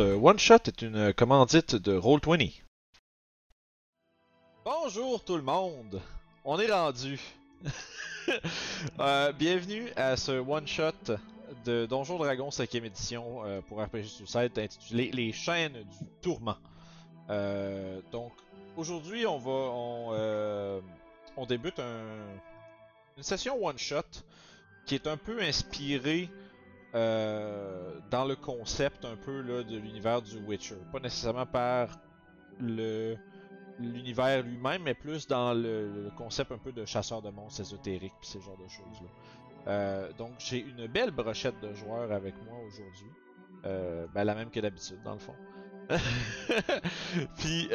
[0.00, 2.62] Ce one-shot est une commandite de Roll20.
[4.64, 6.00] Bonjour tout le monde!
[6.42, 7.20] On est rendu!
[8.98, 11.16] Euh, bienvenue à ce one-shot
[11.66, 16.56] de Donjon Dragon 5ème édition euh, pour RPG Suicide intitulé Les chaînes du tourment.
[17.28, 18.32] Euh, donc
[18.78, 20.80] aujourd'hui on va on, euh,
[21.36, 22.38] on débute un-
[23.18, 24.00] une session one-shot
[24.86, 26.30] qui est un peu inspirée
[26.94, 30.76] euh, dans le concept un peu là, de l'univers du Witcher.
[30.92, 32.00] Pas nécessairement par
[32.58, 33.16] le
[33.78, 38.28] l'univers lui-même, mais plus dans le, concept un peu de chasseur de monstres ésotériques puis
[38.28, 39.08] ce genre de choses.
[39.68, 43.10] Euh, donc j'ai une belle brochette de joueurs avec moi aujourd'hui.
[43.64, 45.34] Euh, ben, la même que d'habitude dans le fond.
[47.38, 47.70] puis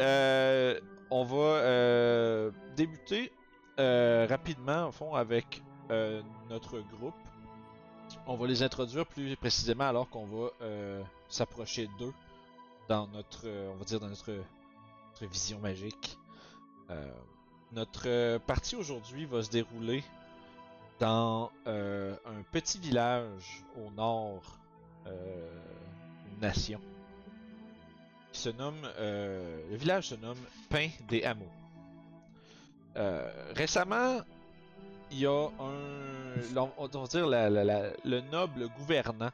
[1.10, 3.32] on va débuter
[3.78, 5.64] rapidement au fond avec
[6.50, 7.16] notre groupe.
[8.28, 12.14] On va les introduire plus précisément alors qu'on va euh, s'approcher d'eux
[12.90, 14.32] dans notre, euh, on va dire dans notre,
[15.22, 16.18] vision magique.
[16.90, 17.12] Euh,
[17.72, 20.04] notre partie aujourd'hui va se dérouler
[21.00, 24.58] dans un petit village au nord
[25.06, 26.82] d'une nation
[28.32, 30.38] se nomme, le village se nomme
[30.70, 31.52] Pain des Hameaux.
[33.56, 34.20] Récemment,
[35.10, 36.42] il y a un,
[36.78, 37.50] on va dire la-
[38.04, 39.32] le noble gouvernant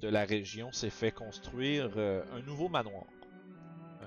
[0.00, 3.06] de la région s'est fait construire euh, un nouveau manoir.
[4.02, 4.06] Euh,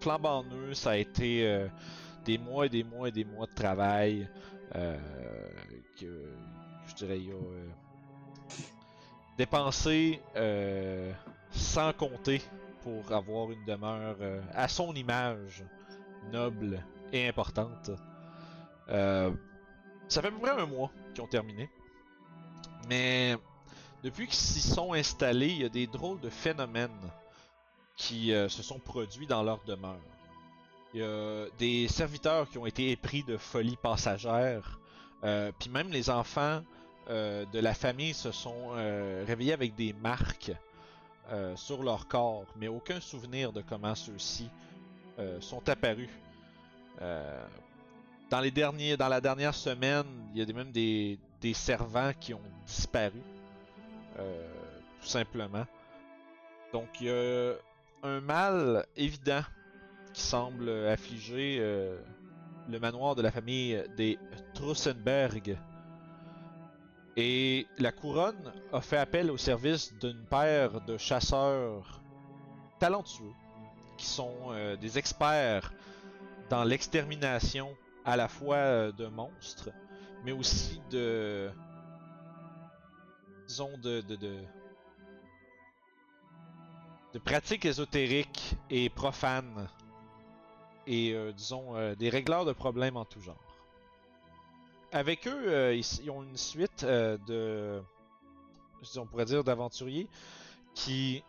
[0.00, 1.68] flambant neuf, ça a été euh,
[2.24, 4.28] des mois et des mois et des mois de travail.
[4.76, 4.98] euh,
[6.00, 6.06] que
[6.86, 7.34] je dirais il a
[9.36, 10.20] dépensé
[11.50, 12.42] sans compter
[12.82, 14.16] pour avoir une demeure
[14.52, 15.64] à son image
[16.32, 17.90] noble et importante.
[20.08, 21.68] Ça fait à peu près un mois qu'ils ont terminé.
[22.88, 23.36] Mais
[24.02, 26.90] depuis qu'ils s'y sont installés, il y a des drôles de phénomènes
[27.96, 30.00] qui euh, se sont produits dans leur demeure.
[30.94, 34.80] Il y a des serviteurs qui ont été épris de folie passagère.
[35.24, 36.62] Euh, Puis même les enfants
[37.10, 38.70] euh, de la famille se sont
[39.26, 40.52] réveillés avec des marques
[41.56, 44.48] sur leur corps, mais aucun souvenir de comment ceux-ci
[45.40, 46.08] sont apparus.
[48.30, 52.34] Dans les derniers, dans la dernière semaine, il y a même des, des servants qui
[52.34, 53.22] ont disparu,
[54.18, 54.46] euh,
[55.00, 55.64] tout simplement.
[56.72, 57.54] Donc il y a
[58.02, 59.40] un mal évident
[60.12, 61.98] qui semble affliger euh,
[62.68, 64.18] le manoir de la famille des
[64.52, 65.56] Trussenberg.
[67.16, 72.00] Et la couronne a fait appel au service d'une paire de chasseurs
[72.78, 73.32] talentueux
[73.96, 75.72] qui sont euh, des experts
[76.50, 77.74] dans l'extermination
[78.08, 79.68] à la fois euh, de monstres,
[80.24, 81.50] mais aussi de.
[83.46, 84.00] disons, de.
[84.00, 84.40] de,
[87.22, 89.68] pratiques ésotériques et profanes.
[90.86, 93.36] Et, euh, disons, euh, des régleurs de problèmes en tout genre.
[94.90, 97.82] Avec eux, ils, ont une suite de.
[98.96, 100.08] On pourrait dire d'aventuriers
[100.74, 101.22] qui.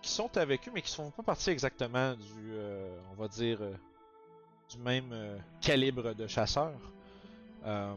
[0.00, 2.54] qui sont avec eux, mais qui ne font pas partie exactement du.
[3.12, 3.60] on va dire.
[4.70, 6.80] Du même euh, calibre de chasseurs.
[7.64, 7.94] Euh,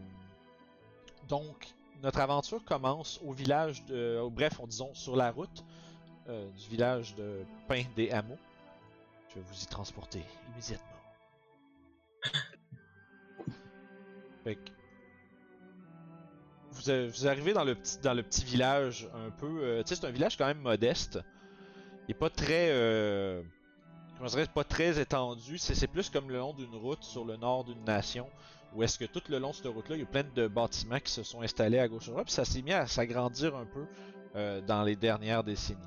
[1.28, 4.20] donc, notre aventure commence au village de.
[4.30, 5.64] bref, on disons sur la route
[6.28, 8.40] euh, du village de Pain des Hameaux.
[9.30, 10.88] Je vais vous y transporter immédiatement.
[14.44, 14.72] Fait que,
[16.72, 19.82] vous, euh, vous arrivez dans le petit dans le petit village un peu.
[19.84, 21.20] tu sais, c'est un village quand même modeste.
[22.08, 22.70] Il est pas très.
[24.24, 25.58] Je dirais, pas très étendu.
[25.58, 28.30] C'est plus comme le long d'une route sur le nord d'une nation.
[28.74, 31.00] Où est-ce que tout le long de cette route-là, il y a plein de bâtiments
[31.00, 32.24] qui se sont installés à gauche et à.
[32.24, 33.86] Puis ça s'est mis à s'agrandir un peu
[34.36, 35.80] euh, dans les dernières décennies.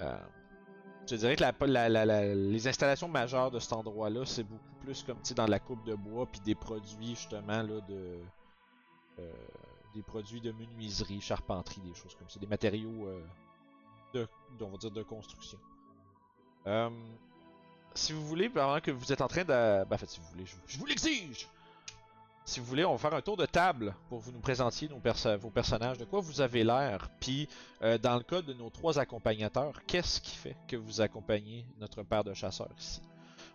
[0.00, 0.16] Euh,
[1.10, 5.58] je dirais que les installations majeures de cet endroit-là, c'est beaucoup plus comme dans la
[5.58, 8.18] coupe de bois, puis des produits justement là de.
[9.18, 9.32] euh,
[9.94, 12.40] des produits de menuiserie, charpenterie, des choses comme ça.
[12.40, 13.08] Des matériaux
[14.14, 15.58] on va dire, de construction.
[16.66, 16.90] Euh,
[17.94, 19.84] si vous voulez, pendant que vous êtes en train de.
[19.84, 21.48] Ben, en fait, si vous voulez, je, vous l'exige!
[22.44, 24.96] Si vous voulez, on va faire un tour de table pour vous nous présentiez nos
[25.38, 27.08] vos personnages, de quoi vous avez l'air.
[27.20, 27.48] Puis,
[27.82, 32.02] euh, dans le cas de nos trois accompagnateurs, qu'est-ce qui fait que vous accompagnez notre
[32.02, 33.00] paire de chasseurs ici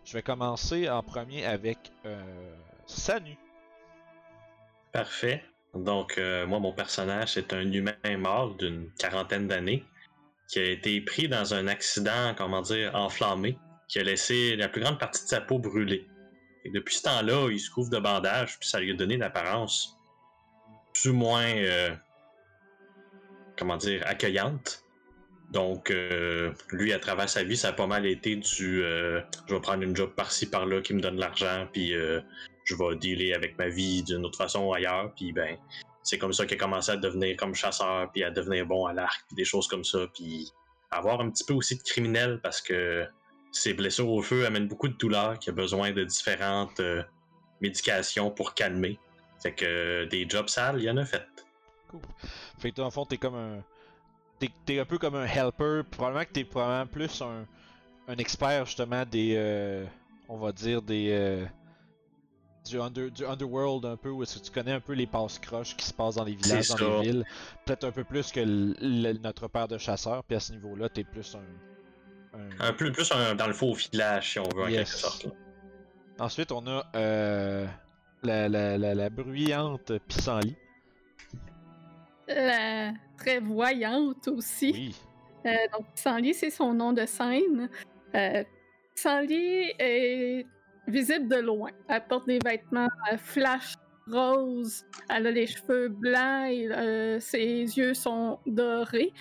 [0.06, 2.56] Je vais commencer en premier avec euh,
[2.86, 3.38] Sanu.
[4.94, 5.44] Parfait.
[5.74, 6.18] Donc,
[6.48, 9.86] moi, mon personnage, c'est un humain mort d'une quarantaine d'années
[10.48, 13.58] qui a été pris dans un accident, comment dire, enflammé,
[13.88, 16.08] qui a laissé la plus grande partie de sa peau brûlée.
[16.66, 19.24] Et depuis ce temps-là, il se couvre de bandages, puis ça lui a donné une
[19.24, 19.98] apparence
[20.94, 21.96] plus ou moins, euh,
[23.58, 24.84] comment dire, accueillante.
[25.52, 29.54] Donc, euh, lui, à travers sa vie, ça a pas mal été du euh, je
[29.54, 33.58] vais prendre une job par-ci, par-là qui me donne l'argent, puis je vais dealer avec
[33.58, 35.58] ma vie d'une autre façon ailleurs, puis ben,
[36.08, 38.94] c'est comme ça qu'il a commencé à devenir comme chasseur, puis à devenir bon à
[38.94, 40.54] l'arc, puis des choses comme ça, puis
[40.90, 43.06] avoir un petit peu aussi de criminel parce que
[43.52, 46.82] ses blessures au feu amènent beaucoup de douleur, qu'il a besoin de différentes
[47.60, 48.98] médications pour calmer.
[49.42, 51.28] Fait que des jobs sales, il y en a fait.
[51.90, 52.00] Cool.
[52.58, 53.64] Fait que toi, en fond, t'es comme un
[54.66, 55.82] t'es un peu comme un helper.
[55.92, 57.46] Probablement que t'es probablement plus un,
[58.08, 59.86] un expert justement des, euh,
[60.30, 61.46] on va dire des euh,
[62.68, 65.40] du, under, du underworld un peu où est-ce que tu connais un peu les passes
[65.40, 67.26] croches qui se passent dans les villages, dans les villes.
[67.66, 68.42] Peut-être un peu plus que
[69.22, 70.24] notre père de chasseur.
[70.24, 72.74] Puis à ce niveau-là, t'es plus un, un...
[72.74, 75.28] peu plus un, dans le faux village si on veut en quelque sorte.
[76.20, 77.66] Ensuite, on a euh,
[78.24, 80.56] la, la, la, la bruyante pissenlit
[82.28, 84.72] la très voyante aussi.
[84.74, 84.96] Oui.
[85.46, 87.70] Euh, donc, Sanli, c'est son nom de scène.
[88.16, 88.44] Euh,
[89.40, 90.46] est
[90.88, 91.72] visible de loin.
[91.88, 93.76] Elle porte des vêtements euh, flash
[94.10, 94.86] rose.
[95.10, 99.14] Elle a les cheveux blancs et euh, ses yeux sont dorés.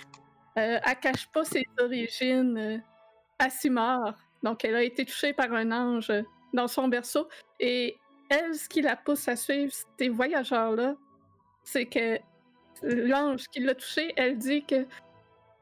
[0.58, 3.98] Euh, elle cache pas ses origines euh,
[4.42, 6.12] Donc, elle a été touchée par un ange
[6.52, 7.28] dans son berceau.
[7.60, 7.96] Et
[8.30, 10.94] elle, ce qui la pousse à suivre ces voyageurs-là,
[11.62, 12.18] c'est que
[12.82, 14.86] l'ange qui l'a touché, elle dit que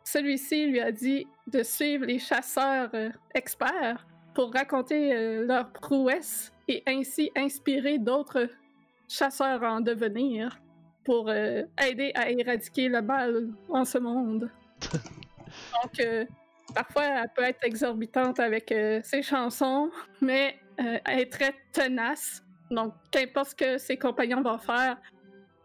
[0.05, 2.91] celui-ci lui a dit de suivre les chasseurs
[3.35, 8.49] experts pour raconter euh, leurs prouesses et ainsi inspirer d'autres
[9.09, 10.61] chasseurs en devenir
[11.05, 14.51] pour euh, aider à éradiquer le mal en ce monde.
[15.83, 16.07] Donc,
[16.75, 19.91] parfois, elle peut être exorbitante avec ses chansons,
[20.21, 22.43] mais elle est très tenace.
[22.71, 24.97] Donc, qu'importe ce que ses compagnons vont faire,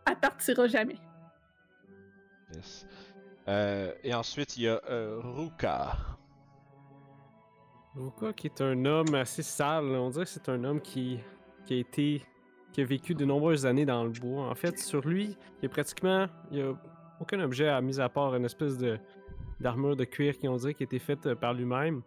[0.08, 0.98] elle partira jamais.
[3.48, 5.98] Euh, et ensuite, il y a euh, Ruka.
[8.00, 9.86] Ruka qui est un homme assez sale?
[9.86, 11.20] On dirait que c'est un homme qui,
[11.70, 12.24] a été.
[12.72, 14.50] qui a vécu de nombreuses années dans le bois.
[14.50, 16.28] En fait, sur lui, il y a pratiquement.
[16.52, 16.74] Il a
[17.20, 18.98] aucun objet à mis à part une espèce de
[19.60, 22.02] d'armure de cuir qui on dirait qui a été faite euh, par lui-même.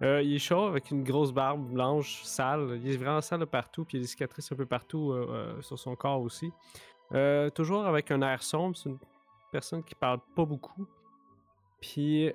[0.00, 2.80] il est chaud avec une grosse barbe blanche sale.
[2.82, 5.14] Il est vraiment sale partout, puis il y a des cicatrices un peu partout
[5.60, 6.50] sur son corps aussi.
[7.54, 8.98] toujours avec un air sombre, c'est une
[9.52, 10.86] personne qui parle pas beaucoup.
[11.80, 12.32] Puis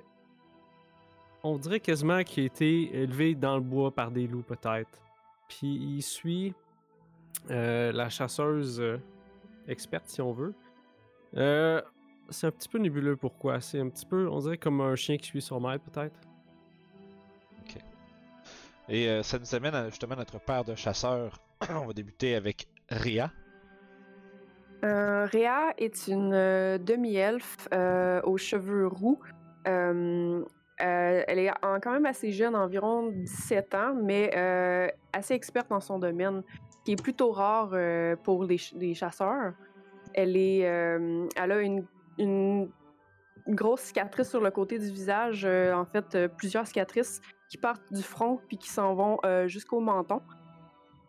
[1.42, 5.02] on dirait quasiment qu'il a été élevé dans le bois par des loups peut-être.
[5.48, 6.54] Puis il suit
[7.50, 8.98] euh, la chasseuse euh,
[9.68, 10.54] experte si on veut.
[11.36, 11.80] Euh,
[12.28, 13.60] c'est un petit peu nébuleux pourquoi?
[13.60, 16.20] C'est un petit peu, on dirait comme un chien qui suit son maître peut-être.
[17.60, 17.82] Ok.
[18.88, 21.38] Et ça nous amène à, justement notre père de chasseurs.
[21.70, 23.30] on va débuter avec Ria.
[24.84, 29.18] Euh, Réa est une euh, demi-elfe euh, aux cheveux roux.
[30.80, 31.50] Elle est
[31.82, 34.30] quand même assez jeune, environ 17 ans, mais
[35.12, 36.42] assez experte dans son domaine,
[36.84, 37.74] qui est plutôt rare
[38.22, 39.52] pour les, chasseurs.
[40.14, 42.68] Elle, est, elle a une,
[43.48, 48.40] grosse cicatrice sur le côté du visage, en fait, plusieurs cicatrices qui partent du front
[48.48, 50.20] puis qui s'en vont jusqu'au menton.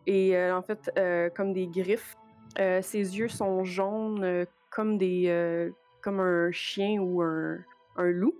[0.06, 0.90] Et en fait,
[1.34, 2.16] comme des griffes
[2.58, 5.70] euh, ses yeux sont jaunes euh, comme des euh,
[6.02, 7.64] comme un chien ou un
[7.96, 8.34] loup.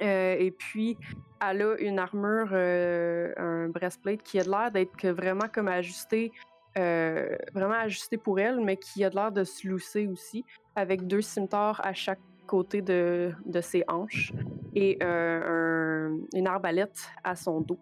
[0.00, 0.96] Et puis,
[1.40, 6.32] elle a une armure, un breastplate qui a l'air d'être vraiment comme ajusté,
[6.76, 11.80] vraiment ajusté pour elle, mais qui a l'air de se lousser aussi, avec deux cimetars
[11.84, 14.32] à chaque côté de, de ses hanches
[14.74, 17.78] et un, une arbalète à son dos.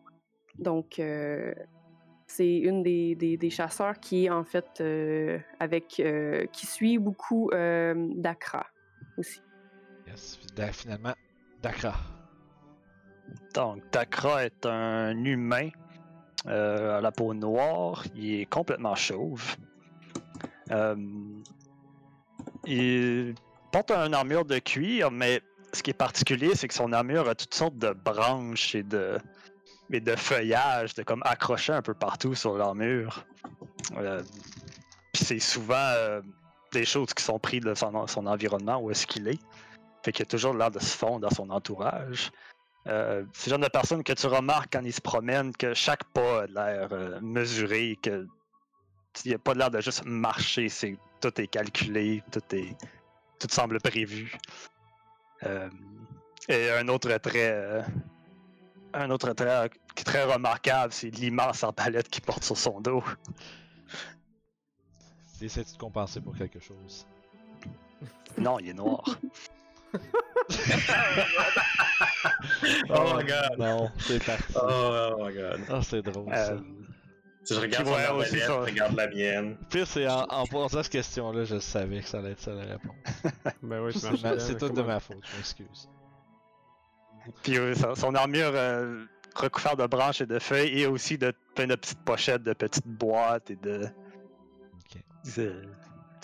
[0.58, 1.00] Donc,
[2.32, 7.94] c'est une des, des, chasseurs qui, en fait, euh, avec, euh, qui suit beaucoup euh,
[8.16, 8.66] Dakra
[9.18, 9.42] aussi.
[10.06, 10.38] Yes,
[10.72, 11.12] finalement,
[11.62, 11.94] Dakra.
[13.54, 15.68] Donc, Dakra est un humain
[16.46, 18.04] à la peau noire.
[18.14, 19.56] Il est complètement chauve.
[22.66, 23.34] il
[23.70, 25.40] porte une armure de cuir, mais
[25.72, 29.18] ce qui est particulier, c'est que son armure a toutes sortes de branches et de,
[29.88, 33.24] mais de comme accroché un peu partout sur l'armure.
[33.96, 34.22] Euh,
[35.14, 36.20] c'est souvent euh,
[36.72, 39.38] des choses qui sont prises de son environnement, où est-ce qu'il est.
[40.02, 42.32] Fait qu'il a toujours l'air de se fondre dans son entourage.
[42.88, 46.04] Euh, c'est le genre de personne que tu remarques quand il se promène, que chaque
[46.12, 48.26] pas a l'air euh, mesuré, que
[49.24, 52.74] il n'y a pas l'air de juste marcher, c'est tout est calculé, tout est
[53.38, 54.34] tout semble prévu.
[56.48, 57.84] et un autre trait
[58.94, 63.02] un autre trait qui est très remarquable, c'est l'immense arbalète qu'il porte sur son dos.
[65.40, 67.06] Essaie de compenser pour quelque chose?
[68.38, 69.04] Non, il est noir.
[72.90, 73.58] Oh my god.
[73.58, 74.44] Non, c'est parti.
[74.54, 75.60] Oh, my god.
[75.68, 76.52] Ah, c'est drôle ça.
[76.52, 76.58] Euh,
[77.44, 78.46] Si je regarde Puis son ouais, aussi arbalète, ça?
[78.46, 79.56] je regarde la mienne.
[79.70, 82.62] Pire, c'est en, en posant cette question-là, je savais que ça allait être ça la
[82.62, 82.94] réponse.
[83.62, 85.88] Ben je C'est tout de ma faute, je m'excuse.
[87.42, 89.04] Puis euh, son, son armure euh,
[89.36, 92.86] recouverte de branches et de feuilles et aussi de plein de petites pochettes, de petites
[92.86, 93.86] boîtes et de.
[94.74, 95.02] Ok.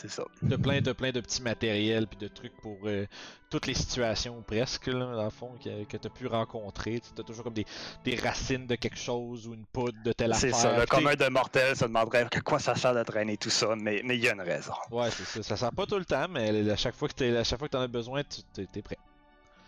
[0.01, 0.25] C'est c'est ça.
[0.43, 3.07] De plein, de plein de petits matériels puis de trucs pour euh,
[3.51, 7.01] toutes les situations presque là, dans le fond que, que t'as pu rencontrer.
[7.01, 7.67] Tu as toujours comme des,
[8.05, 10.61] des racines de quelque chose ou une poudre de telle C'est affaire.
[10.73, 10.79] ça.
[10.79, 14.01] Le commun de mortel se demanderait à quoi ça sert de traîner tout ça, mais
[14.05, 14.73] mais il y a une raison.
[14.91, 15.43] Ouais, c'est ça.
[15.43, 17.69] Ça sert pas tout le temps, mais à chaque fois que t'es, à chaque fois
[17.69, 18.99] que t'en as besoin, tu t'es prêt.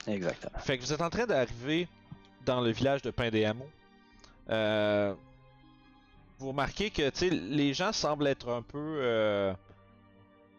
[0.07, 0.59] Exactement.
[0.61, 1.89] Fait que vous êtes en train d'arriver
[2.47, 3.69] dans le village de Pain des Hameaux.
[4.49, 5.15] Euh,
[6.39, 9.53] vous remarquez que tu les gens semblent être un peu, euh,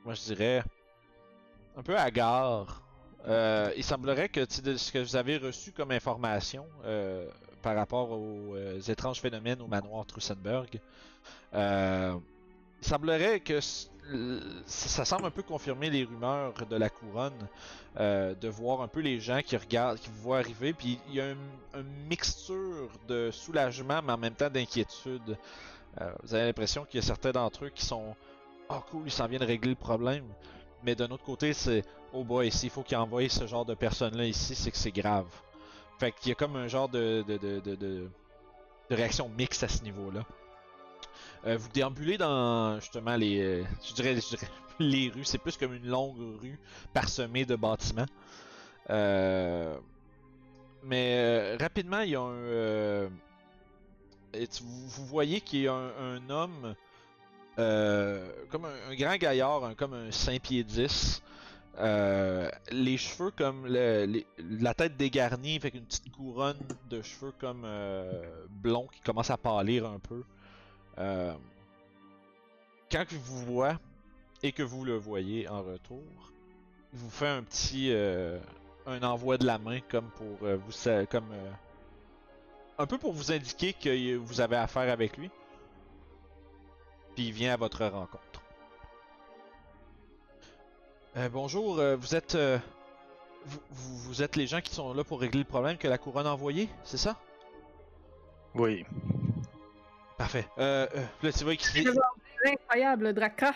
[0.06, 0.64] moi je dirais,
[1.78, 2.82] un peu hagards.
[3.28, 7.30] Euh, il semblerait que ce que vous avez reçu comme information euh,
[7.62, 10.80] par rapport aux euh, étranges phénomènes au manoir Trussenberg,
[11.54, 12.16] euh,
[12.82, 13.60] il semblerait que
[14.66, 17.48] ça semble un peu confirmer les rumeurs de la couronne
[17.96, 21.22] de voir un peu les gens qui regardent, qui vous voient arriver, puis il y
[21.22, 25.38] a un- une mixture de soulagement, mais en même temps d'inquiétude.
[26.24, 28.16] Vous avez l'impression qu'il y a certains d'entre eux qui sont
[28.72, 30.26] Oh cool, ils s'en viennent régler le problème.
[30.84, 34.26] Mais d'un autre côté, c'est Oh boy, s'il faut qu'ils envoient ce genre de personnes-là
[34.26, 35.28] ici, c'est que c'est grave.
[36.00, 38.10] Fait qu'il y a comme un genre de, de, de, de, de-
[38.90, 40.26] de réaction mixte à ce niveau-là.
[41.46, 44.16] Euh, vous déambulez dans justement les, euh, je dirais,
[44.80, 45.26] les rues.
[45.26, 46.60] C'est plus comme une longue rue
[46.94, 48.06] parsemée de bâtiments.
[48.90, 49.78] Euh,
[50.84, 53.10] mais euh, rapidement, il y a un.
[54.62, 56.76] vous, voyez qu'il y a un, homme,
[57.56, 61.22] comme un, grand gaillard, comme un 5 pieds 10.
[61.80, 64.24] euh, les cheveux comme le-
[64.60, 66.58] la tête dégarnie avec une petite couronne
[66.90, 70.24] de cheveux comme euh, blond qui commence à pâlir un peu.
[70.98, 71.34] Euh,
[72.92, 73.80] quand il vous voit
[74.44, 76.04] et que vous le voyez en retour,
[76.94, 78.38] il vous fait un petit euh,
[78.86, 81.52] un envoi de la main comme pour euh, vous comme euh,
[82.80, 85.30] un peu pour vous indiquer que vous avez affaire avec lui.
[87.16, 88.42] Puis il vient à votre rencontre.
[91.18, 92.58] Euh, bonjour, euh, vous êtes euh,
[93.46, 96.26] vous, vous- êtes les gens qui sont là pour régler le problème que la couronne
[96.28, 97.18] a envoyé, c'est ça?
[98.56, 98.86] Oui.
[100.18, 100.48] Parfait.
[100.58, 103.54] Euh, euh, là, tu vois qu'il C'est incroyable, Draka.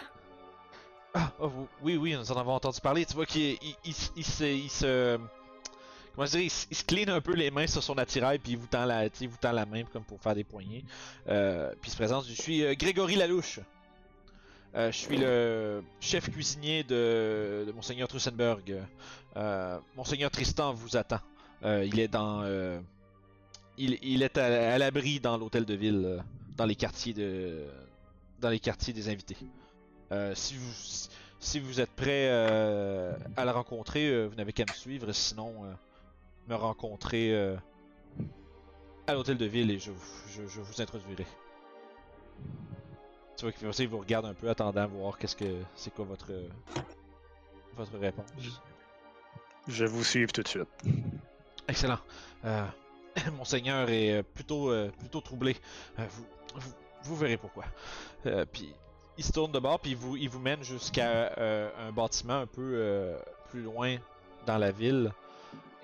[1.13, 1.49] Ah, oh,
[1.81, 3.05] oui, oui, nous en avons entendu parler.
[3.05, 5.19] Tu vois qu'il il, il, se- il se, il se-
[6.15, 8.57] Comment je dirais, il, se- clean un peu les mains sur son attirail, puis il
[8.57, 10.85] vous tend la, vous main comme pour faire des poignées.
[11.27, 13.59] Euh, puis il se présente, je suis euh, Grégory Lalouche.
[14.75, 18.81] Euh, je suis le chef cuisinier de, Monseigneur Trussenberg.
[19.35, 21.19] Euh, Monseigneur Tristan vous attend.
[21.63, 22.45] Il est dans...
[23.77, 26.23] il, est à, l'abri dans l'hôtel de ville,
[26.55, 27.65] dans les quartiers de...
[28.39, 29.37] dans les quartiers des invités.
[30.35, 35.53] Si vous si vous êtes prêt à la rencontrer, vous n'avez qu'à me suivre, sinon
[36.47, 37.55] me rencontrer euh,
[39.07, 41.25] à l'hôtel de ville et je, vous- je, je vous introduirai.
[43.37, 46.31] Tu vois qu'il vous regarde un peu, attendant voir qu'est-ce que c'est quoi votre
[47.75, 48.29] votre réponse.
[49.67, 50.69] Je vous suive tout de suite.
[51.67, 51.99] Excellent.
[52.45, 52.65] Euh,
[53.37, 55.57] Monseigneur est euh, plutôt, euh, plutôt troublé.
[55.97, 56.25] Vous,
[56.55, 56.73] vous,
[57.03, 57.65] vous verrez pourquoi.
[58.53, 58.73] Puis
[59.17, 62.47] il se tourne de bord, puis il vous, il vous mène jusqu'à un bâtiment un
[62.47, 63.15] peu
[63.49, 63.97] plus loin
[64.45, 65.11] dans la ville.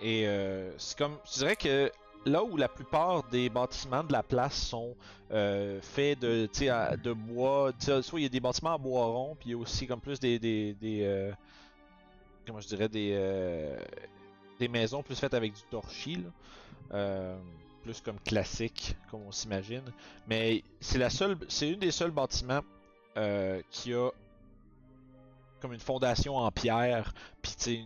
[0.02, 1.92] Et euh, c'est comme, je dirais que
[2.26, 4.96] là où la plupart des bâtiments de la place sont
[5.32, 6.50] euh, faits de,
[7.04, 9.58] de bois, soit il y a des bâtiments en bois rond, puis il y a
[9.58, 11.32] aussi comme plus des, des, euh,
[12.46, 13.80] comment je dirais, des, euh,
[14.60, 17.36] des maisons plus faites avec du torchis, là.
[17.84, 19.82] Plus comme classique, comme on s'imagine.
[20.28, 22.62] Mais c'est la seule, c'est une des seuls bâtiments
[23.72, 24.12] qui a
[25.62, 27.86] comme une fondation en pierre, puis tu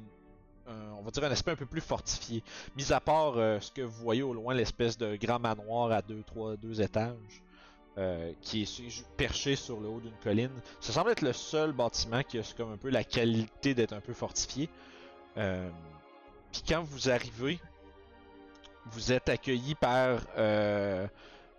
[0.68, 2.44] un- on va dire un aspect un peu plus fortifié.
[2.76, 6.02] Mis à part euh, ce que vous voyez au loin, l'espèce de grand manoir à
[6.02, 7.42] deux, trois, deux étages.
[7.98, 10.52] euh, qui est perché sur le haut d'une colline.
[10.82, 14.02] Ça semble être le seul bâtiment qui a comme un peu la qualité d'être un
[14.02, 14.70] peu fortifié.
[15.38, 15.70] Euh,
[16.52, 17.58] Puis quand vous arrivez,
[18.88, 20.20] vous êtes accueilli par.
[20.38, 21.08] Euh...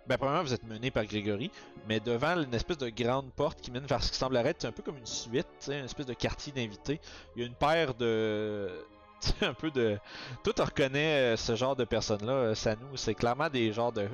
[0.05, 1.49] Ben, premièrement, vous êtes mené par Grégory,
[1.89, 4.71] mais devant une espèce de grande porte qui mène vers ce qui semblerait être un
[4.71, 7.01] peu comme une suite, une espèce de quartier d'invités.
[7.35, 8.69] Il y a une paire de.
[9.19, 9.97] Sais, un peu de.
[10.43, 12.95] Toi, tu reconnais euh, ce genre de personnes-là, euh, Sanou.
[12.95, 14.07] C'est clairement des genres de.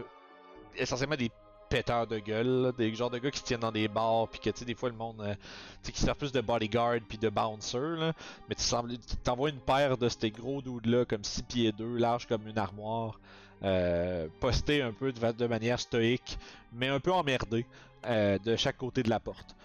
[0.76, 1.32] Essentiellement des
[1.70, 4.50] péteurs de gueule, des genres de gars qui se tiennent dans des bars, puis que
[4.52, 5.34] tu sais, des fois le monde, euh,
[5.82, 8.14] tu sais, qui sert plus de bodyguard puis de bouncer, là.
[8.48, 11.98] Mais tu sembles- t'envoies une paire de ces gros dudes là, comme 6 pieds 2,
[11.98, 13.20] large comme une armoire,
[13.64, 16.38] euh, un peu de, manière stoïque,
[16.74, 17.66] mais un peu emmerdés,
[18.06, 19.56] euh, de chaque côté de la porte.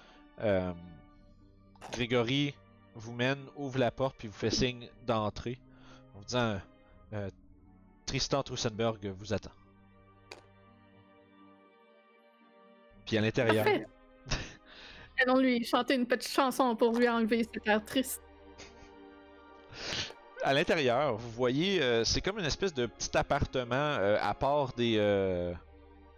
[1.93, 2.55] Grégory
[2.99, 5.59] vous mène, ouvre la porte, puis vous fait signe d'entrer,
[6.15, 6.61] en vous disant
[7.13, 7.31] euh,
[8.07, 9.53] Tristan Trussenberg vous attend.
[13.07, 13.67] Puis à l'intérieur.
[15.23, 18.23] Allons lui chanter une petite chanson pour lui enlever cet air triste.
[20.43, 24.73] à l'intérieur, vous voyez, euh, c'est comme une espèce de petit appartement euh, à part
[24.75, 25.53] des, euh,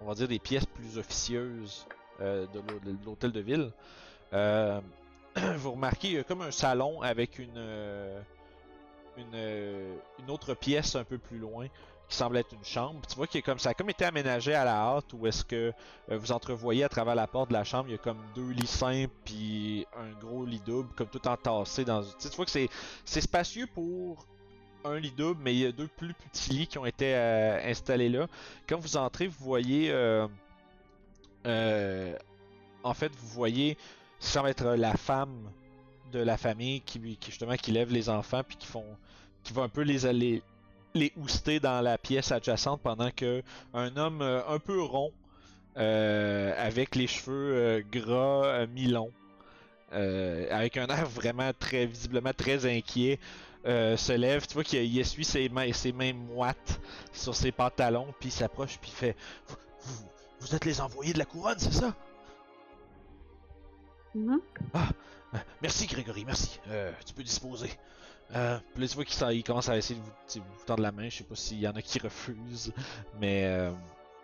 [0.01, 1.87] on va dire des pièces plus officieuses
[2.21, 2.61] de
[3.07, 3.73] l'hôtel de ville.
[5.59, 8.21] Vous remarquez, il y a comme un salon avec une, euh,
[9.17, 11.67] une, euh, une autre pièce un peu plus loin
[12.09, 13.01] qui semble être une chambre.
[13.09, 15.45] Tu vois qu'il a comme ça a comme été aménagé à la hâte où est-ce
[15.45, 15.73] que
[16.11, 18.51] euh, vous entrevoyez à travers la porte de la chambre, il y a comme deux
[18.51, 22.03] lits simples puis un gros lit double comme tout entassé dans.
[22.03, 22.69] Tu tu vois que c'est
[23.05, 24.27] c'est spacieux pour
[24.85, 28.09] un lit double, mais il y a deux plus petits lits qui ont été installés
[28.09, 28.27] là.
[28.69, 29.93] Quand vous entrez, vous voyez.
[31.45, 33.77] en fait, vous voyez.
[34.21, 35.51] Ça semble être la femme
[36.13, 38.85] de la famille qui, justement qui lève les enfants puis qui font.
[39.43, 40.43] qui va un peu les aller.
[40.95, 43.43] les ouster dans la pièce adjacente pendant que
[43.75, 45.13] un homme euh, un peu rond.
[45.77, 49.13] euh, avec les cheveux euh, gras mi-longs,
[49.93, 53.19] avec un air vraiment très visiblement très inquiet,
[53.65, 56.81] se lève, tu vois qu'il il essuie ses mains, ses mains moites
[57.13, 59.17] sur ses pantalons, puis il s'approche, puis fait
[60.41, 61.95] vous êtes les envoyés de la couronne, c'est ça?
[64.15, 64.41] Mhm.
[64.75, 66.59] Euh, Merci Grégory, merci.
[66.69, 67.71] Euh, tu peux disposer.
[68.35, 71.09] Euh, puis là, tu vois qu'il commence à essayer de vous, tendre la main.
[71.09, 72.73] Je sais pas s'il y en a qui refusent,
[73.21, 73.71] mais euh,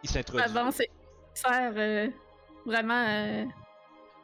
[0.03, 0.45] il s'introduit.
[0.45, 0.91] Avant, c'est
[1.35, 2.09] sert euh,
[2.65, 3.47] vraiment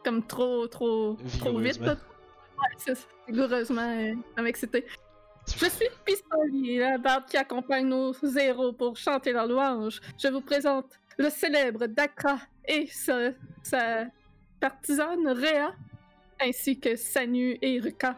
[0.04, 1.80] comme trop, trop, trop vite.
[1.80, 1.92] Là.
[1.92, 3.06] Ouais, c'est ça.
[3.28, 4.86] Vigoureusement, ça m'excitait.
[5.46, 10.00] Je suis Pistolier, la barde qui accompagne nos héros pour chanter leur louange.
[10.16, 10.86] Je vous présente
[11.18, 13.30] le célèbre Dakra et sa,
[13.62, 14.04] sa
[14.62, 15.74] partisane Rhea,
[16.40, 18.14] ainsi que Sanu et Ruka.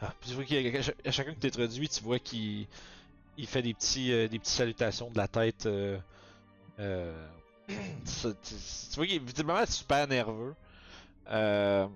[0.00, 2.66] Ah, tu vois qu'il à ch- à chacun que tu introduis, tu vois qu'il
[3.36, 5.66] il fait des petits euh, petites salutations de la tête.
[5.66, 5.98] euh,
[6.78, 7.26] euh,
[8.04, 8.54] ça- tu,
[8.90, 9.20] tu vois qu'il est
[9.66, 10.54] super nerveux.
[11.28, 11.88] Euh,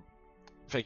[0.67, 0.83] fait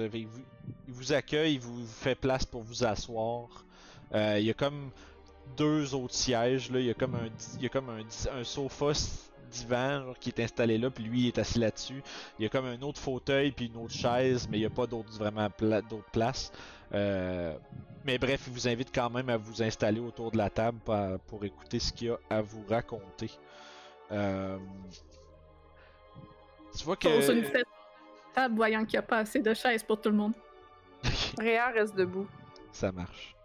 [0.00, 0.40] euh, il vous,
[0.88, 3.48] il vous accueille, il vous fait place pour vous asseoir.
[4.14, 4.90] Il y a comme
[5.56, 8.38] deux autres sièges là, il y a comme un di- il y a comme un,
[8.38, 8.92] un sofa
[9.50, 12.02] divan genre, qui est installé là, puis lui il est assis là-dessus.
[12.38, 14.70] Il y a comme un autre fauteuil puis une autre chaise, mais il n'y a
[14.70, 16.50] pas d'autres vraiment pla- d'autres places.
[16.92, 17.56] Euh,
[18.04, 20.96] mais bref, il vous invite quand même à vous installer autour de la table pour,
[21.26, 23.30] pour écouter ce qu'il y a à vous raconter.
[24.12, 24.58] Euh,
[26.76, 27.08] tu vois que.
[27.08, 27.66] Pose une fête
[28.34, 30.34] table, voyant qu'il n'y a pas assez de chaises pour tout le monde.
[31.38, 32.26] Réa reste debout.
[32.72, 33.35] Ça marche.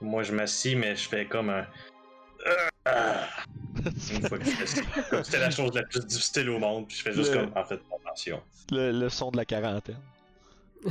[0.00, 1.66] Moi, je m'assis, mais je fais comme un.
[4.12, 4.80] Une fois que je fais ça.
[5.10, 7.52] Comme C'était la chose la plus difficile au monde, puis je fais juste Le- comme
[7.56, 8.42] en fait attention.
[8.70, 10.00] le, le son de la quarantaine.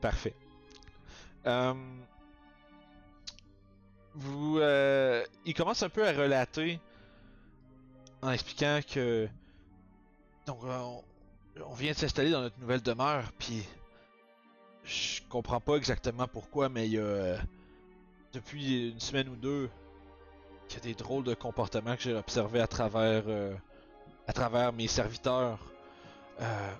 [0.00, 0.34] Parfait.
[1.46, 1.74] Euh,
[4.14, 6.78] vous, euh, il commence un peu à relater
[8.20, 9.28] en expliquant que
[10.46, 11.02] donc on,
[11.66, 13.64] on vient de s'installer dans notre nouvelle demeure, puis
[14.84, 17.38] je comprends pas exactement pourquoi, mais il y a euh,
[18.32, 19.70] depuis une semaine ou deux
[20.68, 25.58] qu'il y a des drôles de comportements que j'ai observés à travers euh, mes serviteurs.
[26.40, 26.72] Euh,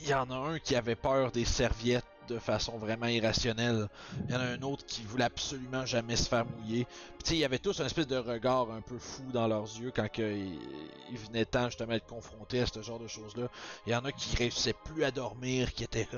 [0.00, 3.88] il y en a un qui avait peur des serviettes de façon vraiment irrationnelle.
[4.28, 6.86] Il y en a un autre qui voulait absolument jamais se faire mouiller.
[7.24, 9.92] Puis il y avait tous un espèce de regard un peu fou dans leurs yeux
[9.94, 10.58] quand que il,
[11.10, 13.48] il venait temps justement d'être confrontés à ce genre de choses-là.
[13.86, 16.08] Il y en a qui réussissaient plus à dormir, qui étaient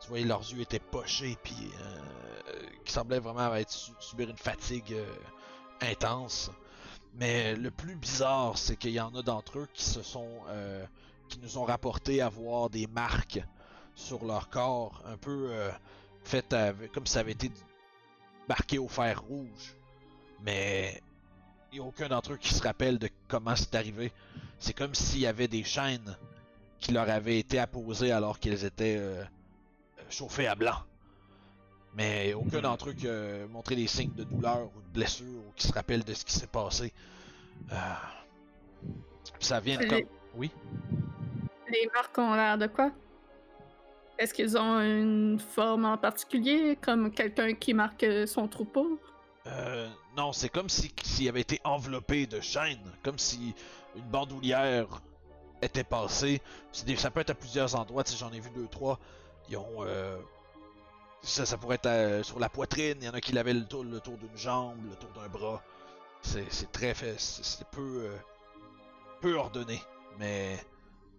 [0.00, 4.36] tu voyais leurs yeux étaient pochés, puis euh, qui semblaient vraiment être su- subir une
[4.36, 5.06] fatigue euh,
[5.80, 6.50] intense.
[7.14, 10.84] Mais le plus bizarre, c'est qu'il y en a d'entre eux qui se sont, euh,
[11.28, 13.40] qui nous ont rapporté avoir des marques
[13.94, 15.70] sur leur corps, un peu euh,
[16.52, 17.50] avec- comme si ça avait été
[18.48, 19.74] marqué au fer rouge.
[20.44, 21.00] Mais
[21.72, 24.12] il n'y a aucun d'entre eux qui se rappelle de comment c'est arrivé.
[24.58, 26.16] C'est comme s'il y avait des chaînes
[26.78, 29.24] qui leur avaient été apposées alors qu'ils étaient euh,
[30.10, 30.78] chauffés à blanc.
[31.94, 35.52] Mais aucun d'entre eux qui a montré des signes de douleur ou de blessure ou
[35.54, 36.92] qui se rappelle de ce qui s'est passé.
[37.70, 37.74] Euh,
[39.40, 39.98] Ça vient de comme...
[39.98, 40.50] les- Oui?
[41.70, 42.90] Les marques ont l'air de quoi?
[44.18, 49.00] Est-ce qu'ils ont une forme en particulier, comme quelqu'un qui marque son troupeau?
[49.46, 53.54] Euh, non, c'est comme si s'il avait été enveloppé de chaînes, comme si
[53.96, 54.86] une bandoulière
[55.60, 56.40] était passée.
[56.72, 58.98] Ça peut être à plusieurs endroits, sais, j'en ai vu deux, trois.
[59.52, 60.18] Euh,
[61.22, 63.64] ça, ça pourrait être euh, sur la poitrine, il y en a qui l'avaient le
[63.64, 65.62] tour, le d'une jambe, le tour d'un bras.
[66.22, 68.08] C'est très fait, c'est peu.
[69.20, 69.82] peu ordonné.
[70.18, 70.56] Mais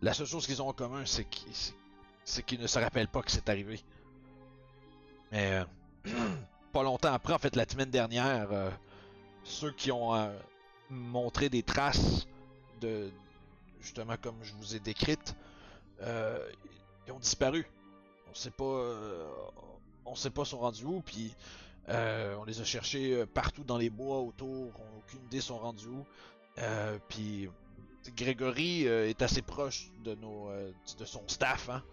[0.02, 1.74] la seule chose qu'ils ont en commun, c'est qu'ils
[2.26, 3.80] c'est- qu'ils ne se rappellent pas que c'est arrivé.
[5.32, 5.64] Mais.
[6.06, 6.06] euh,
[6.74, 8.72] pas longtemps après, en fait, la semaine dernière, euh,
[9.44, 10.32] ceux qui ont euh,
[10.90, 12.26] montré des traces
[12.82, 13.12] de,
[13.80, 15.36] justement comme je vous ai décrites,
[16.02, 17.66] ils ont disparu.
[18.30, 18.82] On sait pas,
[20.06, 21.34] on sait pas sont rendus où, puis
[21.88, 26.06] on les a cherchés partout dans les bois autour, on aucune idée sont rendus où.
[27.08, 27.50] Puis
[28.18, 30.50] Grégory est assez proche de nos,
[30.98, 31.84] de son staff, hein.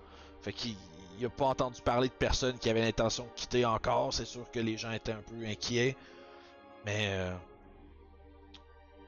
[0.42, 0.76] Fait qu'il
[1.18, 4.14] il a pas entendu parler de personne qui avait l'intention de quitter encore.
[4.14, 5.96] C'est sûr que les gens étaient un peu inquiets.
[6.86, 7.34] Mais euh,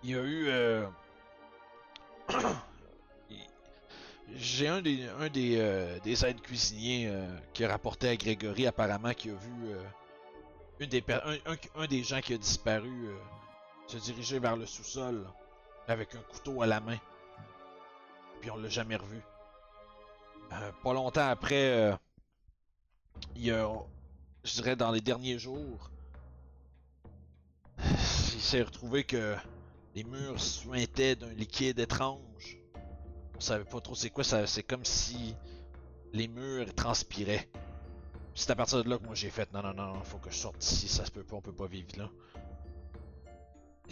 [0.02, 0.48] il y a eu.
[0.48, 0.86] euh,
[4.34, 7.12] J'ai un des, un des, euh, des aides cuisiniers
[7.52, 9.74] qui a rapporté à Grégory apparemment qui a vu
[10.80, 13.08] une des un, un- des gens qui a disparu
[13.86, 15.26] se diriger vers le sous-sol
[15.88, 16.98] avec un couteau à la main.
[18.40, 19.22] Puis on l'a jamais revu.
[20.52, 21.96] Euh, pas longtemps après, euh,
[23.36, 23.66] il y a,
[24.44, 25.90] je dirais dans les derniers jours,
[27.78, 29.34] il s'est retrouvé que
[29.94, 32.58] les murs suintaient d'un liquide étrange.
[33.36, 35.34] On savait pas trop c'est quoi, c'est comme si
[36.12, 37.48] les murs transpiraient.
[38.34, 40.36] C'est à partir de là que moi j'ai fait non non non, faut que je
[40.36, 42.10] sorte d'ici, ça se peut pas, on peut pas vivre là.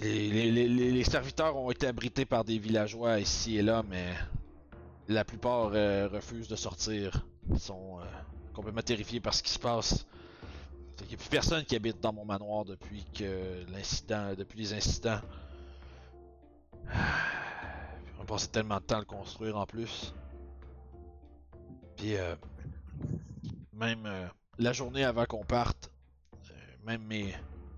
[0.02, 4.14] Les serviteurs ont été abrités par des villageois ici et là, mais
[5.10, 7.26] la plupart euh, refusent de sortir.
[7.50, 8.04] Ils sont euh,
[8.54, 10.06] complètement terrifiés par ce qui se passe.
[11.00, 14.74] Il n'y a plus personne qui habite dans mon manoir depuis que l'incident, depuis les
[14.74, 15.20] incidents.
[18.18, 20.14] On a passé tellement de temps à le construire en plus.
[21.96, 22.36] Puis euh,
[23.72, 24.06] même
[24.58, 25.90] la journée avant qu'on parte,
[26.84, 27.34] même mes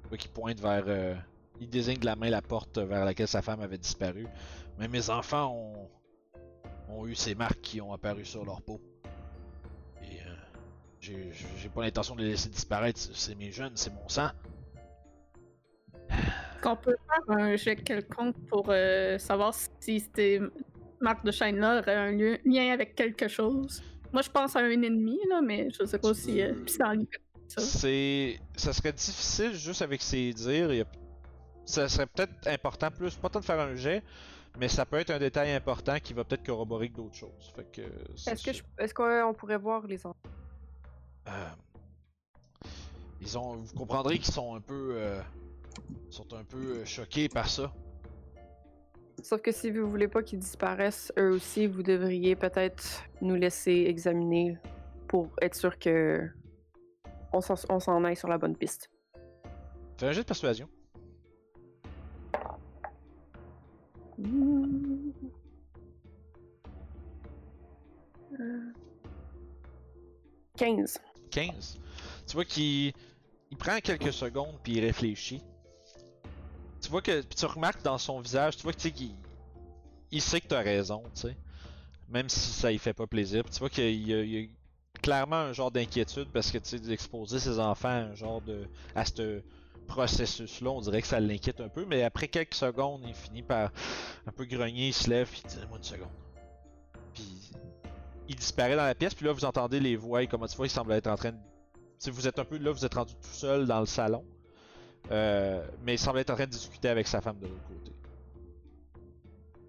[0.09, 1.17] moi qui pointe vers,
[1.61, 4.27] il désigne de la main la porte vers laquelle sa femme avait disparu.
[4.79, 5.89] Même mes enfants ont
[6.89, 8.81] ont eu ces marques qui ont apparu sur leur peau.
[10.03, 10.35] Et euh,
[11.01, 12.99] j'ai pas l'intention de les laisser disparaître.
[13.15, 14.31] C'est mes jeunes, c'est mon sang.
[16.11, 20.41] Est-ce qu'on peut faire un jet quelconque pour euh, savoir si ces
[21.01, 23.83] marques de chaîne-là auraient un lieu- lien avec quelque chose?
[24.13, 26.85] Moi, je pense à un ennemi, là, mais je sais pas si euh, puis c'est
[26.85, 27.61] en lien avec ça.
[27.63, 30.73] C'est, ça serait difficile juste avec ses dires.
[30.73, 30.87] il y a-
[31.65, 34.03] Ça serait peut-être important plus, pas tant de faire un jet,
[34.59, 37.53] mais ça peut être un détail important qui va peut-être corroborer d'autres choses.
[37.55, 37.83] Fait que.
[38.17, 38.63] c'est Est-ce que ça.
[38.79, 40.17] je- est-ce qu'on pourrait voir les enfants?
[41.29, 41.49] Euh,
[43.21, 45.21] ils ont, vous comprendrez qu'ils sont un peu, euh,
[46.11, 47.73] sont un peu euh, choqués par ça.
[49.23, 53.85] Sauf que si vous voulez pas qu'ils disparaissent, eux aussi, vous devriez peut-être nous laisser
[53.87, 54.59] examiner
[55.07, 56.29] pour être sûr que
[57.33, 58.91] on s'en aille sur la bonne piste.
[59.99, 60.69] Fais un jet de persuasion.
[70.57, 70.99] 15.
[71.31, 71.79] 15.
[72.27, 72.93] Tu vois qu'il
[73.51, 75.43] il prend quelques secondes puis il réfléchit.
[76.81, 79.15] Tu vois que tu remarques dans son visage, tu vois que tu qu'il
[80.11, 81.37] il sait que t'as raison, tu sais.
[82.09, 83.45] Même si ça lui fait pas plaisir.
[83.51, 84.49] Tu vois qu'il y a, il a
[85.01, 88.69] clairement un genre d'inquiétude parce que tu sais d'exposer ses enfants à un genre de
[88.95, 89.43] à ce
[89.87, 91.85] processus-là, on dirait que ça l'inquiète un peu.
[91.85, 93.71] Mais après quelques secondes, il finit par
[94.27, 96.09] un peu grogner, il se lève, il dit moi une seconde.
[97.15, 97.51] Puis
[98.29, 100.67] il disparaît dans la pièce, puis là vous entendez les voix, et comment tu vois,
[100.67, 101.39] il semble être en train de.
[101.99, 104.25] Sais, vous êtes un peu là, vous êtes rendu tout seul dans le salon.
[105.11, 107.93] Euh, mais il semble être en train de discuter avec sa femme de l'autre côté.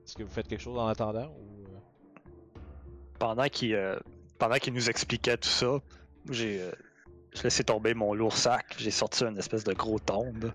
[0.06, 1.66] Est-ce que vous faites quelque chose en attendant ou.
[1.66, 1.80] euh?
[3.20, 3.98] Pendant qu'il euh,
[4.38, 5.80] pendant qu'il nous expliquait tout ça,
[6.30, 6.72] j'ai euh,
[7.34, 10.52] j'ai laissé tomber mon lourd sac, j'ai sorti une espèce de gros tombe.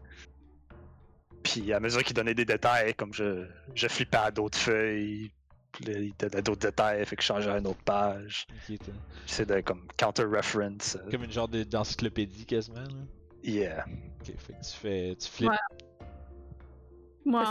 [1.42, 5.30] Puis à mesure qu'il donnait des détails, comme je, je flippais à d'autres feuilles,
[5.72, 8.46] puis là, il donnait d'autres détails, fait que je changeais à une autre page.
[8.66, 8.92] qui est, euh,
[9.26, 10.96] J'essaie de comme counter-reference.
[10.96, 12.88] euh, comme une genre de- d'encyclopédie quasiment là.
[13.44, 13.84] Yeah.
[14.20, 15.16] Ok, fait que tu fais.
[15.18, 15.50] Tu flippes.
[15.50, 15.56] Ouais.
[17.24, 17.44] Moi,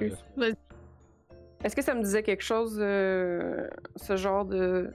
[0.00, 0.18] excuse.
[0.36, 0.54] vas-y.
[1.64, 4.92] Est-ce que ça me disait quelque chose, euh, ce genre de.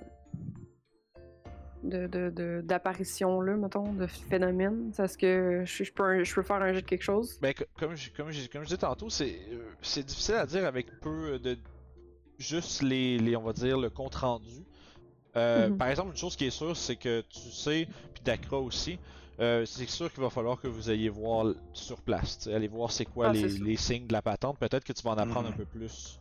[1.84, 4.92] De, de, de- d'apparition-là, mettons, de phénomène?
[4.98, 7.38] Est-ce que je, je peux, un- je peux faire un jet de quelque chose?
[7.42, 10.66] Ben, co- comme, je- comme, comme je disais tantôt, c'est euh, c'est difficile à dire
[10.66, 11.58] avec peu de.
[12.40, 14.66] Juste les, les on va dire, le compte rendu.
[15.36, 15.78] Euh, Mhm.
[15.78, 19.00] Par exemple, une chose qui est sûre, c'est que tu sais, puis Dakra aussi,
[19.40, 22.38] euh, c'est sûr qu'il va falloir que vous ayez voir sur place.
[22.40, 24.58] tu sais, Aller voir c'est quoi Ah, les, les signes de la patente.
[24.60, 26.20] Peut-être que tu vas en apprendre un peu plus.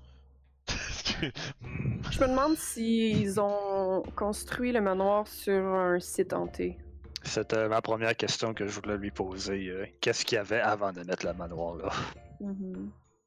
[1.62, 2.01] Hmm.
[2.11, 6.79] Je me demande s'ils ont construit le manoir sur un site hanté.
[7.22, 9.68] C'était ma première question que je voulais lui poser.
[9.68, 11.90] euh, Qu'est-ce qu'il y avait avant de mettre le manoir là?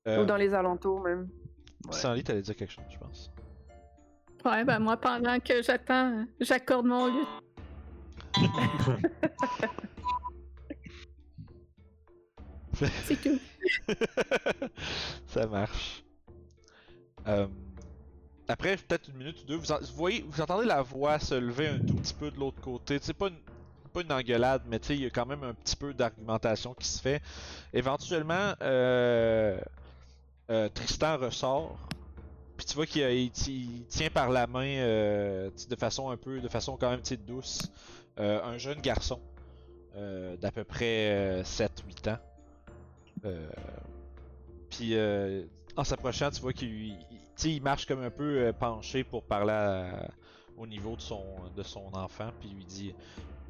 [0.07, 1.29] Euh, Ou dans les alentours même.
[1.85, 1.93] Ouais.
[1.93, 3.31] Sandy, t'allais dire quelque chose, je pense.
[4.43, 7.23] Ouais, ben moi, pendant que j'attends, j'accorde mon lieu.
[12.73, 13.39] C'est tout.
[15.27, 16.03] Ça marche.
[17.27, 17.47] Euh,
[18.47, 21.79] Après peut-être une minute ou deux, vous, voyez, vous entendez la voix se lever un
[21.79, 22.99] tout petit peu de l'autre côté.
[23.01, 23.37] C'est pas une,
[23.93, 27.01] pas une engueulade, mais il y a quand même un petit peu d'argumentation qui se
[27.01, 27.21] fait.
[27.73, 29.59] Éventuellement, euh,
[30.51, 31.77] euh, Tristan ressort.
[32.57, 33.31] Puis tu vois qu'il
[33.89, 37.69] tient par la main, de façon un peu, de façon quand même douce,
[38.17, 39.19] un jeune garçon
[39.93, 42.17] d'à peu près 7-8 ans.
[44.69, 44.95] Puis
[45.75, 46.97] en s'approchant, tu vois qu'il
[47.43, 49.91] il- marche comme un peu euh, penché pour parler
[50.57, 52.29] au niveau de son, enfant.
[52.39, 52.93] Puis lui dit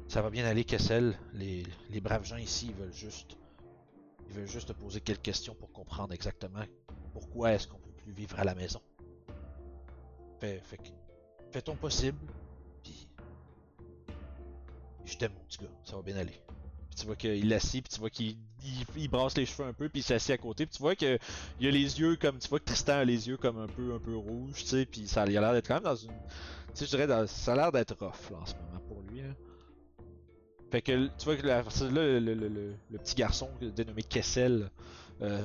[0.08, 1.18] Ça va bien aller, Kessel.
[1.32, 1.64] Les,
[2.00, 3.36] braves gens ici, ils veulent juste.
[4.30, 6.64] Veulent juste te poser quelques questions pour comprendre exactement
[7.12, 8.80] pourquoi est-ce qu'on peut plus vivre à la maison.
[10.40, 10.78] Fais, fais,
[11.52, 12.18] fais ton possible.
[12.82, 13.08] Puis.
[15.04, 15.70] Je t'aime, mon petit gars.
[15.84, 16.42] Ça va bien aller.
[16.98, 18.36] Tu vois qu'il l'assit, puis tu vois qu'il
[18.96, 21.18] il, brasse les cheveux un peu, puis il s'assied à côté, puis tu vois que
[21.60, 23.94] il a les yeux comme tu vois que Tristan a les yeux comme un peu
[23.94, 26.08] un peu rouges, tu sais, puis ça il a l'air d'être quand même dans une
[26.74, 29.20] tu sais je dirais ça a l'air d'être rough là, en ce moment pour lui.
[29.20, 29.28] là.
[30.70, 34.70] Fait que tu vois que là le, le- le- le- le petit garçon dénommé Kessel
[35.22, 35.44] euh,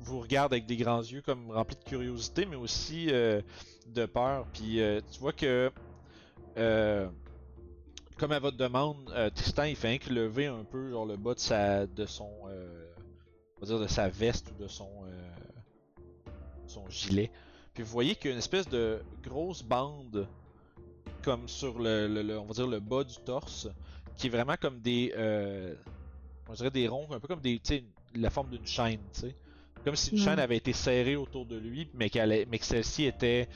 [0.00, 3.40] vous regarde avec des grands yeux comme remplis de curiosité mais aussi euh,
[3.86, 5.70] de peur, puis euh, tu vois que
[6.58, 7.08] euh,
[8.18, 11.16] comme à votre demande, euh, Tristan il fait rien que lever un peu genre le
[11.16, 12.86] bas de sa de son euh,
[13.56, 15.30] on va dire de sa veste ou de son euh,
[16.66, 17.30] son gilet.
[17.74, 20.26] Puis vous voyez qu'il y a une espèce de grosse bande
[21.22, 23.68] comme sur le, le- le- on va dire le bas du torse
[24.16, 25.12] qui est vraiment comme des
[26.48, 29.20] on dirait des ronds un peu comme des tu sais la forme d'une chaîne, tu
[29.22, 29.34] sais.
[29.84, 33.04] Comme si une chaîne avait été serrée autour de lui mais qu'elle mais que celle-ci
[33.04, 33.48] était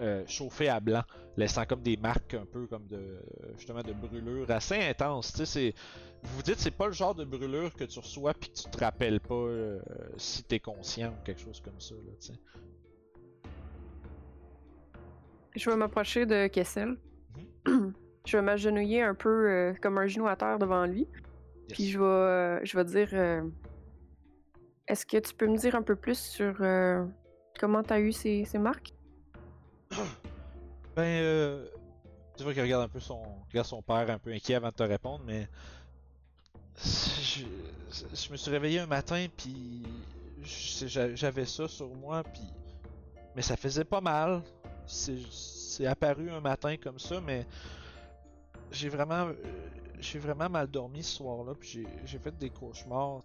[0.00, 1.02] euh, chauffée à blanc
[1.36, 3.22] laissant comme des marques un peu comme de
[3.56, 5.32] justement de brûlure assez intense.
[5.32, 5.74] Tu sais, c'est
[6.22, 8.70] vous vous dites c'est pas le genre de brûlure que tu reçois puis que tu
[8.70, 9.80] te rappelles pas euh,
[10.16, 11.94] si t'es conscient ou quelque chose comme ça.
[11.94, 12.34] Là.
[15.54, 16.96] Je vais m'approcher de Kessel.
[17.66, 21.08] je vais m'agenouiller un peu euh, comme un genou à terre devant lui.
[21.68, 21.72] Yes.
[21.72, 23.42] Puis je vais, euh, je vais dire
[24.86, 26.56] Est-ce que tu peux me dire un peu plus sur
[27.58, 28.94] comment tu as eu ces, ces marques?
[30.96, 31.66] Ben, euh,
[32.36, 34.74] tu vois qu'il regarde un peu son, regarde son père un peu inquiet avant de
[34.74, 35.48] te répondre, mais
[36.76, 37.44] je,
[38.14, 39.86] je me suis réveillé un matin puis
[40.44, 42.42] j'avais ça sur moi puis
[43.34, 44.42] mais ça faisait pas mal.
[44.86, 47.46] C'est apparu un matin comme ça, mais
[48.70, 49.28] j'ai vraiment
[50.00, 53.22] j'ai vraiment mal dormi ce soir-là puis j'ai- fait des cauchemars.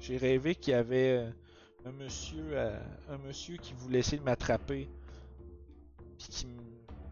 [0.00, 1.26] j'ai- rêvé qu'il y avait
[1.86, 2.58] un monsieur
[3.08, 4.88] un monsieur qui voulait essayer de m'attraper
[6.18, 6.62] puis qui me,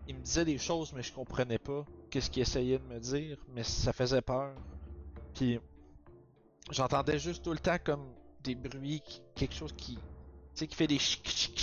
[0.09, 3.39] il me disait des choses, mais je comprenais pas qu'est-ce qu'il essayait de me dire,
[3.55, 4.55] mais ça faisait peur.
[5.35, 5.59] Puis
[6.71, 8.07] j'entendais juste tout le temps comme
[8.43, 9.03] des bruits,
[9.35, 10.01] quelque chose qui, tu
[10.55, 11.55] sais, qui fait des chic chic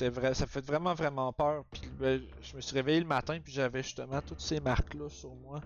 [0.00, 1.64] c'était vrai, ça fait vraiment vraiment peur.
[1.70, 5.08] Puis ben, je me suis réveillé le matin, puis j'avais justement toutes ces marques là
[5.10, 5.60] sur moi.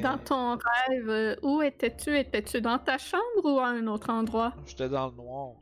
[0.00, 2.16] Dans ton rêve, euh, où étais-tu?
[2.16, 4.52] Étais-tu dans ta chambre ou à un autre endroit?
[4.66, 5.54] J'étais dans le noir.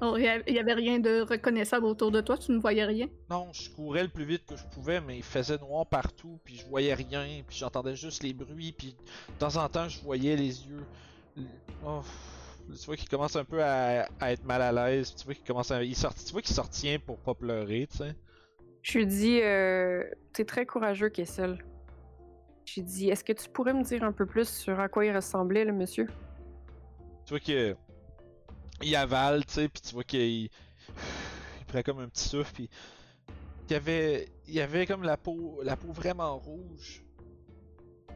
[0.00, 2.58] Oh, il y a- il y avait rien de reconnaissable autour de toi, tu ne
[2.58, 3.08] voyais rien?
[3.30, 6.56] Non, je courais le plus vite que je pouvais, mais il faisait noir partout, puis
[6.56, 10.36] je voyais rien, puis j'entendais juste les bruits, puis de temps en temps je voyais
[10.36, 10.84] les yeux.
[11.84, 12.02] Oh,
[12.68, 15.34] tu vois qu'il commence un peu à, à être mal à l'aise, puis tu vois
[15.34, 18.14] qu'il commence à, il sort, tu vois qu'il s'en retient pour pas pleurer, tu sais.
[18.82, 21.58] Je lui dis euh, T'es très courageux, Kessel.
[22.64, 25.14] J'ai dit Est-ce que tu pourrais me dire un peu plus sur à quoi il
[25.14, 26.06] ressemblait, le monsieur?
[27.24, 27.76] Tu vois que
[28.82, 30.50] il avale, tu sais, puis tu vois qu'il il
[31.66, 32.68] prend comme un petit souffle, puis
[33.68, 37.02] il avait, il avait comme la peau, la peau vraiment rouge,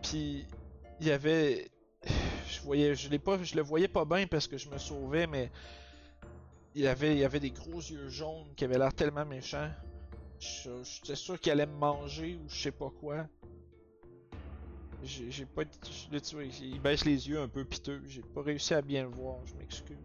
[0.03, 0.47] puis
[1.01, 1.71] il avait,
[2.49, 5.27] je voyais, je l'ai pas, je le voyais pas bien parce que je me sauvais,
[5.27, 5.51] mais
[6.75, 9.71] il avait, il avait des gros yeux jaunes qui avaient l'air tellement méchants.
[10.39, 13.27] J'étais sûr qu'il allait me manger ou je sais pas quoi.
[15.03, 15.63] J'ai pas.
[15.63, 18.03] je- il baisse les yeux un peu piteux.
[18.07, 19.97] J'ai pas réussi à bien le voir, je m'excuse.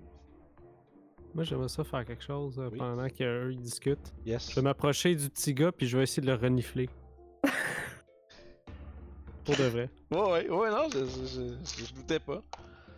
[1.36, 2.78] Moi, j'aimerais ça faire quelque chose euh, Oui.
[2.80, 4.13] pendant qu'eux ils discutent.
[4.26, 4.50] Yes.
[4.50, 6.89] Je vais m'approcher du petit gars puis je vais essayer de le renifler.
[9.43, 9.89] Pour de vrai.
[10.12, 12.41] Ouais, ouais, ouais, non, je, je, je- je doutais pas.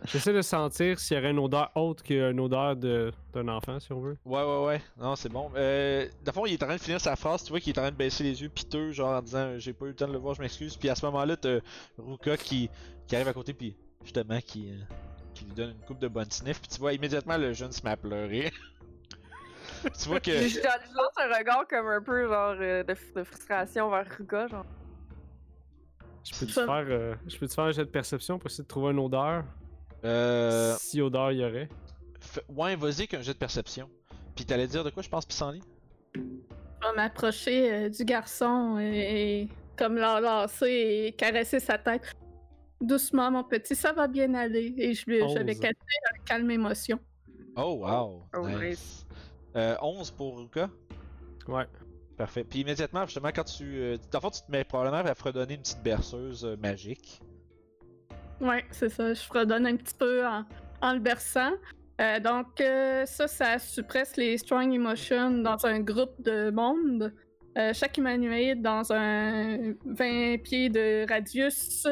[0.04, 3.92] J'essaie de sentir s'il y aurait une odeur autre qu'une odeur de- d'un enfant, si
[3.92, 4.16] on veut.
[4.24, 4.80] Ouais, ouais, ouais.
[4.96, 5.50] Non, c'est bon.
[5.56, 7.42] Euh, le fond, il est en train de finir sa phrase.
[7.42, 9.72] Tu vois qu'il est en train de baisser les yeux piteux, genre en disant J'ai
[9.72, 10.76] pas eu le temps de le voir, je m'excuse.
[10.76, 11.58] Puis à ce moment-là, t'as
[11.98, 12.70] Ruka qui,
[13.08, 14.76] qui arrive à côté, puis justement, qui, euh,
[15.38, 16.60] qui lui donne une coupe de bonne sniff.
[16.60, 18.50] Puis tu vois immédiatement le jeune se met à pleurer.
[19.82, 20.32] tu vois que.
[20.32, 24.46] Je je lance un regard comme un peu genre euh, de, de frustration vers Ruka,
[24.48, 24.66] genre.
[26.24, 28.68] Je peux-tu Ça- faire, euh, je peux faire un jet de perception pour essayer de
[28.68, 29.44] trouver une odeur?
[30.04, 30.74] Euh.
[30.78, 31.68] Si odeur il y aurait.
[32.20, 33.88] f- Ouais, vas-y, qu'un jet de perception.
[34.36, 35.62] Puis t'allais dire de quoi, je pense, Pissenlit
[36.14, 42.12] Je vais m'approcher euh, du garçon et, et comme l'enlacer et caresser sa tête.
[42.80, 44.74] Doucement, mon petit, ça va bien aller.
[44.78, 45.60] Et je, lui, je vais Onze.
[45.60, 45.74] cacher
[46.14, 46.98] un calme émotion.
[47.56, 48.22] Oh, wow.
[48.36, 49.06] Oh, nice.
[49.56, 50.70] Euh, 11 pour Ruka.
[51.48, 51.64] Ouais.
[52.16, 52.44] Parfait.
[52.44, 53.64] Puis immédiatement, justement, quand tu.
[53.64, 57.20] Euh, le fond, tu te mets probablement à fredonner une petite berceuse euh, magique.
[58.40, 59.14] Ouais, c'est ça.
[59.14, 60.44] Je fredonne un petit peu en,
[60.80, 61.52] en le berçant.
[62.00, 67.12] Euh, donc, euh, ça, ça suppresse les strong emotions dans un groupe de monde.
[67.56, 71.86] Euh, chaque humanoïde dans un 20 pieds de radius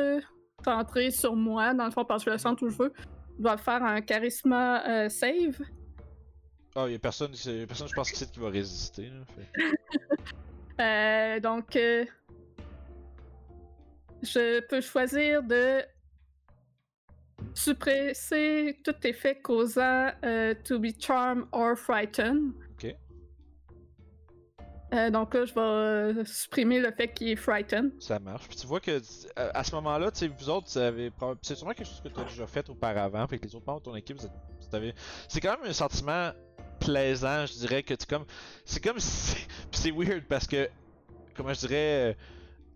[0.66, 2.92] euh, centré sur moi, dans le fond, parce que je le sens où je veux,
[3.38, 5.60] doit faire un charisma euh, save.
[6.74, 9.08] Ah, il y a personne, y a personne je pense, ici qui va résister.
[9.08, 9.62] Là, fait.
[10.78, 12.04] Euh, donc, euh,
[14.22, 15.82] je peux choisir de
[17.54, 22.52] suppresser tout effet causant euh, to be charmed or frightened.
[24.94, 27.90] Euh, donc là, je vais euh, supprimer le fait qu'il est frightened.
[28.00, 28.46] Ça marche.
[28.46, 29.00] Puis tu vois que
[29.36, 32.68] à ce moment-là, tu vous autres, c'est sûrement quelque chose que tu as déjà fait
[32.68, 34.18] auparavant, fait que les autres membres de ton équipe,
[35.28, 36.30] c'est quand même un sentiment
[36.78, 38.24] plaisant, je dirais que tu comme,
[38.64, 39.34] c'est comme si,
[39.70, 40.68] puis c'est weird parce que,
[41.34, 42.14] comment je dirais, euh,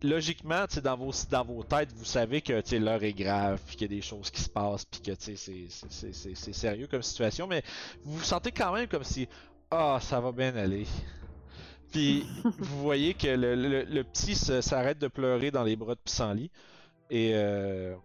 [0.03, 3.77] logiquement, tu dans vos dans vos têtes, vous savez que tu l'heure est grave, puis
[3.77, 7.47] qu'il y a des choses qui se passent, puis que tu c'est sérieux comme situation,
[7.47, 7.63] mais
[8.03, 9.29] vous vous sentez quand même comme si,
[9.71, 10.87] ah, ça va bien aller.
[11.91, 16.51] Puis vous voyez que le, petit s'arrête de pleurer dans les bras de Pissenlit.
[17.11, 17.97] Et euh,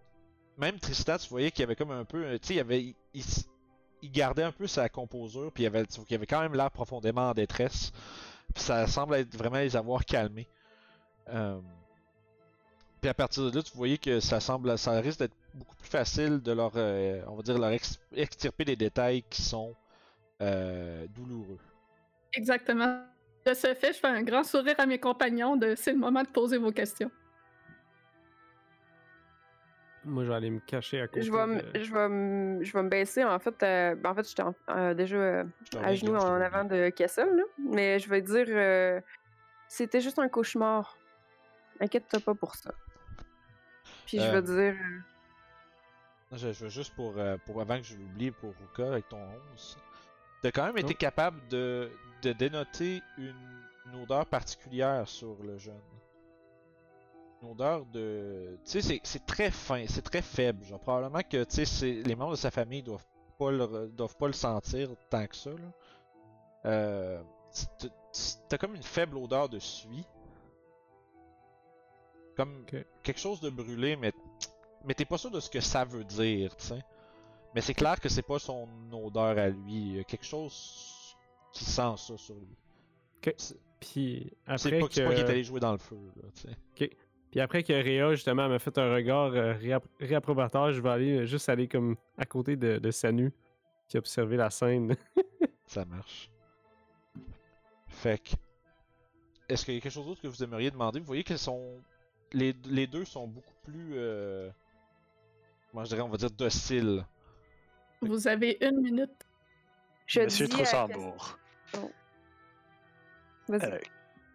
[0.58, 2.38] même Tristan, tu voyais qu'il avait comme un peu.
[2.40, 5.52] Tu sais, il, avait, il, gardait un peu sa composure.
[5.52, 7.92] Puis il avait, avait quand même l'air profondément en détresse.
[8.54, 10.48] Puis ça semble être vraiment les avoir calmés.
[11.28, 11.60] Euh,
[13.00, 14.76] puis à partir de là, tu voyais que ça semble.
[14.78, 16.72] Ça risque d'être beaucoup plus facile de leur.
[16.74, 19.74] euh, on va dire, leur ex- extirper des détails qui sont
[20.42, 21.58] euh, douloureux.
[22.32, 23.02] Exactement.
[23.46, 26.22] De ce fait, je fais un grand sourire à mes compagnons de c'est le moment
[26.22, 27.10] de poser vos questions.
[30.04, 31.22] Moi, je vais aller me cacher à côté.
[31.22, 33.24] Je vais, me- de- je, vais je vais me baisser.
[33.24, 35.44] En fait, euh, ben, en fait j'étais en- euh, déjà euh,
[35.82, 37.42] à genoux en avant de Kessel, là.
[37.58, 39.00] Mais je vais dire, euh,
[39.68, 40.96] c'était juste un cauchemar.
[41.80, 42.70] Inquiète-toi pas pour ça.
[44.06, 47.96] Puis je vais dire, euh, Je, je veux juste pour, euh, pour avant que je
[47.96, 49.18] l'oublie pour Ruka avec ton
[49.52, 49.76] 11.
[50.46, 50.98] T'as quand même été Oh.
[50.98, 51.90] capable de,
[52.22, 53.34] de dénoter une,
[53.86, 55.74] une odeur particulière sur le jeune.
[57.42, 58.56] Une odeur de.
[58.64, 60.64] Tu sais, c'est- c'est très fin, c'est très faible.
[60.64, 63.04] Genre, probablement que tu sais, les membres de sa famille doivent
[63.38, 65.50] pas le, doivent pas le sentir tant que ça.
[65.50, 65.56] Là.
[66.66, 67.22] Euh,
[68.48, 70.04] T'as comme une faible odeur de suie.
[72.36, 72.64] Comme
[73.02, 74.12] quelque chose de brûlé, mais
[74.84, 76.84] mais t'es pas sûr de ce que ça veut dire, tu sais.
[77.56, 79.72] Mais c'est clair que c'est pas son odeur à lui.
[79.72, 81.16] Il y a quelque chose
[81.54, 83.32] qui sent ça sur lui.
[83.80, 85.30] Puis c'est après pas, c'est pas qu'il est que...
[85.30, 86.52] allé jouer dans le feu, là.
[87.30, 91.16] Puis après que Réa, justement, m'a fait un regard euh, réapp- réapprobateur, je vais aller
[91.16, 93.32] euh, juste aller comme à côté de, de Sanu,
[93.88, 94.94] qui a observé la scène.
[95.66, 96.30] Ça marche.
[97.88, 98.34] Fait que.
[99.48, 101.00] Est-ce qu'il y a quelque chose d'autre que vous aimeriez demander?
[101.00, 101.80] Vous voyez que sont.
[102.34, 103.92] Les, les deux sont beaucoup plus.
[103.94, 104.50] Euh...
[105.70, 107.06] Comment je dirais, on va dire dociles.
[108.02, 109.10] Vous avez une minute.
[110.06, 111.38] je Monsieur à Troussambourg,
[113.48, 113.64] Vas-y.
[113.64, 113.78] euh,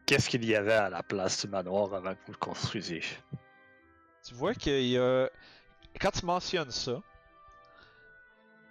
[0.06, 3.04] qu'est-ce qu'il y avait à la place du manoir avant que vous le construisiez?
[4.26, 5.30] Tu vois qu'il y a.
[6.00, 7.02] Quand tu mentionnes ça,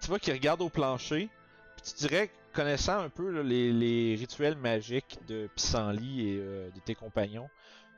[0.01, 1.28] tu vois qu'il regarde au plancher,
[1.76, 6.70] puis tu dirais, connaissant un peu là, les, les rituels magiques de Pissenlit et euh,
[6.70, 7.49] de tes compagnons,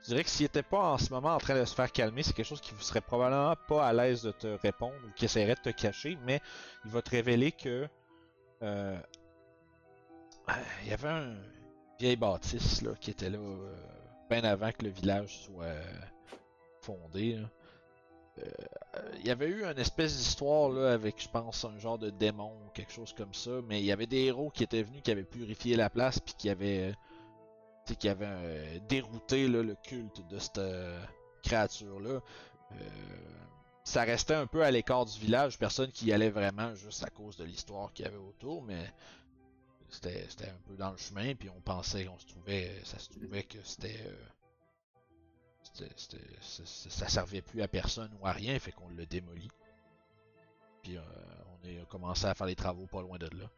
[0.03, 2.23] tu dirais que s'il était pas en ce moment en train de se faire calmer,
[2.23, 5.25] c'est quelque chose qui vous serait probablement pas à l'aise de te répondre ou qui
[5.27, 6.41] essaierait de te cacher, mais
[6.85, 7.89] il va te révéler que.
[8.63, 8.99] euh,
[10.83, 11.35] il y avait un
[11.99, 13.75] vieille bâtisse là, qui était là euh,
[14.31, 15.83] bien avant que le village soit euh,
[16.81, 17.39] fondé.
[18.39, 18.45] Euh,
[19.21, 22.53] il y avait eu une espèce d'histoire là avec, je pense, un genre de démon
[22.67, 25.11] ou quelque chose comme ça, mais il y avait des héros qui étaient venus, qui
[25.11, 26.95] avaient purifié la place, puis qui avaient,
[27.87, 30.61] sais, qui avaient euh, dérouté le culte de cette
[31.43, 32.21] créature-là.
[32.73, 32.75] Euh,
[33.85, 37.11] ça restait un peu à l'écart du village, personne qui y allait vraiment juste à
[37.11, 38.93] cause de l'histoire qu'il y avait autour, mais
[39.91, 43.11] c'était c'était un peu dans le chemin, puis on pensait, on se trouvait, ça se
[43.11, 44.15] trouvait que c'était euh,
[45.63, 49.49] c'était- c'était- ça- servait plus à personne ou à rien, fait qu'on l'a démoli.
[50.83, 53.51] Puis on a commencé à faire les travaux pas loin de là.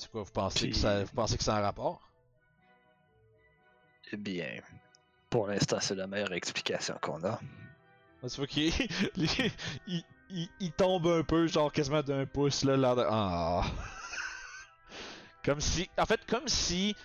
[0.00, 2.00] C'est quoi, vous pensez, que ça, vous pensez que c'est un rapport?
[4.12, 4.60] Eh bien,
[5.28, 7.38] pour l'instant, c'est la meilleure explication qu'on a.
[8.22, 8.72] Ah, Tu vois qu'il
[9.16, 9.28] il,
[9.86, 13.04] il- il- il tombe un peu, genre quasiment d'un pouce, là, l'air de...
[13.08, 13.62] Ah.
[15.44, 15.88] Comme si...
[15.98, 16.96] En fait, comme si...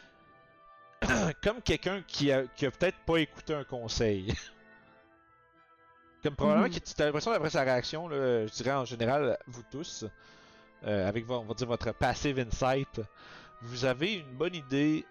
[1.43, 4.33] comme quelqu'un qui a, qui a peut-être pas écouté un conseil.
[6.23, 6.73] Comme probablement Mhm.
[6.73, 10.05] que tu as l'impression d'après sa réaction, là, je dirais en général, vous tous,
[10.85, 13.01] euh, avec vo- on va dire votre passive insight,
[13.61, 15.05] vous avez une bonne idée.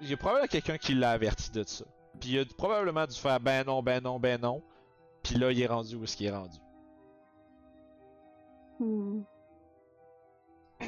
[0.00, 1.84] Il y a probablement quelqu'un qui l'a averti de ça.
[2.20, 4.62] Puis il a probablement dû faire ben non, ben non, ben non.
[5.22, 6.56] Puis là, il est rendu où est-ce qu'il est rendu.
[8.78, 9.22] Hmm.
[10.80, 10.86] Il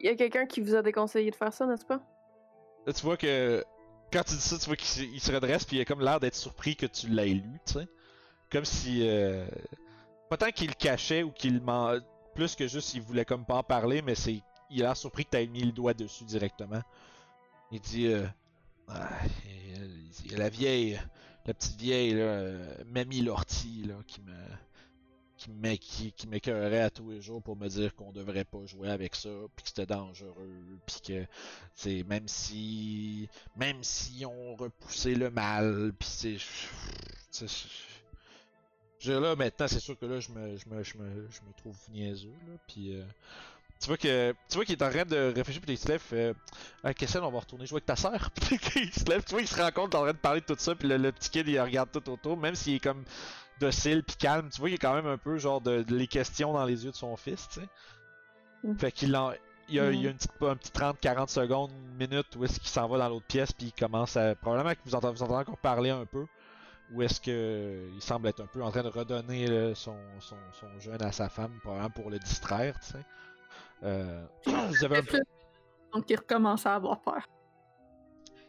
[0.06, 2.00] y a quelqu'un qui vous a déconseillé de faire ça, n'est-ce pas?
[2.86, 3.64] Là, tu vois que
[4.12, 6.00] quand tu dis ça, tu vois qu'il se- il se redresse, puis il a comme
[6.00, 7.88] l'air d'être surpris que tu l'aies lu, tu sais.
[8.50, 9.06] Comme si.
[9.08, 9.46] Euh...
[10.28, 11.98] Pas tant qu'il le cachait ou qu'il ment.
[12.34, 14.40] Plus que juste il voulait comme pas en parler, mais c'est.
[14.70, 16.82] Il a surpris que t'aies mis le doigt dessus directement.
[17.72, 18.06] Il dit.
[18.06, 18.26] Euh...
[18.88, 19.08] Ah,
[20.24, 21.00] il y a la vieille.
[21.46, 22.44] La petite vieille, là.
[22.86, 24.34] Mamie Lortie, là, qui me.
[25.80, 29.14] Qui qui, m'écœurait à tous les jours pour me dire qu'on devrait pas jouer avec
[29.14, 31.26] ça, puis que c'était dangereux, puis que
[31.74, 33.26] c'est même si
[33.56, 37.46] même si on repoussait le mal puis c'est
[39.00, 41.52] je là maintenant c'est sûr que là je me je me je me, je me
[41.56, 43.02] trouve niaiseux là puis euh,
[43.80, 46.34] tu vois que tu vois qu'il est en train de réfléchir puis il se lève
[46.84, 49.40] ah, Kessel on va retourner jouer avec ta sœur puis il se lève tu vois
[49.40, 50.96] il se rend compte qu'il est en train de parler de tout ça puis le,
[50.98, 53.04] le petit kid il regarde tout autour même s'il est comme
[53.58, 55.96] docile puis calme tu vois il y a quand même un peu genre de, de
[55.96, 57.68] les questions dans les yeux de son fils tu sais
[58.62, 58.76] Mm.
[58.76, 59.32] fait qu'il en
[59.68, 60.10] il y a, il y a Mhm.
[60.10, 63.24] une petite, un petit 30-40 secondes, une minute où est-ce qu'il s'en va dans l'autre
[63.26, 64.34] pièce puis il commence à.
[64.34, 66.26] Probablement que vous entendez, vous entendez encore parler un peu.
[66.92, 70.36] Ou est-ce que il semble être un peu en train de redonner là, son, son,
[70.52, 73.04] son jeune à sa femme, probablement pour le distraire, tu sais.
[73.82, 75.20] Euh, vous avez un peu...
[75.92, 77.22] Donc, il recommence à avoir peur.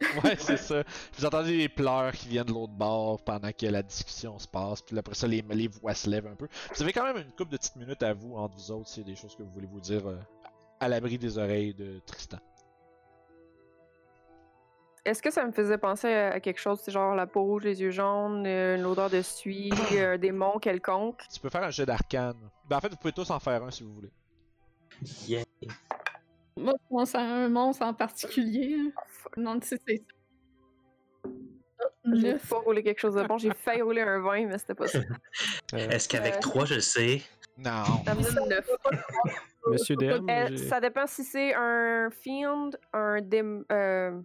[0.23, 0.83] Ouais, c'est ça.
[1.13, 4.81] Vous entendez les pleurs qui viennent de l'autre bord pendant que la discussion se passe,
[4.81, 6.47] puis après ça, les, les voix se lèvent un peu.
[6.75, 9.03] Vous avez quand même une couple de petites minutes à vous, entre vous autres, s'il
[9.03, 10.17] y a des choses que vous voulez vous dire euh,
[10.79, 12.39] à l'abri des oreilles de Tristan.
[15.03, 17.81] Est-ce que ça me faisait penser à quelque chose, c'est genre la peau rouge, les
[17.81, 21.21] yeux jaunes, euh, une odeur de suie, un démon quelconque?
[21.33, 22.37] Tu peux faire un jet d'arcane.
[22.69, 24.11] Ben, en fait, vous pouvez tous en faire un si vous voulez.
[25.27, 25.43] Yeah.
[26.55, 28.75] Moi, je pense à un monstre en particulier.
[28.77, 28.91] hein.
[29.37, 30.03] Non, tu sais, c'est.
[32.13, 33.37] J'ai pas roulé quelque chose de bon.
[33.37, 34.99] J'ai failli rouler un 20, mais c'était pas ça.
[35.73, 37.21] Euh, Est-ce qu'avec Euh, 3, je le sais?
[37.57, 37.83] non.
[38.05, 38.69] Ça me donne 9.
[39.67, 43.63] Monsieur Euh, j'ai- ça dépend si c'est un fiend, un dim...
[43.71, 44.19] Euh...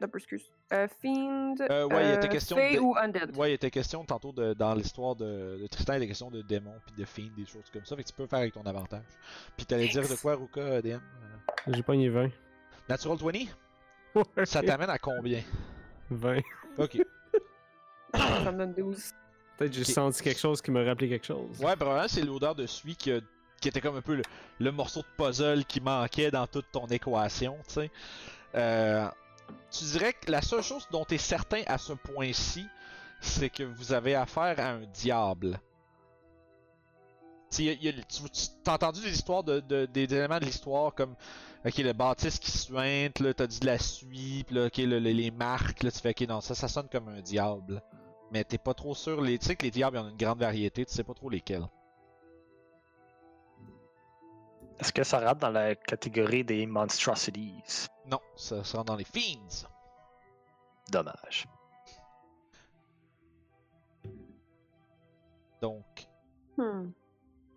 [0.00, 0.50] non, excuse.
[0.70, 3.36] Un fiend, Euh, ouais, il euh, était question fée de- ou undead.
[3.36, 6.42] Ouais, il était question tantôt de, dans l'histoire de, de Tristan, il était question de
[6.42, 7.94] démons puis de fiends, des choses comme ça.
[7.96, 9.04] Fait que tu peux faire avec ton avantage.
[9.56, 10.94] Puis t'allais dire de quoi, Ruka, euh, DM
[11.68, 12.30] Euh, j'ai pogné 20.
[12.88, 13.32] Natural 20
[14.16, 14.46] Ouais.
[14.46, 15.42] Ça t'amène à combien?
[16.10, 16.40] 20.
[16.78, 16.98] Ok.
[18.14, 19.12] Ça me donne 12.
[19.56, 21.58] Peut-être j'ai senti quelque chose qui me rappelait quelque chose.
[21.60, 23.20] Ouais, probablement c'est l'odeur de suie qui, a-
[23.60, 24.22] qui était comme un peu le,
[24.60, 27.90] le morceau de puzzle qui manquait dans toute ton équation, tu sais.
[28.56, 29.08] Euh,
[29.70, 32.66] tu dirais que la seule chose dont tu es certain à ce point-ci,
[33.20, 35.60] c'est que vous avez affaire à un diable.
[37.50, 37.78] Tu
[38.64, 41.14] t'as entendu des histoires de, de- des éléments de l'histoire comme
[41.64, 46.00] ok le bâtisse qui suinte, là t'as dit de la suie, les marques, là tu
[46.00, 47.80] fais ok non ça ça sonne comme un diable.
[48.32, 50.16] Mais t'es pas trop sûr, les, tu sais que les diables, y en a une
[50.16, 51.66] grande variété, tu sais pas trop lesquels.
[54.84, 57.86] Est-ce que ça rentre dans la catégorie des monstrosities?
[58.04, 59.66] Non, ça sera dans les fiends.
[60.90, 61.46] Dommage.
[65.62, 66.06] Donc,
[66.58, 66.90] Hmm.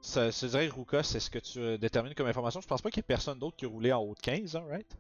[0.01, 2.61] ça, je dirais Ruka, c'est ce que tu euh, détermines comme information.
[2.61, 4.55] Je pense pas qu'il y ait personne d'autre qui a roulé en haut de 15,
[4.55, 4.97] hein, right?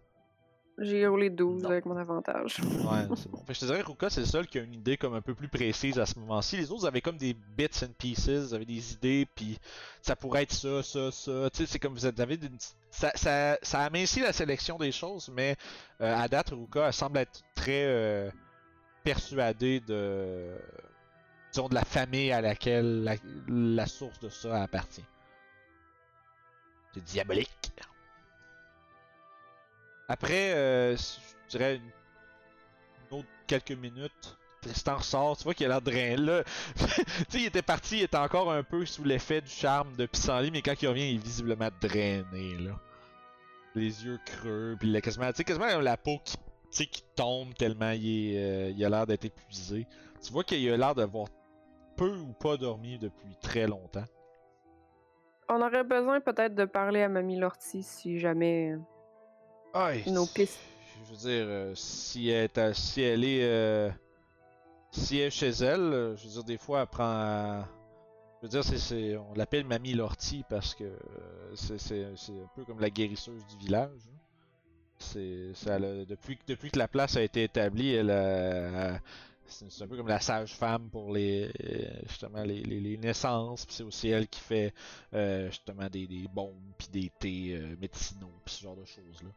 [0.79, 1.69] J'ai roulé 12 Non.
[1.71, 2.59] avec mon avantage.
[2.59, 3.39] Ouais, c'est bon.
[3.39, 5.21] Fait que je te dirais Ruka, c'est le seul qui a une idée comme un
[5.21, 6.57] peu plus précise à ce moment-ci.
[6.57, 9.57] Les autres avaient comme des bits and pieces, avaient des idées, puis
[10.03, 11.49] ça pourrait être ça, ça, ça.
[11.51, 12.57] Tu sais, c'est comme vous avez une...
[12.91, 15.55] ça, ça, ça amincit la sélection des choses, mais
[16.01, 18.29] euh, à date, Ruka elle semble être très euh,
[19.03, 20.55] persuadée de
[21.51, 23.15] disons, de la famille à laquelle la,
[23.47, 25.05] la source de ça appartient.
[26.93, 27.71] C'est diabolique.
[30.07, 35.81] Après, euh, je dirais une, autre quelques minutes, Tristan ressort, tu vois qu'il a l'air
[35.81, 36.43] drain là.
[36.75, 36.83] tu
[37.29, 40.51] sais, il était parti, il était encore un peu sous l'effet du charme de Pissenlit,
[40.51, 42.79] mais quand il revient, il est visiblement drainé là.
[43.75, 47.91] Les yeux creux, puis il a quasiment, tu quasiment la peau qui, qui tombe tellement
[47.91, 49.85] il, est, euh, il a l'air d'être épuisé.
[50.23, 51.27] Tu vois qu'il a l'air d'avoir
[51.95, 54.05] peu ou pas dormi depuis très longtemps.
[55.49, 58.75] On aurait besoin peut-être de parler à Mamie Lortie si jamais
[59.77, 60.57] Aïe, nos pistes.
[61.05, 63.43] Je veux dire, euh, si, elle est, à- si elle est.
[63.43, 63.89] euh,
[64.91, 67.03] si elle est chez elle, euh, je veux dire, des fois, elle prend.
[67.05, 67.67] à-
[68.41, 70.97] je veux dire, c'est, c'est- on l'appelle Mamie Lortie parce que euh,
[71.55, 73.89] c'est, c'est, c'est un peu comme la guérisseuse du village.
[74.07, 74.13] hein.
[74.99, 78.99] C'est, c'est elle a- depuis, que- depuis que la place a été établie, elle a-
[79.47, 81.51] c'est, un peu comme la sage-femme pour les
[82.07, 83.65] justement les, les- les naissances.
[83.65, 84.73] Puis c'est aussi elle qui fait
[85.13, 89.21] euh, justement des, des bombes puis des thés euh, médicinaux puis ce genre de choses
[89.23, 89.29] là.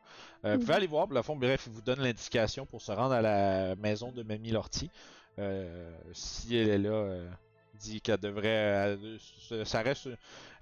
[0.45, 2.93] Euh, Vous pouvez aller voir, puis le fond, bref, il vous donne l'indication pour se
[2.93, 4.91] rendre à la maison de Mamie Lortie.
[5.39, 7.31] Euh, si elle est là, euh,
[7.79, 8.97] dit qu'elle devrait.
[8.97, 9.19] euh,
[9.65, 10.09] ça- reste.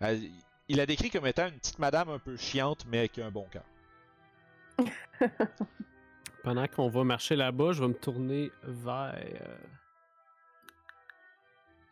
[0.00, 0.22] elle-
[0.68, 3.30] il la décrit comme étant une petite madame un peu chiante, mais qui a un
[3.30, 3.64] bon cœur.
[6.44, 9.58] Pendant qu'on va marcher là-bas, je vais me tourner vers euh,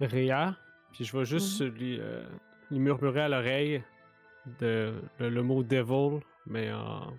[0.01, 0.57] Réa,
[0.93, 2.25] puis je vais juste lui, euh,
[2.71, 3.83] lui murmurer à l'oreille
[4.61, 7.13] de, le, le mot devil, mais en,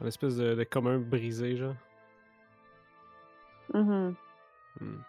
[0.00, 1.74] en espèce de, de commun brisé, genre.
[3.74, 4.14] Mhm.
[4.80, 5.00] Hmm.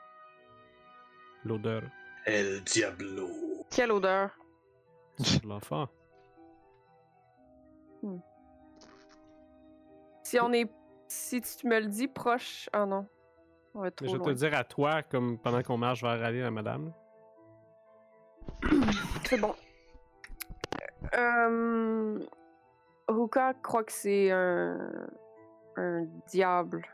[1.45, 1.83] L'odeur
[2.25, 3.29] El Diablo.
[3.69, 4.31] Quelle odeur?
[5.19, 5.87] de l'enfant.
[10.29, 10.69] Si on est.
[11.07, 12.69] Si tu me le dis proche.
[12.71, 13.07] Ah non.
[13.73, 14.33] On va être Mais trop je vais te loin.
[14.33, 16.93] le dire à toi, comme pendant qu'on marche vers aller la madame.
[19.25, 19.55] C'est bon.
[21.17, 22.19] Euh...
[23.07, 24.77] Ruka croit que c'est un.
[25.77, 26.85] un diable.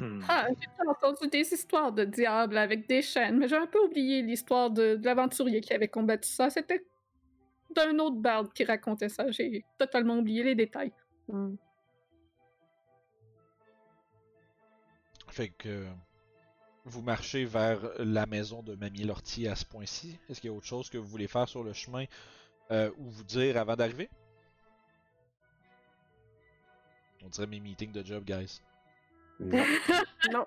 [0.00, 0.20] Hmm.
[0.28, 4.22] Ah, j'ai entendu des histoires de diables avec des chaînes, mais j'ai un peu oublié
[4.22, 6.50] l'histoire de, de l'aventurier qui avait combattu ça.
[6.50, 6.84] C'était
[7.74, 9.30] d'un autre barde qui racontait ça.
[9.30, 10.92] J'ai totalement oublié les détails.
[11.28, 11.54] Hmm.
[15.28, 15.86] Fait que.
[16.84, 20.18] Vous marchez vers la maison de Mamie Lortie à ce point-ci.
[20.28, 22.06] Est-ce qu'il y a autre chose que vous voulez faire sur le chemin
[22.72, 24.10] euh, ou vous dire avant d'arriver?
[27.24, 28.60] On dirait mes meetings de job, guys.
[29.38, 29.64] Non.
[30.32, 30.44] Non.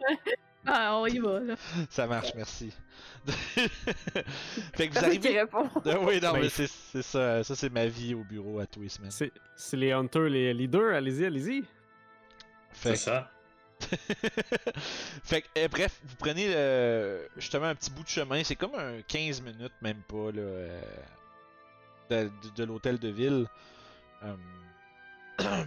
[0.65, 1.55] Ah, on y va, là.
[1.89, 2.71] Ça marche, merci.
[3.27, 5.39] fait que vous Personne qui arrivez.
[5.41, 5.69] répond.
[5.85, 7.43] Euh, oui, non, Ben, mais c'est c'est ça.
[7.43, 9.11] Ça, c'est ma vie au bureau à tous les semaines.
[9.11, 11.61] C'est c'est les hunters, les leaders, allez-y, allez-y.
[12.71, 13.31] Fait C'est ça.
[15.23, 18.43] fait que, euh, bref, vous prenez euh, justement un petit bout de chemin.
[18.43, 20.81] C'est comme un 15 minutes, même pas, là, euh,
[22.09, 23.47] de, de- de l'hôtel de ville.
[24.23, 24.35] Euh,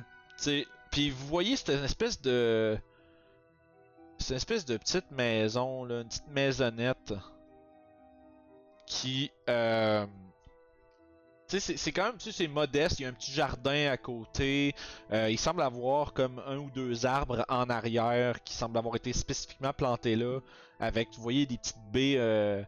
[0.91, 2.79] Puis vous voyez, c'est une espèce de.
[4.19, 7.15] C'est une espèce de petite maison, là, une petite maisonnette.
[8.87, 9.31] Qui.
[9.49, 10.07] Euh,
[11.49, 13.01] tu sais, c'est- quand même, tu sais, c'est modeste.
[13.01, 14.75] Il y a un petit jardin à côté.
[15.13, 19.13] Euh, il semble avoir comme un ou deux arbres en arrière qui semblent avoir été
[19.13, 20.41] spécifiquement plantés là,
[20.81, 22.63] avec, vous voyez, des petites baies euh,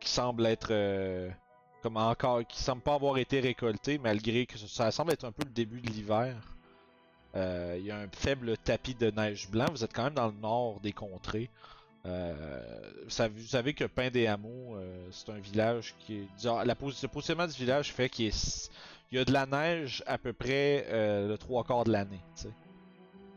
[0.00, 0.72] qui semblent être
[1.82, 5.44] comme encore, qui semblent pas avoir été récoltées malgré que ça semble être un peu
[5.44, 6.53] le début de l'hiver.
[7.36, 9.66] Euh, il y a un faible tapis de neige blanc.
[9.70, 11.50] Vous êtes quand même dans le nord des contrées.
[12.06, 14.76] Euh, vous savez que Pain des Hameaux,
[15.10, 16.44] c'est un village qui est.
[16.44, 18.30] La, le positionnement du village fait qu'il
[19.12, 22.20] y a de la neige à peu près euh, le trois quarts de l'année.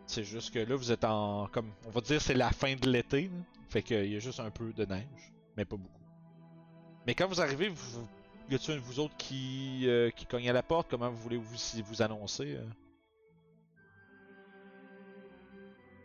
[0.06, 1.48] C'est juste que là, vous êtes en.
[1.48, 3.32] comme On va dire c'est la fin de l'été.
[3.70, 5.92] Fait qu'il y a juste un peu de neige, mais pas beaucoup.
[7.06, 8.08] Mais quand vous arrivez, vous,
[8.50, 10.88] y a-t-il vous autres qui, euh, à la porte?
[10.90, 12.58] Comment vous voulez vous, vous annoncer?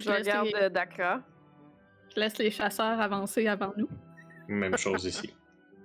[0.03, 1.21] Je regarde les- Dakra.
[2.15, 3.89] Je laisse les chasseurs avancer avant nous.
[4.49, 5.35] Même chose ici.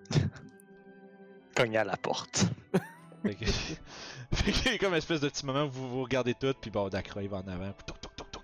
[1.56, 2.46] Cogner à la porte.
[3.24, 6.04] Fait que- fait qu'il y a comme une espèce de petit moment où vous vous
[6.04, 7.72] regardez tout, puis bon, Dakra il va en avant.
[7.74, 8.44] puis toc, toc, toc, toc.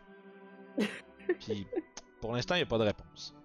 [1.39, 1.67] Puis
[2.19, 3.35] pour l'instant, il n'y a pas de réponse.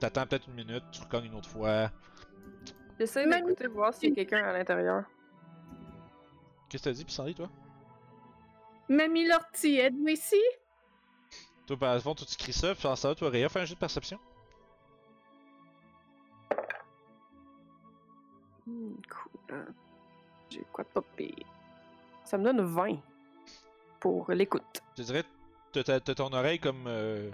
[0.00, 1.90] T'attends peut-être une minute, tu recognes une autre fois.
[2.98, 5.04] J'essaie d'écouter voir s'il y a quelqu'un à l'intérieur.
[6.68, 7.48] Qu'est-ce que t'as dit, Pissenlit, toi?
[8.92, 10.40] Mamie Lortie, êtes-vous ici?
[11.66, 13.74] Toi, par exemple, toi, tu cries ça, puis ça va, toi, Réa, fais un jeu
[13.74, 14.18] de perception.
[18.66, 19.56] Hmm, cool.
[19.56, 19.66] hein.
[20.50, 21.46] J'ai quoi de pas pire?
[22.24, 22.98] Ça me donne 20
[24.00, 24.82] pour l'écoute.
[24.96, 25.24] Je dirais,
[25.72, 27.30] t'as ta- t'as ton oreille comme euh,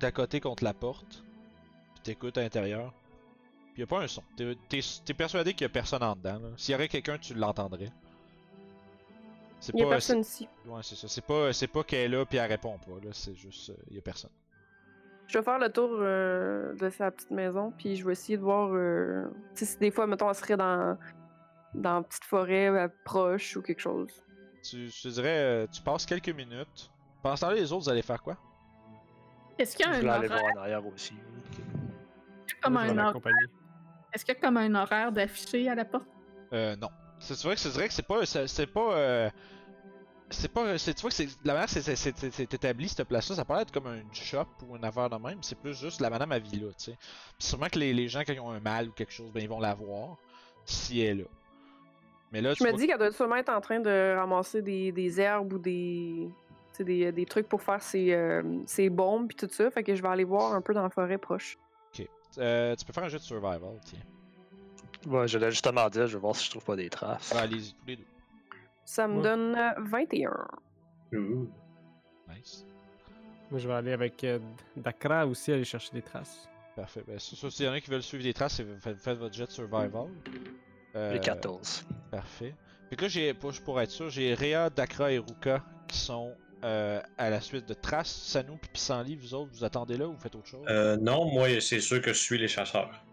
[0.00, 1.22] d'à côté contre la porte.
[1.94, 2.92] Puis t'écoutes à l'intérieur.
[3.74, 4.22] Puis y a pas un son.
[4.36, 4.56] T'es
[5.04, 6.40] t'es persuadé qu'il y a personne en dedans.
[6.56, 7.90] S'il y aurait quelqu'un, tu l'entendrais.
[9.62, 9.90] C'est Il y a pas.
[9.92, 10.48] personne ici.
[10.66, 11.06] Ouais, c'est ça.
[11.06, 12.94] C'est pas, c'est pas qu'elle est là puis elle répond pas.
[13.04, 14.30] Là, c'est juste, euh, y a personne.
[15.28, 18.42] Je vais faire le tour euh, de sa petite maison, puis je vais essayer de
[18.42, 20.98] voir euh, tu sais, si des fois, mettons, elle serait dans,
[21.74, 24.10] dans une petite forêt euh, proche ou quelque chose.
[24.64, 26.90] Tu, je te dirais, euh, tu passes quelques minutes.
[27.22, 28.36] Pendant ce temps-là, les autres, vous allez faire quoi?
[29.58, 31.14] Est-ce qu'il y a Je un horaire, voir en arrière aussi.
[32.64, 33.46] l'accompagner.
[34.12, 36.04] Est-ce qu'il y a comme un horaire d'affiché à la porte?
[36.52, 36.88] Euh, non.
[37.22, 39.30] C'est vrai que c'est vrai que c'est pas, c'est pas, euh,
[40.30, 43.62] c'est pas, c'est tu vois que c'est la manière c'est- établi cette place-là, ça paraît
[43.62, 45.38] être comme un shop ou une affaire de même.
[45.42, 46.98] C'est plus juste la madame à vie là, tu sais.
[47.38, 49.42] Puis sûrement que les, les gens quand ils ont un mal ou quelque chose, ben
[49.42, 50.16] ils vont la voir
[50.64, 51.28] si elle est là.
[52.32, 54.90] Mais là, Je tu me dis qu'elle doit sûrement être en train de ramasser des,
[54.90, 56.28] des herbes ou des,
[56.80, 59.70] des, des trucs pour faire ses, euh, ses bombes puis tout ça.
[59.70, 61.58] Fait que je vais aller voir un peu dans la forêt proche.
[61.94, 62.02] que-
[62.38, 64.00] euh, tu peux faire un jeu de survival, tiens.
[65.06, 67.32] Ouais, je l'ai justement dit, je vais voir si je trouve pas des traces.
[67.32, 68.04] Ouais, allez-y tous les deux.
[68.84, 69.22] Ça me Ouais.
[69.22, 70.30] donne euh, 21.
[71.14, 71.48] Ouh.
[72.28, 72.66] Nice.
[73.50, 74.38] Moi, je vais aller avec euh,
[74.76, 76.48] Dakra aussi aller chercher des traces.
[76.76, 77.04] Parfait.
[77.06, 79.46] Ben, ça, s'il y en a qui veulent suivre des traces, faites, faites votre jet
[79.46, 80.08] de survival.
[80.96, 81.84] Euh, Les 14.
[82.10, 82.54] Parfait.
[82.88, 86.34] Puis que là, j'ai, pour, pour être sûr, j'ai Rhea, Dakra et Ruka qui sont
[86.64, 88.10] euh, à la suite de Trace.
[88.10, 90.64] Sanou puis Pissenlit, vous autres, vous attendez là ou vous faites autre chose?
[90.68, 93.04] Euh, non, moi, c'est sûr que je suis les chasseurs.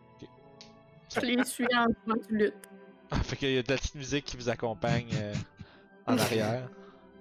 [1.14, 2.70] Je les suis en temps de lutte.
[3.12, 5.34] Ah, fait qu'il y a de la petite musique qui vous accompagne euh,
[6.05, 6.70] en arrière.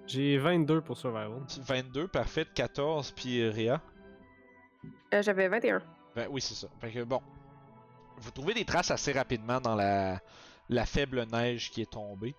[0.05, 1.41] J'ai 22 pour Survival.
[1.61, 2.45] 22, parfait.
[2.53, 3.81] 14, puis Rhea.
[5.13, 5.81] Euh, J'avais 21.
[6.15, 6.67] Ben, oui, c'est ça.
[6.79, 7.21] Fait que bon.
[8.17, 10.19] Vous trouvez des traces assez rapidement dans la,
[10.67, 12.35] la faible neige qui est tombée.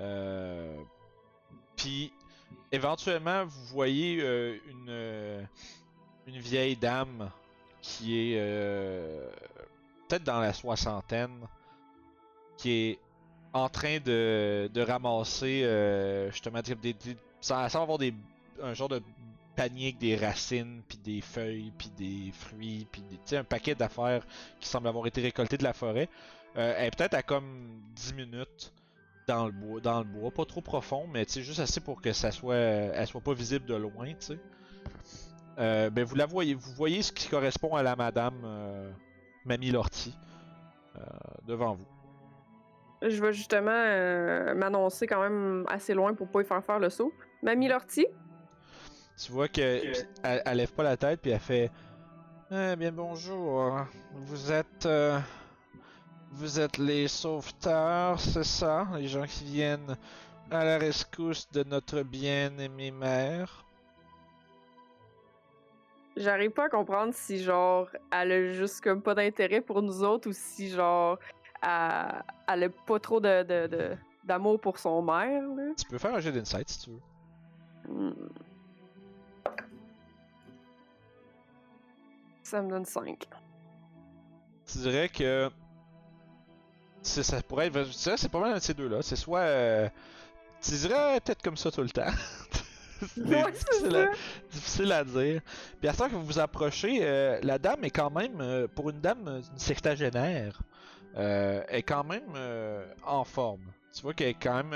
[0.00, 0.74] Euh,
[1.76, 2.12] Puis,
[2.72, 5.42] éventuellement, vous voyez euh, une, euh,
[6.26, 7.30] une vieille dame
[7.82, 9.30] qui est euh,
[10.08, 11.46] peut-être dans la soixantaine,
[12.56, 12.98] qui est
[13.52, 17.16] en train de, de ramasser euh, justement des, des,
[17.48, 18.14] va avoir des,
[18.62, 19.02] un genre de
[19.56, 23.02] panier avec des racines, puis des feuilles, puis des fruits, puis
[23.32, 24.26] un paquet d'affaires
[24.60, 26.08] qui semblent avoir été récoltées de la forêt.
[26.56, 28.72] Euh, elle est peut-être à comme 10 minutes
[29.26, 32.30] dans le bois, dans le bois, pas trop profond, mais juste assez pour que ça
[32.30, 34.38] soit, elle soit pas visible de loin, tu sais.
[35.58, 38.90] Euh, ben vous la voyez, vous voyez ce qui correspond à la madame euh,
[39.46, 40.14] Mamie Lortie
[40.96, 41.00] euh,
[41.46, 41.86] devant vous.
[43.02, 46.90] Je vais justement euh, m'annoncer quand même assez loin pour pas y faire faire le
[46.90, 47.12] saut.
[47.42, 48.06] Mamie Lortie,
[49.22, 49.60] Tu vois que
[50.22, 51.70] elle, elle lève pas la tête puis elle fait
[52.50, 53.86] Eh bien bonjour.
[54.14, 55.18] Vous êtes euh,
[56.32, 58.86] vous êtes les sauveteurs, c'est ça?
[58.96, 59.96] Les gens qui viennent
[60.50, 63.65] à la rescousse de notre bien-aimée mère.
[66.16, 70.28] J'arrive pas à comprendre si genre elle a juste comme pas d'intérêt pour nous autres
[70.30, 71.18] ou si genre
[71.62, 75.42] elle, elle a pas trop de, de- de- d'amour pour son mère.
[75.42, 75.72] Là.
[75.76, 77.00] Tu peux faire un jeu d'insight si tu veux.
[77.88, 78.12] Hmm.
[82.42, 83.26] Ça me donne 5.
[84.66, 85.50] Tu dirais que
[87.02, 89.40] c'est- ça pourrait être je dirais c'est pas mal un de ces deux-là, c'est soit
[89.40, 89.88] euh,
[90.60, 92.02] tu dirais peut-être comme ça tout le temps.
[93.00, 94.06] C'est difficile, à,
[94.50, 95.40] difficile à dire.
[95.80, 98.90] Puis à ce que vous vous approchez, euh, la dame est quand même, euh, pour
[98.90, 100.60] une dame euh, d'une sextagénaire,
[101.16, 102.22] euh, est quand même
[103.06, 103.64] en forme.
[103.94, 104.74] Tu vois qu'elle est quand même,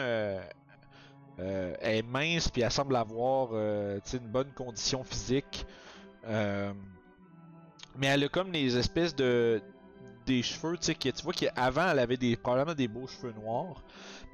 [1.38, 5.66] elle est mince puis elle semble avoir, une bonne condition physique.
[6.26, 9.60] Mais elle a comme des espèces de
[10.26, 13.82] des cheveux, tu sais, tu vois qu'avant elle avait des probablement des beaux cheveux noirs,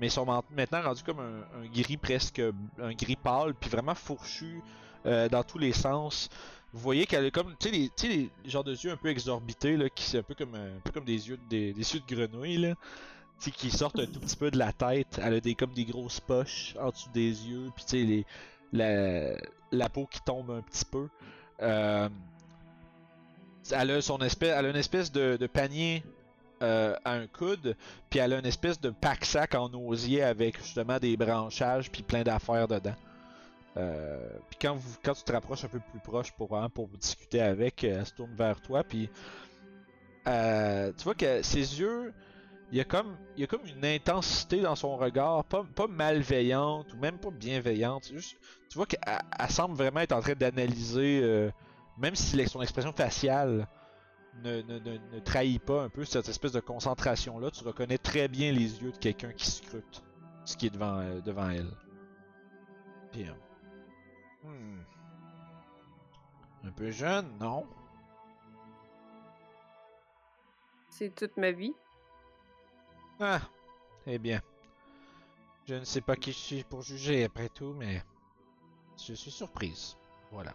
[0.00, 2.40] mais ils sont maintenant rendus comme un, gris presque
[2.80, 4.62] un gris pâle, puis vraiment fourchu
[5.06, 6.28] euh, dans tous les sens.
[6.72, 7.74] Vous voyez qu'elle a comme, tu sais,
[8.06, 10.80] les, les genres de yeux un peu exorbités là, qui c'est un peu comme un
[10.84, 12.74] peu comme des yeux de- des, yeux de grenouille là,
[13.40, 15.20] qui sortent un tout petit peu de la tête.
[15.22, 18.26] Elle a des comme des grosses poches en dessous des yeux, puis tu sais les
[18.72, 19.36] la,
[19.70, 21.08] la peau qui tombe un petit peu.
[21.62, 22.08] Euh,
[23.70, 26.02] elle a son espèce, elle a une espèce de panier
[26.62, 27.76] euh, à un coude,
[28.08, 32.22] puis elle a une espèce de pack-sac en osier avec justement des branchages puis plein
[32.22, 32.94] d'affaires dedans.
[33.76, 36.88] Euh, puis quand, vous, quand tu te rapproches un peu plus proche pour, hein, pour
[36.88, 39.10] discuter avec, euh, elle se tourne vers toi, puis
[40.24, 42.14] tu vois que ses yeux,
[42.72, 45.88] il y a comme, il y a comme une intensité dans son regard, pas, pas
[45.88, 48.04] malveillante ou même pas bienveillante.
[48.04, 49.00] Tu vois qu'elle
[49.38, 51.50] elle semble vraiment être en train d'analyser,
[51.98, 53.68] même si son expression faciale
[54.42, 58.28] ne, ne, ne, ne trahit pas un peu cette espèce de concentration-là, tu reconnais très
[58.28, 60.02] bien les yeux de quelqu'un qui scrute
[60.44, 61.70] ce qui est devant, euh, devant elle.
[63.12, 63.32] Puis, euh,
[64.44, 64.80] hmm.
[66.64, 67.66] Un peu jeune, non?
[70.88, 71.74] C'est toute ma vie.
[73.20, 73.40] Ah,
[74.06, 74.40] eh bien.
[75.66, 78.02] Je ne sais pas qui je suis pour juger après tout, mais
[78.96, 79.96] je suis surprise.
[80.30, 80.54] Voilà.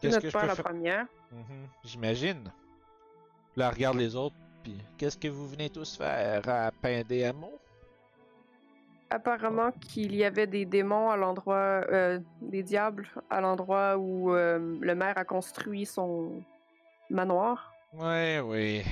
[0.00, 1.06] Qu'est-ce que je pas peux la première.
[1.32, 2.52] Mhm, J'imagine.
[3.56, 6.48] Là, regarde les autres, puis qu'est-ce que vous venez tous faire?
[6.48, 6.70] À
[7.28, 7.58] Hameaux?
[9.10, 11.56] Apparemment qu'il y avait des démons à l'endroit,
[11.90, 16.42] euh, des diables à l'endroit où euh, le maire a construit son
[17.10, 17.72] manoir.
[17.92, 18.82] Oui.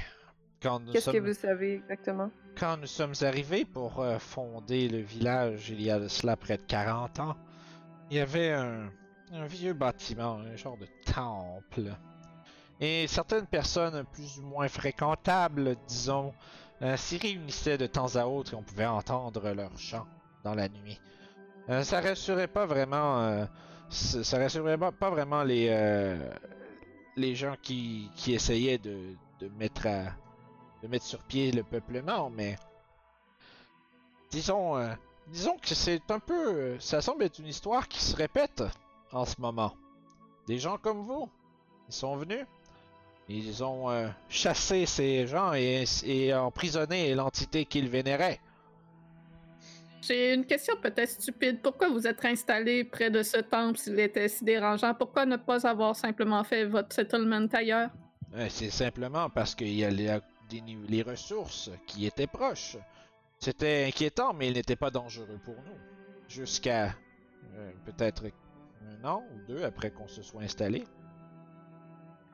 [0.61, 2.31] Quand nous, Qu'est-ce que vous savez exactement?
[2.59, 6.57] quand nous sommes arrivés pour euh, fonder le village il y a de cela près
[6.57, 7.37] de 40 ans,
[8.11, 8.91] il y avait un,
[9.33, 10.87] un vieux bâtiment, un genre de
[12.81, 16.33] Et certaines personnes plus ou moins fréquentables, disons,
[16.83, 20.07] euh, s'y réunissaient de temps à autre et on pouvait entendre leurs chants
[20.45, 21.01] dans la nuit.
[21.69, 23.45] Euh, ça rassurait pas vraiment, euh,
[23.91, 29.17] ça rassurait pas, vraiment les gens qui, essayaient de,
[29.59, 29.89] mettre
[31.01, 32.57] sur pied le peuplement, mais
[34.31, 34.77] disons,
[35.27, 38.63] disons que c'est un peu, ça semble être une histoire qui se répète
[39.11, 39.73] en ce moment.
[40.49, 41.29] Des gens comme vous,
[41.89, 42.47] ils sont venus,
[43.29, 48.41] ils ont euh, chassé ces gens et, et emprisonné l'entité qu'ils vénéraient.
[50.01, 51.61] J'ai une question peut-être stupide.
[51.61, 54.95] Pourquoi vous êtes installé près de ce temple s'il était si dérangeant?
[54.95, 57.91] Pourquoi ne pas avoir simplement fait votre settlement ailleurs?
[58.35, 62.79] Euh, C'est simplement parce qu'il y a les ressources qui étaient proches.
[63.39, 65.79] C'était inquiétant, mais il n'était pas dangereux pour nous.
[66.27, 66.95] Jusqu'à
[67.55, 68.25] euh, peut-être
[68.87, 70.85] un an ou deux après qu'on se soit installé.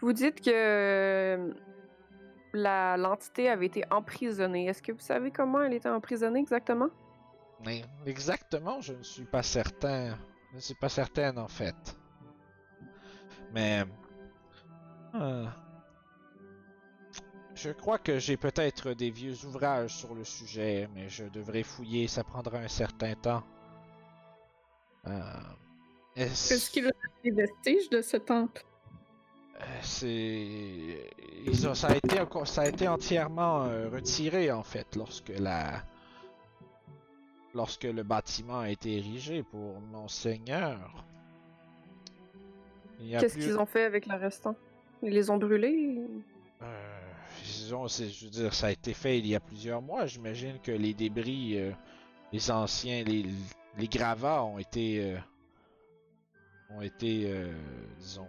[0.00, 1.54] Vous dites que euh,
[2.52, 4.66] la l'entité avait été emprisonnée.
[4.66, 6.88] Est-ce que vous savez comment elle était emprisonnée exactement?
[7.64, 10.16] Mais exactement, je ne suis pas certain.
[10.50, 11.96] Je ne suis pas certaine en fait.
[13.52, 13.84] Mais
[15.14, 15.46] euh,
[17.54, 22.08] je crois que j'ai peut-être des vieux ouvrages sur le sujet, mais je devrais fouiller.
[22.08, 23.42] Ça prendra un certain temps.
[25.06, 25.22] Euh,
[26.16, 26.90] est-ce- Est-ce qu'il a
[27.22, 28.62] des vestiges de ce temple?
[29.60, 31.10] Euh, C'est.
[31.74, 35.82] Ça a été, ça a été entièrement euh, retiré en fait lorsque la.
[37.54, 41.04] Lorsque le bâtiment a été érigé pour Monseigneur.
[42.98, 44.56] Qu'est-ce plus- qu'ils ont fait avec le restant?
[45.02, 46.00] Ils les ont brûlés?
[46.62, 47.00] Euh,
[47.44, 50.06] ils ont- je veux dire, ça a été fait il y a plusieurs mois.
[50.06, 51.70] J'imagine que les débris, euh,
[52.32, 53.24] les anciens, les,
[53.78, 55.00] les gravats ont été.
[55.12, 55.18] euh,
[56.70, 57.52] ont été, euh,
[57.98, 58.28] disons,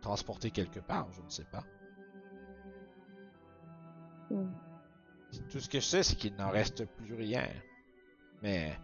[0.00, 1.64] transportés quelque part, je ne sais pas.
[4.30, 4.52] Hmm.
[5.50, 7.48] Tout ce que je sais, c'est qu'il n'en reste plus rien.
[8.42, 8.76] Mais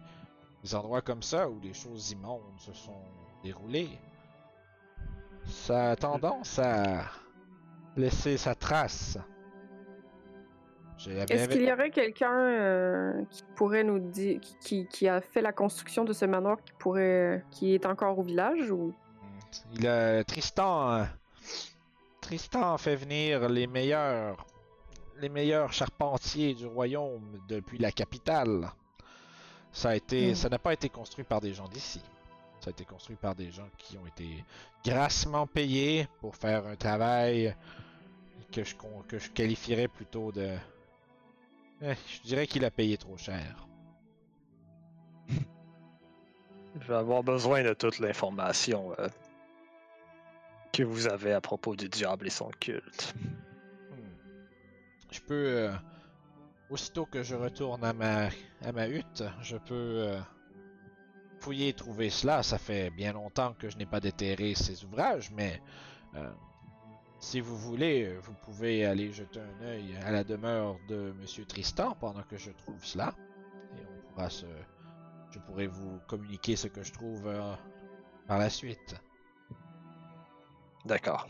[0.63, 3.03] des endroits comme ça où des choses immondes se sont
[3.43, 3.99] déroulées,
[5.45, 7.05] ça a tendance à
[7.95, 9.17] laisser sa trace.
[11.07, 15.41] Est-ce qu'il y aurait quelqu'un euh, qui pourrait nous dire, qui, qui- qui a fait
[15.41, 18.93] la construction de ce manoir qui pourrait, qui est encore au village ou?
[19.73, 20.91] Il a Tristan.
[20.91, 21.03] euh,
[22.21, 24.45] Tristan a fait venir les meilleurs,
[25.19, 28.69] les meilleurs charpentiers du royaume depuis la capitale.
[29.71, 30.35] Ça a été, Hmm.
[30.35, 32.01] ça n'a pas été construit par des gens d'ici.
[32.59, 34.43] Ça a été construit par des gens qui ont été
[34.85, 37.55] grassement payés pour faire un travail
[38.51, 40.55] que je, con- que je qualifierais plutôt de.
[41.81, 43.67] Eh, je dirais qu'il a payé trop cher.
[45.29, 49.07] Je vais avoir besoin de toute l'information euh,
[50.73, 53.15] que vous avez à propos du diable et son culte.
[53.91, 53.95] Hmm.
[55.11, 55.71] Je peux, euh,
[56.69, 58.27] aussitôt que je retourne à ma,
[58.63, 60.19] à ma hutte, je peux euh,
[61.39, 62.43] fouiller et trouver cela.
[62.43, 65.61] Ça fait bien longtemps que je n'ai pas déterré ces ouvrages, mais
[67.19, 71.45] si vous voulez, euh, vous pouvez aller jeter un œil à la demeure de Monsieur
[71.45, 73.13] Tristan pendant que je trouve cela.
[73.77, 74.45] Et on pourra se...
[75.31, 77.53] Je pourrai vous communiquer ce que je trouve euh,
[78.27, 78.95] par la suite.
[80.85, 81.27] D'accord.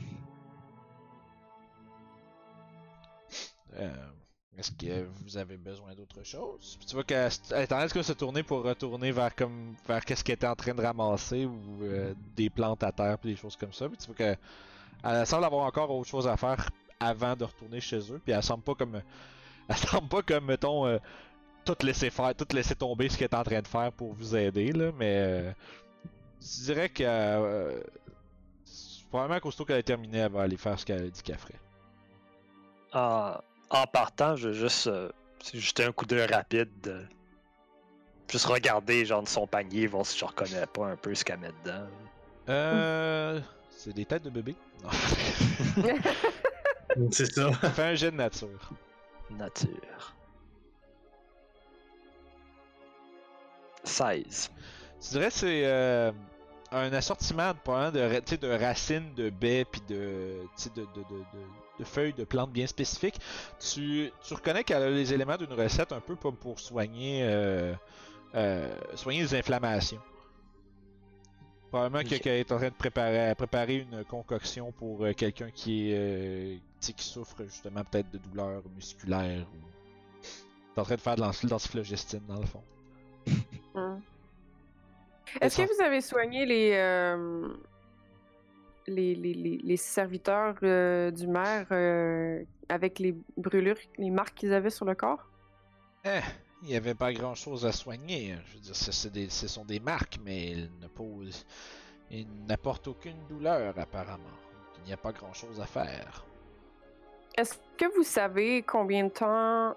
[3.73, 3.89] Euh,
[4.57, 6.75] Est-ce que vous avez besoin d'autre chose?
[6.77, 9.75] Puis tu vois qu'elle elle est en train de se tourner pour retourner vers comme
[9.87, 13.31] vers qu'est-ce qu'elle était en train de ramasser ou euh, des plantes à terre puis
[13.31, 13.87] des choses comme ça?
[13.89, 14.35] Puis tu vois que
[15.03, 16.69] elle semble avoir encore autre chose à faire
[16.99, 18.19] avant de retourner chez eux.
[18.23, 19.01] Puis elle semble pas comme
[19.69, 20.97] elle semble pas comme mettons euh,
[21.65, 24.35] tout laisser faire, tout laisser tomber ce qu'elle est en train de faire pour vous
[24.35, 24.91] aider là.
[24.97, 25.51] Mais euh,
[26.41, 27.79] je dirais que euh,
[29.09, 31.59] probablement qu'aussitôt qu'elle a terminé, elle va aller faire ce qu'elle a dit qu'elle ferait.
[32.93, 33.35] En,
[33.69, 35.09] en partant, je vais juste euh,
[35.53, 37.07] jeter un coup d'œil rapide.
[38.29, 41.39] juste regarder genre de son panier, voir si je reconnais pas un peu ce qu'elle
[41.39, 41.87] met dedans.
[42.49, 43.39] Euh,
[43.81, 44.57] C'est des têtes de bébé.
[44.83, 44.89] Non.
[47.11, 47.49] C'est ça.
[47.53, 48.71] Fais un jet de nature.
[49.31, 50.15] Nature.
[53.85, 54.51] 16.
[55.01, 56.11] Tu dirais que c'est euh,
[56.73, 57.53] un assortiment
[57.93, 60.41] de, sais, de racines, de baies, puis de,
[60.75, 61.23] de, de, de, de-
[61.79, 63.17] de feuilles de plantes bien spécifiques.
[63.61, 67.73] Tu, tu reconnais qu'elle a les éléments d'une recette un peu comme pour soigner, euh,
[68.35, 70.01] euh, soigner les inflammations.
[71.69, 75.97] Probablement qu'elle est en train de préparer, préparer une concoction pour euh, quelqu'un qui est,
[75.97, 81.21] euh, qui souffre justement peut-être de douleurs musculaires ou est en train de faire de
[81.21, 82.63] l'anti- l'antiflogestine dans le fond.
[83.75, 84.01] Hum.
[85.39, 87.53] Est-ce que vous avez soigné les, euh,
[88.87, 94.51] les, les, les, les serviteurs euh, du maire euh, avec les brûlures, les marques qu'ils
[94.53, 95.23] avaient sur le corps?
[96.03, 96.19] Eh,
[96.61, 98.33] il n'y avait pas grand chose à soigner.
[98.33, 98.41] hein.
[98.47, 101.45] Je veux dire, ce, c'est des- ce sont des marques, mais ils ne posent.
[102.11, 104.23] Ils n'apportent aucune douleur, apparemment.
[104.77, 106.25] Il n'y a pas grand chose à faire.
[107.37, 109.75] Est-ce que vous savez combien de temps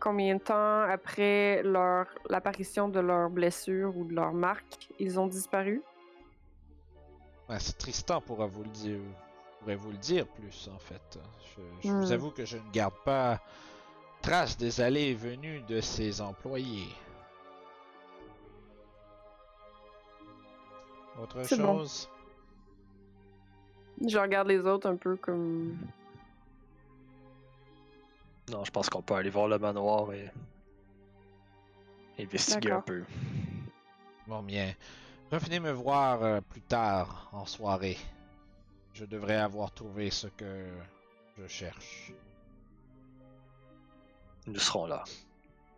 [0.00, 5.26] combien de temps après leur l'apparition de leur blessure ou de leur marque, ils ont
[5.26, 5.82] disparu?
[7.48, 9.00] Ouais, c'est Tristan pourra vous le dire.
[9.60, 11.18] pourrait vous le dire plus, en fait.
[11.56, 12.12] Je, je vous Hmm.
[12.12, 13.40] avoue que je ne garde pas
[14.22, 16.88] trace des allées et venues de ses employés.
[21.20, 21.78] Autre bon.
[21.78, 22.08] chose?
[24.06, 25.76] Je regarde les autres un peu comme.
[28.50, 30.30] Non, je pense qu'on peut aller voir le manoir et
[32.18, 33.04] investiguer un peu.
[34.26, 34.74] Bon bien.
[35.30, 37.96] Revenez me voir euh, plus tard en soirée.
[38.94, 40.66] Je devrais avoir trouvé ce que
[41.38, 42.12] je cherche.
[44.46, 45.04] Nous serons là.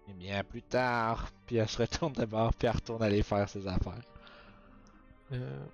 [0.09, 1.29] Eh bien, plus tard.
[1.47, 4.01] Puis elle se retourne d'abord, puis elle retourne aller faire ses affaires.
[5.33, 5.65] Euh,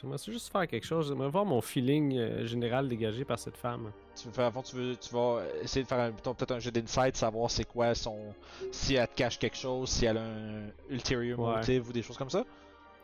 [0.00, 1.08] J'aimerais juste faire quelque chose.
[1.08, 3.90] J'aimerais voir mon feeling euh, général dégagé par cette femme.
[4.14, 6.70] Tu veux faire, fond, tu, veux, tu vas essayer de faire un- peut-être un jeu
[6.70, 8.32] d'insight, savoir c'est quoi son.
[8.70, 11.56] Si elle te cache quelque chose, si elle a un ulterior Ouais.
[11.56, 12.44] motive ou des choses comme ça?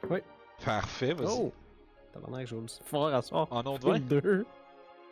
[0.08, 0.18] Oui.
[0.64, 1.28] Parfait, vas-y.
[1.36, 1.52] Oh!
[2.12, 3.48] Tabarnak, j'ai fort à soir.
[3.50, 4.44] En nom de 20.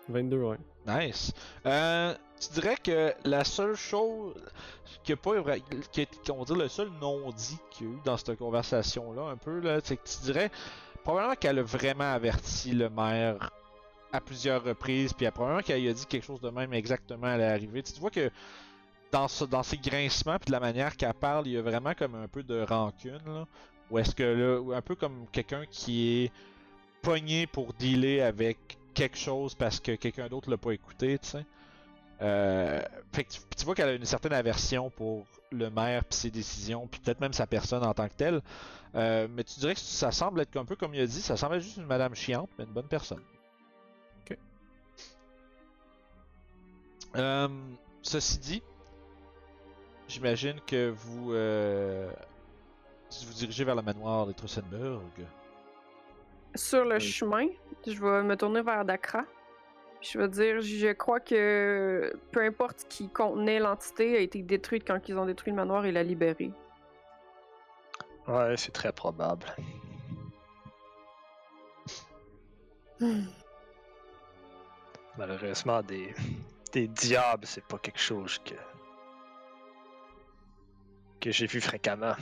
[0.09, 0.37] 22.
[0.39, 0.57] 22, ouais.
[0.87, 1.33] Nice.
[1.67, 4.35] Euh, tu dirais que la seule chose
[5.05, 5.33] qui a pas
[5.93, 9.61] qui qu'on dire le seul non-dit qu'il y a eu dans cette conversation-là, un peu,
[9.61, 10.51] là, c'est que tu dirais
[11.05, 13.51] probablement qu'elle a vraiment averti le maire
[14.13, 17.83] à plusieurs reprises, puis probablement qu'elle a dit quelque chose de même exactement à l'arrivée.
[17.83, 18.31] Tu vois que
[19.11, 21.95] dans, ce- dans ses grincements, puis de la manière qu'elle parle, il y a vraiment
[21.95, 23.47] comme un peu de rancune, là.
[23.91, 26.33] Ou est-ce que là, un peu comme quelqu'un qui est
[27.03, 31.45] pogné pour dealer avec quelque chose parce que quelqu'un d'autre l'a pas écouté, tu sais.
[32.21, 32.81] Euh,
[33.13, 36.31] fait que tu, tu vois qu'elle a une certaine aversion pour le maire puis ses
[36.31, 38.41] décisions, puis peut-être même sa personne en tant que telle.
[38.95, 41.37] Euh, mais tu dirais que ça semble être un peu comme il a dit, ça
[41.37, 43.23] semble être juste une madame chiante, mais une bonne personne.
[44.21, 44.39] Ok.
[47.17, 47.49] Euh,
[48.03, 48.63] ceci dit,
[50.09, 52.13] j'imagine que vous euh,
[53.27, 55.27] vous dirigez vers le manoir de Trussenberg.
[56.55, 57.01] Sur le Oui.
[57.01, 57.47] chemin,
[57.87, 59.25] je vais me tourner vers Dakra.
[60.01, 64.85] Je vais dire, je crois que peu importe ce qui contenait l'entité a été détruite
[64.87, 66.51] quand ils ont détruit le manoir et l'a libéré.
[68.27, 69.47] Ouais, c'est très probable.
[75.19, 76.15] Malheureusement, des,
[76.73, 78.55] des diables, c'est pas quelque chose que.
[81.21, 82.15] que j'ai vu fréquemment.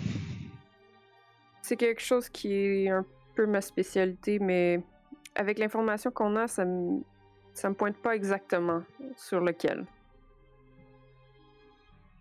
[1.62, 3.04] C'est quelque chose qui est un
[3.34, 4.82] peu ma spécialité, mais
[5.34, 7.00] avec l'information qu'on a, ça me
[7.52, 8.82] ça me pointe pas exactement
[9.16, 9.86] sur lequel.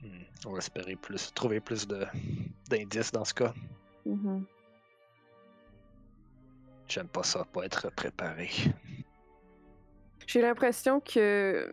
[0.01, 1.88] Hmm, On va espérer plus, trouver plus
[2.70, 3.53] d'indices dans ce cas.
[4.05, 4.45] Mhm.
[6.88, 8.49] J'aime pas ça, pas être préparé.
[10.26, 11.72] J'ai l'impression que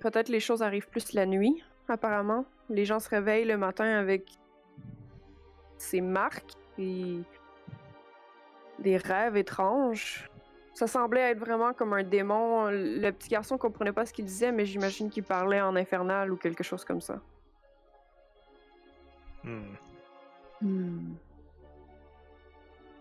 [0.00, 2.44] peut-être les choses arrivent plus la nuit, apparemment.
[2.68, 4.30] Les gens se réveillent le matin avec
[5.78, 7.20] ces marques et
[8.80, 10.28] des rêves étranges.
[10.74, 12.68] Ça semblait être vraiment comme un démon.
[12.70, 16.36] Le petit garçon comprenait pas ce qu'il disait, mais j'imagine qu'il parlait en infernal ou
[16.36, 17.20] quelque chose comme ça.
[19.44, 19.62] Hmm.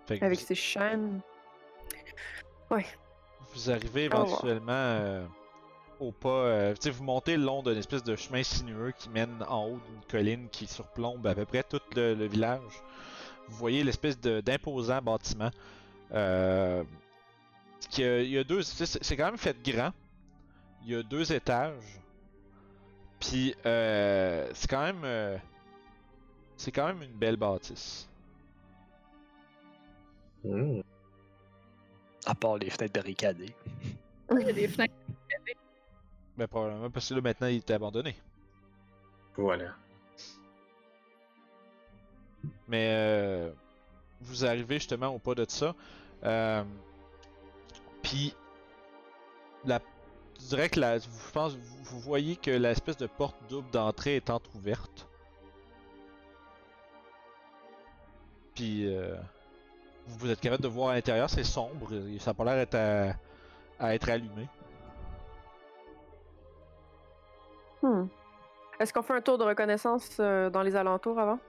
[0.07, 1.21] Que Avec vous- ses chaînes.
[3.53, 5.25] Vous arrivez Au éventuellement euh,
[5.99, 6.29] au pas.
[6.29, 10.01] euh, vous montez le long d'une espèce de chemin sinueux qui mène en haut d'une
[10.09, 12.61] colline qui surplombe à peu près tout le, le village.
[13.49, 15.49] Vous voyez l'espèce de- d'imposant bâtiment.
[16.13, 16.83] Euh,
[17.89, 18.61] qui, il y a deux.
[18.63, 19.91] C'est quand même fait grand.
[20.85, 21.99] Il y a deux étages.
[23.19, 25.01] Puis euh, c'est quand même.
[25.03, 25.37] euh,
[26.57, 28.07] c'est quand même une belle bâtisse.
[30.43, 30.81] Hmm.
[32.25, 33.53] À part les fenêtres barricadées.
[34.31, 34.93] Il y a des fenêtres.
[36.37, 38.15] Ben, probablement parce que là, maintenant, il est abandonné.
[39.35, 39.75] Voilà.
[42.67, 43.51] Mais euh,
[44.21, 45.75] vous arrivez justement au pas de ça.
[46.23, 46.63] Euh,
[48.01, 48.35] Puis,
[49.65, 49.79] la,
[50.39, 54.15] je dirais que la, je pense, vous, vous voyez que l'espèce de porte double d'entrée
[54.15, 55.07] est entrouverte.
[58.55, 59.15] Puis, euh,
[60.07, 62.75] vous êtes capable de voir à l'intérieur, c'est sombre, et ça a pas l'air d'être
[63.79, 64.47] à être allumé.
[67.81, 68.07] Hmm.
[68.79, 71.39] Est-ce qu'on fait un tour de reconnaissance euh, dans les alentours avant?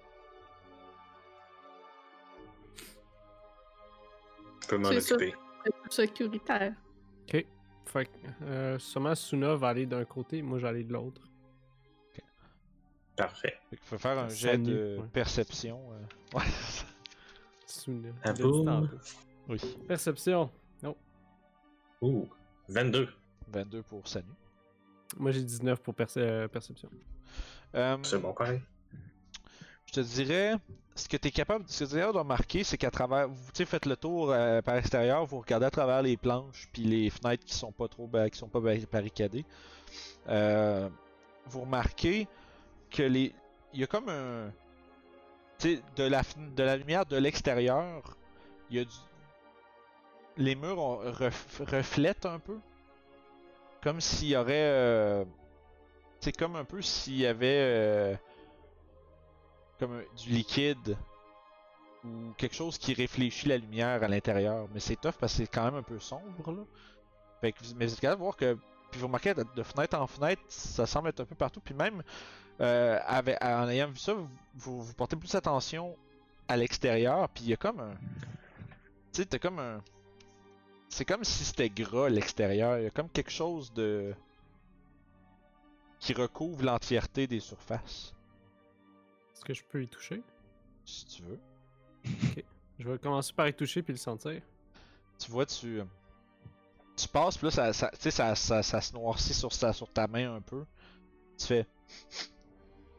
[4.71, 5.14] Peux m'en C'est ça.
[5.16, 5.35] occuper.
[5.91, 6.75] C'est sécuritaire.
[7.29, 7.47] Ok.
[7.87, 8.11] Fait que
[8.45, 11.23] euh, sûrement Suna va aller d'un côté, moi j'allais de l'autre.
[13.16, 13.59] Parfait.
[13.68, 15.07] Fait qu'il faut faire un jet de ouais.
[15.12, 15.81] perception.
[15.93, 15.99] euh.
[16.39, 16.45] Ouais.
[17.66, 18.09] Suna.
[18.23, 18.64] Ah tantôt.
[19.49, 19.59] oui.
[19.89, 20.51] Perception.
[22.03, 22.27] Ouh,
[22.68, 23.09] 22.
[23.49, 24.27] 22 pour Sanu.
[25.18, 26.89] Moi j'ai 19 pour perce- euh, perception.
[27.75, 28.62] Euh, C'est bon, pareil.
[29.87, 30.55] Je te dirais,
[31.01, 34.61] ce que tu es capable, de remarquer, c'est qu'à travers, vous faites le tour euh,
[34.62, 38.09] par extérieur, vous regardez à travers les planches puis les fenêtres qui sont pas trop,
[38.30, 39.44] qui sont pas ba- barricadées.
[40.28, 40.88] Euh,
[41.46, 42.28] vous remarquez
[42.90, 43.32] que les,
[43.72, 44.53] il y a comme un,
[45.59, 46.22] tu de la,
[46.57, 48.16] de la lumière de l'extérieur,
[48.70, 48.94] il y a du,
[50.36, 51.01] les murs
[51.61, 52.59] reflètent un peu,
[53.82, 55.24] comme s'il y aurait, euh,
[56.20, 58.18] c'est comme un peu s'il y avait
[59.81, 60.97] comme du liquide
[62.05, 64.68] ou quelque chose qui réfléchit la lumière à l'intérieur.
[64.72, 66.62] Mais c'est tough parce que c'est quand même un peu sombre là.
[67.41, 68.59] Fait que, mais vous êtes capable de voir que.
[68.91, 71.61] Puis vous remarquez de, fenêtre en fenêtre, ça semble être un peu partout.
[71.61, 72.03] Puis même
[72.61, 72.99] euh,
[73.41, 74.14] en ayant vu ça,
[74.55, 75.97] vous, vous, portez plus attention
[76.49, 77.28] à l'extérieur.
[77.31, 77.95] Puis il y a comme un.
[79.12, 79.83] Tu sais, t'as comme un.
[80.89, 82.78] C'est comme si c'était gras l'extérieur.
[82.78, 84.14] Il y a comme quelque chose de.
[86.01, 88.12] qui recouvre l'entièreté des surfaces.
[89.41, 90.22] Est-ce que je peux y toucher?
[90.84, 91.38] Si tu veux.
[92.78, 94.43] Je vais commencer par y toucher puis le sentir.
[95.18, 95.80] tu vois, tu,
[96.95, 99.72] tu passes, puis là, ça, ça, tu sais, ça, ça, ça se noircit sur, ta-
[99.72, 100.66] sur ta main un peu.
[101.38, 101.66] Tu fais.
[102.18, 102.26] Tu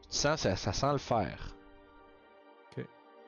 [0.08, 1.54] sens, ça, ça sent le fer.
[2.76, 2.84] Ok.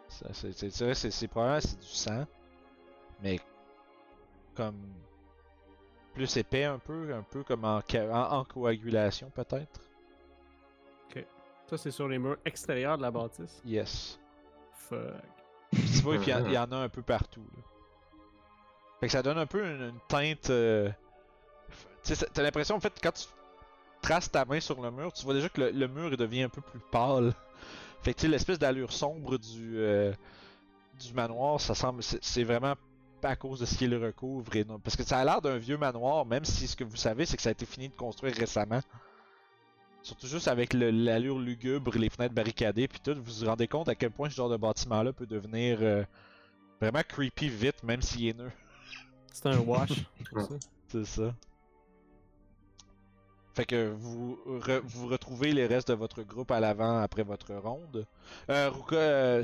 [0.09, 2.27] Ça, c'est, probablement c'est du sang,
[3.23, 3.39] mais
[4.57, 4.81] comme
[6.15, 9.81] plus épais un peu, un peu comme en, en coagulation peut-être.
[11.67, 13.61] Ça c'est sur les murs extérieurs de la bâtisse.
[13.65, 14.19] Yes.
[14.77, 14.99] Fuck.
[15.73, 17.45] Tu vois, puis il y en- il y, en a un peu partout.
[17.57, 17.63] Là.
[19.01, 20.51] Fait que ça donne un peu une, une teinte.
[20.51, 20.91] euh,
[22.33, 23.25] t'as l'impression, en fait, quand tu
[24.03, 26.43] traces ta main sur le mur, tu vois déjà que le, le mur il devient
[26.43, 27.33] un peu plus pâle.
[28.03, 30.13] Fait que tu sais, l'espèce d'allure sombre du, euh,
[31.01, 32.03] du manoir, ça semble.
[32.03, 32.75] C'est c'est vraiment
[33.23, 34.55] pas à cause de ce qui le recouvre.
[34.55, 36.97] Et non, parce que ça a l'air d'un vieux manoir, même si ce que vous
[36.97, 38.81] savez, c'est que ça a été fini de construire récemment.
[40.05, 43.89] Surtout juste avec le- l'allure lugubre, les fenêtres barricadées, puis tout, vous vous rendez compte
[43.89, 46.05] à quel point ce genre de bâtiment-là peut devenir euh,
[46.81, 48.53] vraiment creepy vite, même s'il est neuf.
[49.33, 49.89] C'est un wash.
[50.89, 51.35] C'est ça.
[53.55, 57.55] Fait que vous, re- vous retrouvez les restes de votre groupe à l'avant après votre
[57.55, 58.05] ronde.
[58.51, 59.43] Euh, Ruka, euh,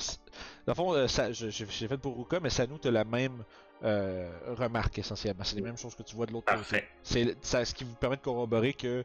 [0.67, 3.45] dans le fond, euh, j'ai fait pour Ruka, mais Sanu, t'as la même
[3.85, 5.45] euh, remarque essentiellement.
[5.45, 6.85] C'est les mêmes choses que tu vois de l'autre côté.
[7.03, 9.05] C'est ce qui vous permet de corroborer que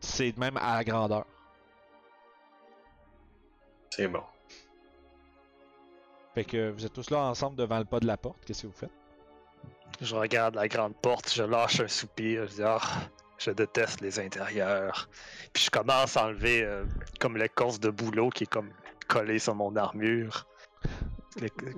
[0.00, 1.24] c'est même à la grandeur.
[3.90, 4.22] C'est bon.
[6.34, 8.38] Fait que vous êtes tous là ensemble devant le pas de la porte.
[8.44, 8.90] Qu'est-ce que vous faites?
[10.00, 12.80] Je regarde la grande porte, je lâche un soupir, je dis Ah,
[13.38, 15.08] je déteste les intérieurs.
[15.52, 16.84] Puis je commence à enlever euh,
[17.18, 18.70] comme l'écorce de boulot qui est comme
[19.08, 20.46] collée sur mon armure.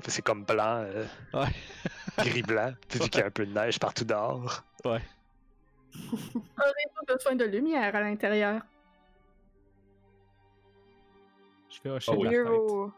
[0.09, 1.49] C'est comme blanc, euh, Ouais.
[2.19, 4.63] gris-blanc, vu qu'il y a un peu de neige partout dehors.
[4.85, 5.01] Ouais.
[6.57, 8.63] Pas besoin de lumière à l'intérieur?
[11.71, 12.25] Je vais hocher Oh de oui.
[12.25, 12.53] la Mieux tête.
[12.53, 12.93] vaut,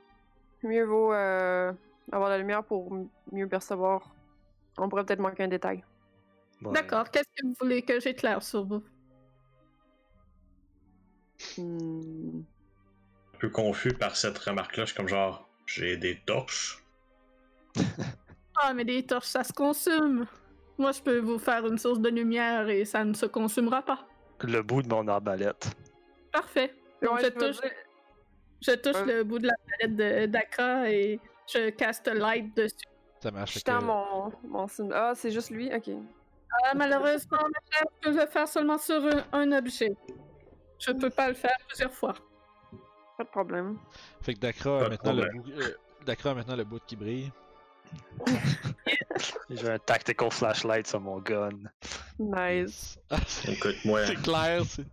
[0.63, 1.73] mieux vaut euh,
[2.11, 2.93] avoir la lumière pour
[3.31, 4.15] mieux percevoir.
[4.79, 5.85] On pourrait peut-être manquer un détail.
[6.63, 6.73] Ouais.
[6.73, 7.11] D'accord.
[7.11, 8.83] Qu'est-ce que vous voulez que j'éclaire sur vous?
[11.59, 12.41] Hmm.
[13.35, 14.85] Un peu confus par cette remarque-là.
[14.85, 16.83] Je suis comme genre, j'ai des torches.
[18.57, 20.27] Ah, mais des torches, ça se consomme.
[20.79, 24.07] Moi, je peux vous faire une source de lumière et ça ne se consumera pas.
[24.43, 25.71] Le bout de mon arbalète.
[26.33, 26.75] Parfait.
[27.03, 27.71] Donc, Ouais, je touche, dire-
[28.61, 32.75] je touche le bout de la palette de- d'Akra et je caste light dessus.
[33.21, 33.59] Ça marche.
[33.65, 34.67] Je mon, mon.
[34.93, 35.71] Ah, c'est juste lui?
[35.75, 35.91] Ok.
[36.65, 39.95] Ah, malheureusement, ma chère, je peux le faire seulement sur un, un objet.
[40.79, 42.15] Je peux pas le faire plusieurs fois.
[43.17, 43.79] Pas de problème.
[44.23, 45.69] Fait que Dakra a maintenant le bout, euh,
[46.05, 47.31] Dakra a maintenant le bout qui brille.
[49.51, 51.51] J'ai un tactical flashlight sur mon gun.
[52.19, 52.99] Nice.
[53.49, 54.87] Écoute, moi, c'est clair, c'est-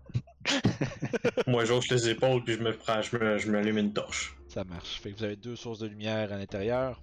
[1.48, 4.36] moi j'ouvre les épaules puis je me prends, je me, je me allume une torche.
[4.48, 5.00] ça marche.
[5.02, 7.02] Fait que vous avez deux sources de lumière à l'intérieur.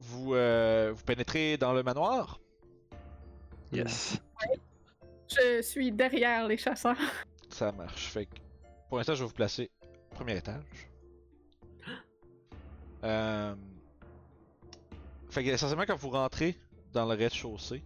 [0.00, 2.40] Vous, euh, vous pénétrez dans le manoir?
[3.72, 4.18] Yes.
[5.30, 6.96] Je suis derrière les chasseurs.
[7.48, 8.08] Ça marche.
[8.08, 8.34] Fait que
[8.88, 9.70] pour l'instant, je vais vous placer
[10.10, 10.62] au premier étage.
[13.04, 13.54] Euh...
[15.32, 16.56] Fait que essentiellement, quand vous rentrez
[16.92, 17.82] dans le rez-de-chaussée,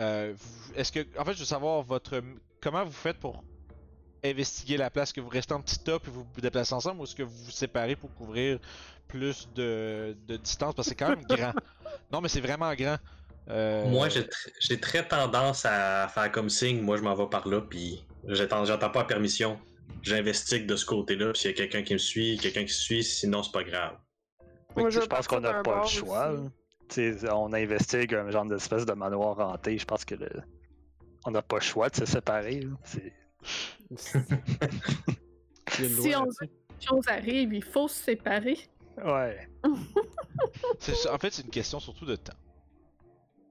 [0.00, 0.34] euh,
[0.76, 1.00] est-ce que.
[1.18, 2.22] En fait, je veux savoir votre.
[2.60, 3.42] Comment vous faites pour
[4.24, 5.08] investiguer la place?
[5.08, 7.22] Est-ce que vous restez en petit top et vous vous déplacez ensemble ou est-ce que
[7.22, 8.58] vous vous séparez pour couvrir
[9.08, 10.74] plus de, de distance?
[10.74, 11.52] Parce que c'est quand même grand.
[12.12, 12.96] Non, mais c'est vraiment grand.
[13.48, 17.26] Euh, Moi, j'ai tr- j'ai très tendance à faire comme signe, moi je m'en vais
[17.28, 19.58] par là, puis j'attends j'attends pas la permission.
[20.02, 23.02] J'investigue de ce côté-là, puis s'il y a quelqu'un qui me suit, quelqu'un qui suit,
[23.02, 23.96] sinon c'est pas grave.
[24.80, 26.32] Moi, que je je pense qu'on n'a pas le choix.
[27.32, 29.78] on investigue un genre d'espèce de manoir hanté.
[29.78, 30.28] Je pense que le...
[31.24, 32.66] on n'a pas le choix de se séparer.
[35.78, 36.48] Si on là-dessus.
[36.78, 38.58] Quelque chose arrive, il faut se séparer.
[39.04, 39.48] Ouais.
[40.78, 42.36] C'est- en fait, c'est une question surtout de temps.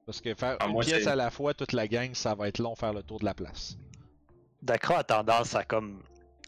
[0.05, 2.47] Parce que faire Ah, une moi, pièce à la fois, toute la gang, ça va
[2.47, 3.77] être long faire le tour de la place.
[4.61, 6.01] Dacra a tendance à comme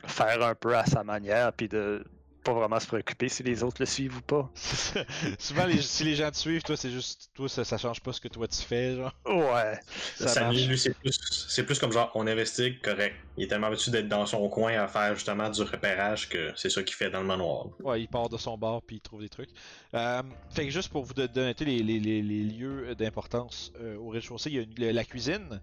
[0.05, 2.03] faire un peu à sa manière, puis de
[2.43, 4.49] pas vraiment se préoccuper si les autres le suivent ou pas.
[5.39, 7.29] Souvent, les- si les gens te suivent, toi, c'est juste.
[7.33, 9.13] Toi, ça, ça change pas ce que toi tu fais, genre.
[9.25, 9.79] Ouais.
[10.15, 13.15] Ça lui, c'est plus, c'est plus comme genre, on investigue, correct.
[13.37, 16.69] Il est tellement habitué d'être dans son coin à faire justement du repérage que c'est
[16.69, 17.67] ça qu'il fait dans le manoir.
[17.81, 19.49] Ouais, il part de son bar puis il trouve des trucs.
[19.93, 23.95] Euh, fait que juste pour vous don- donner les, les- les- les lieux d'importance euh,
[23.97, 25.61] au rez-de-chaussée, il y a une- la cuisine,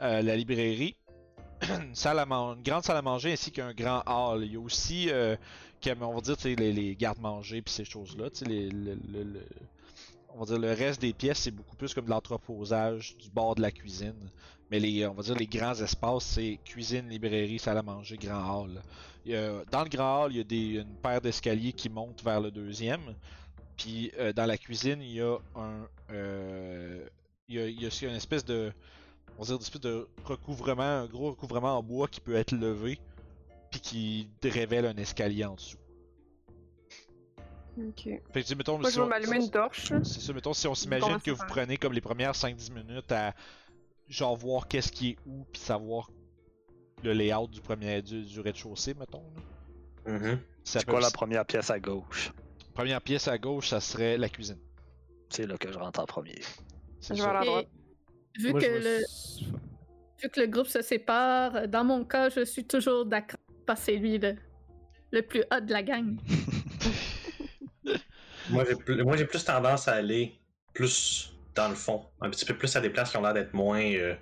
[0.00, 0.96] euh, la librairie,
[1.62, 4.44] une, salle à man- une grande salle à manger ainsi qu'un grand hall.
[4.44, 5.36] Il y a aussi, euh,
[6.00, 8.28] on va dire, les, gardes-manger puis ces choses-là.
[8.46, 9.40] le-
[10.34, 13.54] on va dire le reste des pièces, c'est beaucoup plus comme de l'entreposage du bord
[13.54, 14.30] de la cuisine.
[14.70, 18.64] Mais les, on va dire les grands espaces, c'est cuisine, librairie, salle à manger, grand
[18.64, 18.82] hall.
[19.26, 23.14] Dans le grand hall, il y a une paire d'escaliers qui montent vers le deuxième.
[23.76, 27.06] Puis euh, dans la cuisine, il y a un, euh,
[27.48, 28.72] il y a, il une espèce de,
[29.38, 32.52] on va dire, une espèce de recouvrement, un gros recouvrement en bois qui peut être
[32.52, 32.98] levé,
[33.70, 35.76] puis qui révèle un escalier en dessous.
[37.78, 38.08] Ok.
[38.32, 39.92] Fait que, mettons, Moi, si je vais on- m'allumer une torche.
[40.02, 41.46] c'est ça, mettons, si on s'imagine que vous faire.
[41.46, 43.34] prenez comme les premières 5-10 minutes à
[44.08, 46.10] genre voir qu'est-ce qui est où, puis savoir
[47.04, 49.22] le layout du premier du, du rez-de-chaussée, mettons.
[50.06, 50.12] là.
[50.18, 50.40] Mhm.
[50.64, 52.32] Ça C'est quoi la première pièce à gauche?
[52.74, 54.58] Première pièce à gauche, ça serait la cuisine.
[55.28, 56.40] C'est là que je rentre en premier.
[57.00, 57.68] C'est Je vais à la Et droite.
[58.38, 58.98] vu Moi, que, je le,
[60.22, 63.38] vu que le groupe se sépare, dans mon cas, je suis toujours d'accord
[63.68, 64.34] parce que c'est lui le,
[65.12, 66.16] le plus hot de la gang.
[68.50, 70.40] Moi, j'ai plus, moi, j'ai plus tendance à aller
[70.72, 72.06] plus dans le fond.
[72.22, 74.14] Un petit peu plus à des places qui ont l'air d'être moins euh,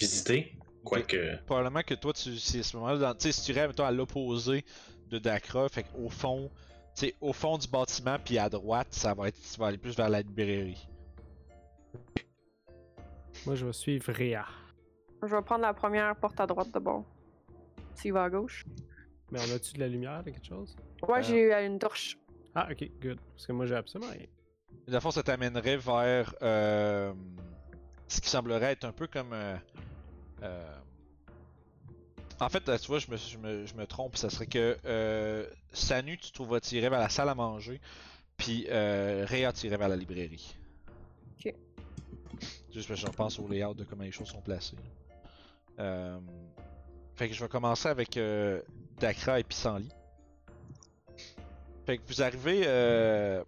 [0.00, 0.56] visitées.
[0.84, 1.36] Quoique.
[1.44, 3.90] Probablement que toi, tu, à ce moment-là, dans- tu sais, si tu irais, mettons, à
[3.90, 4.64] l'opposé
[5.08, 6.50] de Dakra, fait au fond,
[6.96, 9.76] tu sais, au fond du bâtiment, puis à droite, ça va être, tu vas aller
[9.76, 10.88] plus vers la librairie.
[13.44, 14.46] Moi, je vais suivre Réa.
[15.22, 17.04] Je vais prendre la première porte à droite de bord.
[18.00, 18.64] S'il va à gauche.
[19.30, 20.74] Mais on a-tu de la lumière, quelque chose?
[21.06, 21.22] Ouais, Euh.
[21.22, 22.16] j'ai une torche.
[22.54, 23.18] Ah, ok, good.
[23.34, 24.26] Parce que moi, j'ai absolument rien.
[24.86, 27.12] Dans le fond, ça t'amènerait vers euh,
[28.08, 29.32] ce qui semblerait être un peu comme.
[29.32, 29.56] euh,
[30.42, 30.78] euh,
[32.40, 34.16] En fait, tu vois, je me, je me, je me trompe.
[34.16, 37.80] Ça serait que euh, Sanu, tu trouveras tirer vers la salle à manger,
[38.36, 40.56] puis euh, Réa tirer vers la librairie.
[41.44, 41.52] Ok.
[42.72, 44.76] Juste parce que je repense au layout de comment les choses sont placées.
[45.80, 46.18] Euh,
[47.18, 48.62] Fait que je vais commencer avec euh,
[49.00, 49.90] Dakra et Pissenlit.
[51.84, 53.42] Fait que vous arrivez euh,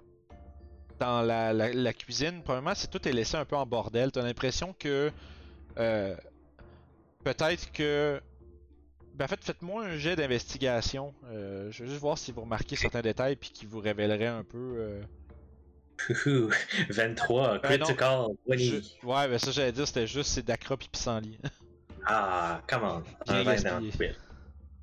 [0.99, 2.43] dans la, la- la cuisine.
[2.43, 4.11] Premièrement, c'est tout est laissé un peu en bordel.
[4.11, 5.13] T'as l'impression que
[5.79, 6.17] euh,
[7.25, 8.21] peut-être que.
[9.15, 11.15] Ben en fait, faites-moi un jet d'investigation.
[11.31, 14.75] Je veux juste voir si vous remarquez certains détails puis qui vous révéleraient un peu.
[14.79, 15.03] euh,
[16.09, 16.51] Houhou,
[16.89, 18.57] 23, Ben non, critical, 20.
[18.57, 21.39] je- Ouais, ben ça j'allais dire, c'était juste c'est Dakra puis Pissenlit.
[22.07, 23.01] Ah, come on.
[23.27, 23.71] Bien Un 20 gaspillé.
[23.71, 24.15] dans le quiz.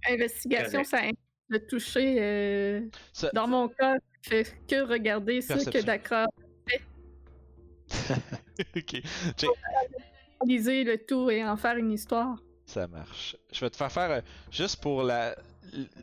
[0.09, 0.89] Investigation, Correct.
[0.89, 1.19] ça implique
[1.49, 2.15] de toucher.
[2.19, 2.81] euh,
[3.13, 5.81] Ça- Dans mon cas, je fais que regarder ce que.
[5.83, 6.27] Dakar
[8.75, 9.01] ok.
[9.37, 9.49] Check.
[10.45, 12.37] liser le tout et en faire une histoire.
[12.65, 13.35] Ça marche.
[13.53, 14.21] Je vais te faire faire, euh,
[14.51, 15.35] juste pour la,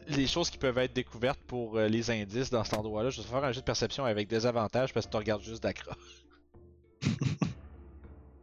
[0.09, 3.23] les choses qui peuvent être découvertes pour euh, les indices dans cet endroit-là, je vais
[3.25, 5.95] te faire un jeu de perception avec des avantages parce que tu regardes juste Dakra.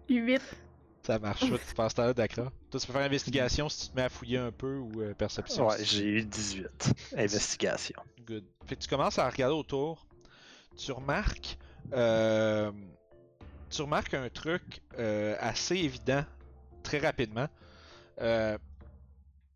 [0.10, 0.42] 8.
[1.04, 1.40] Ça marche.
[1.50, 2.52] Te faire ça Dakra.
[2.70, 5.14] Toi, tu peux faire investigation si tu te mets à fouiller un peu ou euh,
[5.16, 5.68] perception.
[5.68, 6.94] Ouais, si- j'ai eu 18.
[7.18, 8.02] Investigation.
[8.26, 8.44] Good.
[8.68, 10.06] Fait que tu commences à regarder autour.
[10.78, 11.58] Tu remarques
[11.94, 12.72] euh,
[13.70, 16.24] tu remarques un truc euh, assez évident
[16.84, 17.48] très rapidement.
[18.22, 18.58] Euh,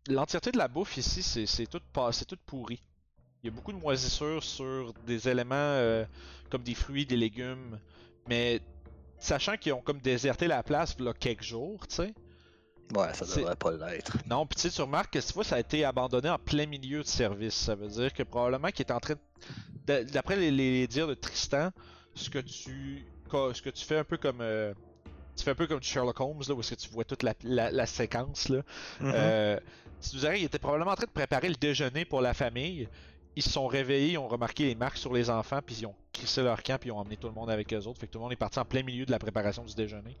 [0.08, 2.80] L'entièreté de la bouffe ici, c'est tout, tout pourri.
[3.42, 6.04] Il y a beaucoup de moisissures sur des éléments
[6.48, 7.78] comme des fruits, des légumes,
[8.28, 8.60] mais
[9.18, 12.14] sachant qu'ils ont comme déserté la place il quelques jours, tu sais.
[12.94, 14.16] Ouais, ça devrait pas l'être.
[14.30, 16.66] Non, puis tu sais, tu remarques que cette fois, ça a été abandonné en plein
[16.66, 17.54] milieu de service.
[17.54, 19.20] Ça veut dire que probablement qu'il est en train de...
[19.86, 21.70] d'a- D'après les, les dires de Tristan,
[22.14, 24.40] ce que tu co- ce que tu fais un peu comme...
[24.40, 24.72] euh,
[25.36, 27.34] tu fais un peu comme Sherlock Holmes, là, où est-ce que tu vois toute la,
[27.42, 28.62] la- la séquence, là.
[29.00, 29.12] Mhm.
[29.14, 29.58] Euh,
[30.00, 32.88] tu nous dirais, il était probablement en train de préparer le déjeuner pour la famille.
[33.36, 35.94] Ils se sont réveillés, ils ont remarqué les marques sur les enfants, puis ils ont
[36.12, 38.00] crissé leur camp, puis ils ont emmené tout le monde avec eux autres.
[38.00, 40.16] Fait que tout le monde est parti en plein milieu de la préparation du déjeuner.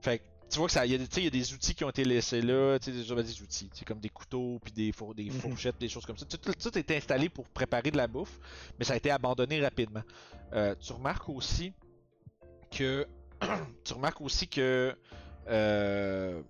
[0.00, 1.82] Fait que tu vois que ça, il y, a des- y a des outils qui
[1.82, 4.70] ont été laissés là, tu sais, déjà ben, des outils, c'est comme des couteaux, puis
[4.72, 5.32] des, four- des Mhm.
[5.32, 6.26] fourchettes, des choses comme ça.
[6.26, 8.38] Tout, tout, tout est installé pour préparer de la bouffe,
[8.78, 10.02] mais ça a été abandonné rapidement.
[10.52, 11.72] Euh, tu remarques aussi
[12.70, 13.06] que,
[13.84, 14.94] tu remarques aussi que,
[15.48, 16.42] euh,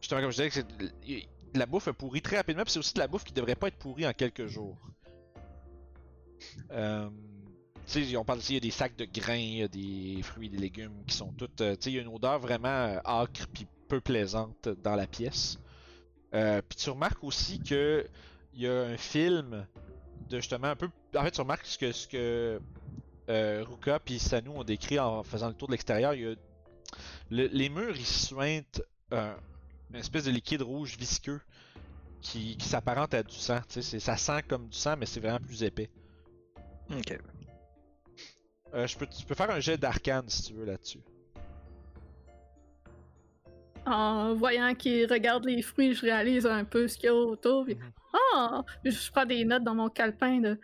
[0.00, 2.98] justement comme je disais, que la bouffe est pourrie très rapidement, puis c'est aussi de
[3.00, 4.76] la bouffe qui devrait pas être pourrie en quelques jours.
[6.72, 7.08] Euh,
[8.16, 10.50] on parle ici, il y a des sacs de grains, il y a des fruits,
[10.50, 11.60] des légumes qui sont toutes.
[11.60, 15.58] euh, il y a une odeur vraiment euh, âcre puis peu plaisante dans la pièce.
[16.32, 18.06] Puis tu remarques aussi que
[18.52, 19.66] il y a un film
[20.30, 20.90] de justement un peu.
[21.16, 22.60] En fait, tu remarques ce que ce que
[23.28, 26.14] Ruka puis Sanu ont décrit en faisant le tour de l'extérieur.
[26.14, 26.34] Il y a
[27.30, 28.82] le- les murs ils suintent
[29.12, 31.40] une espèce de liquide rouge visqueux
[32.20, 33.60] qui, qui s'apparente à du sang.
[33.68, 35.90] Ça sent comme du sang, mais c'est vraiment plus épais.
[36.90, 37.18] Ok.
[38.74, 41.00] Euh, je peux, tu peux faire un jet d'arcane si tu veux là-dessus.
[43.86, 47.64] En voyant qu'il regarde les fruits, je réalise un peu ce qu'il y a autour.
[47.64, 47.92] puis, Mhm.
[48.34, 48.64] Ah!
[48.84, 50.58] Je prends des notes dans mon calepin de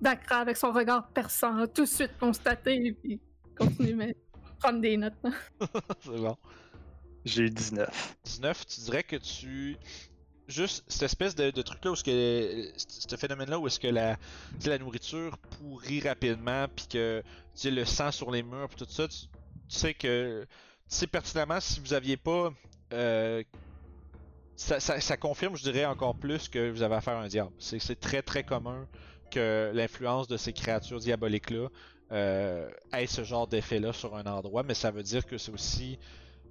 [0.00, 3.20] d'Akra avec son regard perçant, tout de suite constaté, puis
[3.56, 4.16] continue mais
[4.58, 5.14] prendre des notes.
[6.00, 6.36] c'est bon.
[7.24, 8.16] J'ai eu 19.
[8.24, 9.76] 19, tu dirais que tu.
[10.46, 12.72] Juste cette espèce de, de truc-là, où ce que.
[12.76, 14.18] Ce phénomène-là, où est-ce que la,
[14.66, 17.22] la nourriture pourrit rapidement, puis que
[17.56, 19.16] tu le sang sur les murs, puis tout ça, tu,
[19.68, 20.46] sais que.
[20.88, 22.52] Tu sais pertinemment, si vous aviez pas.
[22.92, 23.42] euh,
[24.56, 27.50] ça, confirme, je dirais, encore plus que vous avez affaire à un diable.
[27.58, 28.86] C'est très très commun
[29.30, 31.68] que l'influence de ces créatures diaboliques-là
[32.12, 35.98] euh, ait ce genre d'effet-là sur un endroit, mais ça veut dire que c'est aussi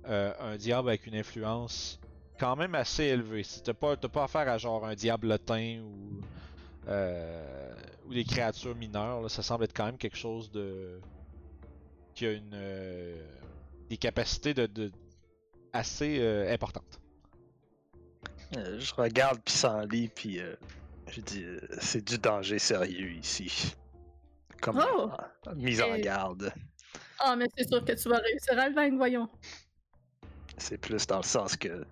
[0.07, 1.99] euh, un diable avec une influence
[2.39, 3.43] quand même assez élevée.
[3.43, 6.22] Si T'as pas, t'as pas affaire à genre un diablotin ou,
[6.88, 7.73] euh,
[8.05, 10.99] ou des créatures mineures, là, ça semble être quand même quelque chose de.
[12.15, 12.51] qui a une.
[12.53, 13.22] euh,
[13.89, 14.91] des capacités de, de-
[15.73, 16.99] assez euh, importantes.
[18.57, 19.41] Euh, je regarde
[20.15, 20.55] puis euh,
[21.10, 23.73] je dis euh, c'est du danger sérieux ici.
[24.61, 25.10] Comme Oh!
[25.47, 26.53] euh, mise en garde.
[27.19, 29.30] Ah, mais c'est sûr que tu vas réussir à le vaincre, voyons.
[30.57, 31.85] C'est plus dans le sens que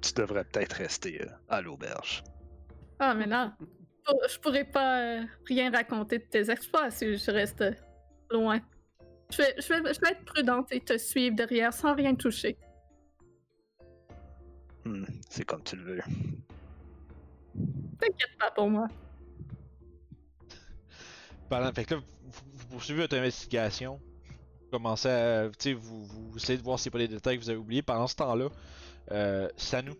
[0.00, 2.22] tu devrais peut-être rester euh, à l'auberge.
[2.98, 3.52] Ah, mais non.
[4.28, 7.64] Je pourrais pas euh, rien raconter de tes exploits si je reste
[8.30, 8.60] loin.
[9.30, 12.58] Je vais, je, vais, je vais être prudente et te suivre derrière sans rien toucher.
[14.84, 16.00] Hmm, c'est comme tu le veux.
[18.00, 18.88] T'inquiète pas pour moi.
[21.48, 24.00] Pendant, fait que là, vous, vous poursuivez votre investigation.
[24.62, 25.48] Vous commencez à.
[25.50, 27.50] Tu sais, vous, vous essayez de voir s'il n'y a pas des détails que vous
[27.50, 27.82] avez oubliés.
[27.82, 28.48] Pendant ce temps-là,
[29.12, 29.92] euh, Sanu,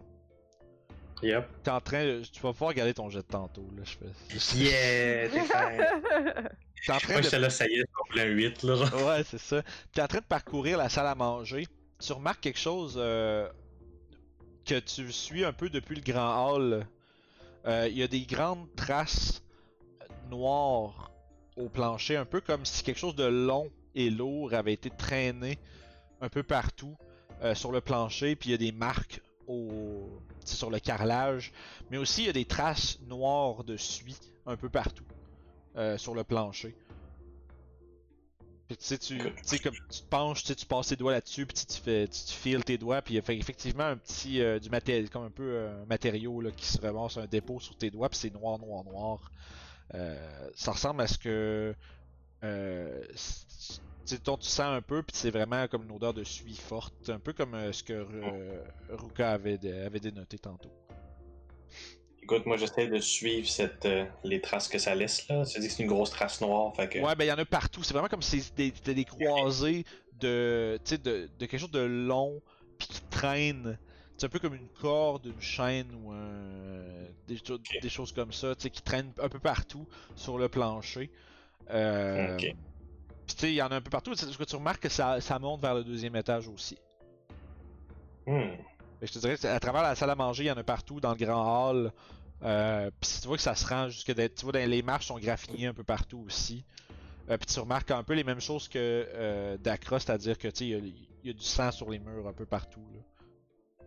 [1.22, 1.46] Yep.
[1.62, 2.22] t'es en train de.
[2.22, 3.68] Tu vas pouvoir regarder ton jet de tantôt.
[3.76, 4.56] Là, je fais.
[4.58, 5.28] Yeah!
[5.28, 5.70] T'es fin.
[6.86, 7.36] T'es en train Moi, de.
[7.36, 8.74] là, ça y est, c'est plein 8, là.
[8.76, 9.06] genre.
[9.06, 9.62] Ouais, c'est ça.
[9.92, 11.66] T'es en train de parcourir la salle à manger.
[12.02, 13.46] Tu remarques quelque chose euh,
[14.64, 16.86] que tu suis un peu depuis le grand hall.
[17.66, 19.42] Euh, Il y a des grandes traces
[20.30, 21.10] noires
[21.56, 25.58] au plancher, un peu comme si quelque chose de long et lourd avait été traîné
[26.22, 26.96] un peu partout
[27.42, 28.36] euh, sur le plancher.
[28.36, 30.08] Puis il y a des marques au...
[30.44, 31.52] sur le carrelage.
[31.90, 35.04] Mais aussi il y a des traces noires de suie un peu partout
[35.76, 36.76] euh, sur le plancher.
[38.68, 38.76] Tu
[39.42, 43.02] sais, comme tu te penches, tu passes tes doigts là-dessus, puis tu, files tes doigts,
[43.02, 44.70] puis il y a effectivement un petit, euh, du
[45.10, 48.32] comme un peu matériau là, qui se ramasse un dépôt sur tes doigts, puis c'est
[48.32, 49.32] noir, noir, noir.
[50.54, 51.74] Ça ressemble à ce que,
[54.24, 57.18] dont tu sens un peu, puis c'est vraiment comme une odeur de suie forte, un
[57.18, 60.70] peu comme euh, ce que euh, Ruka avait, dé- avait dénoté tantôt.
[62.22, 65.44] Écoute, moi, j'essaie de suivre cette, euh, les traces que ça laisse, là.
[65.44, 66.98] Tu dis que c'est une grosse trace noire, fait que...
[67.00, 67.82] Ouais, ben il y en a partout.
[67.82, 69.84] C'est vraiment comme si c'était des, des croisées
[70.20, 70.96] de, de,
[71.38, 72.40] de quelque chose de long
[72.78, 73.78] puis qui traîne.
[74.16, 76.82] C'est un peu comme une corde, une chaîne ou un,
[77.26, 80.48] des, cho- des choses comme ça, tu sais, qui traînent un peu partout sur le
[80.48, 81.10] plancher.
[81.70, 82.36] Euh.
[83.34, 84.14] Puis tu sais, il y en a un peu partout.
[84.14, 86.76] Tu sais, tu remarques que ça, ça monte vers le deuxième étage aussi.
[88.26, 88.56] Hmm.
[89.00, 91.00] Que je te dirais qu'à travers la salle à manger, il y en a partout
[91.00, 91.92] dans le grand hall.
[92.42, 95.66] Euh, puis tu vois que ça se rend jusque tu vois les marches sont graffinées
[95.66, 96.64] un peu partout aussi.
[97.28, 100.66] Euh, puis tu remarques un peu les mêmes choses que euh, c'est-à-dire que tu sais
[100.66, 102.84] il y, a- il y a du sang sur les murs un peu partout.
[102.94, 103.00] Là.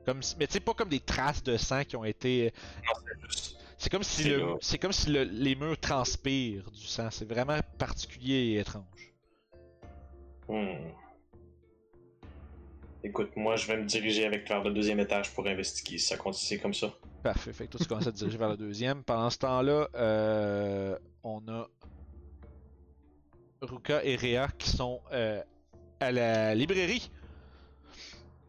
[0.05, 2.93] Comme mais tu sais pas comme des traces de sang qui ont été Non,
[3.77, 8.35] c'est comme si le comme si le- les murs transpirent du sang, c'est vraiment particulier
[8.53, 9.12] et étrange.
[10.47, 10.89] Hmm.
[13.03, 15.97] Écoute, moi, je vais me diriger avec vers le deuxième étage pour investiguer.
[15.97, 16.87] Si ça continue comme ça.
[17.21, 19.03] Parfait, fait que toi tu commences à te diriger vers le deuxième.
[19.03, 21.67] Pendant ce temps-là, euh, on a
[23.61, 25.41] Ruka et Rhea qui sont euh,
[25.99, 27.09] à la librairie.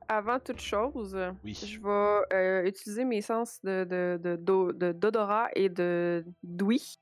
[0.09, 1.55] Avant toute chose, Oui.
[1.55, 6.97] je vais euh, utiliser mes sens de, de, de- d'o- de- d'odorat et de d'ouïe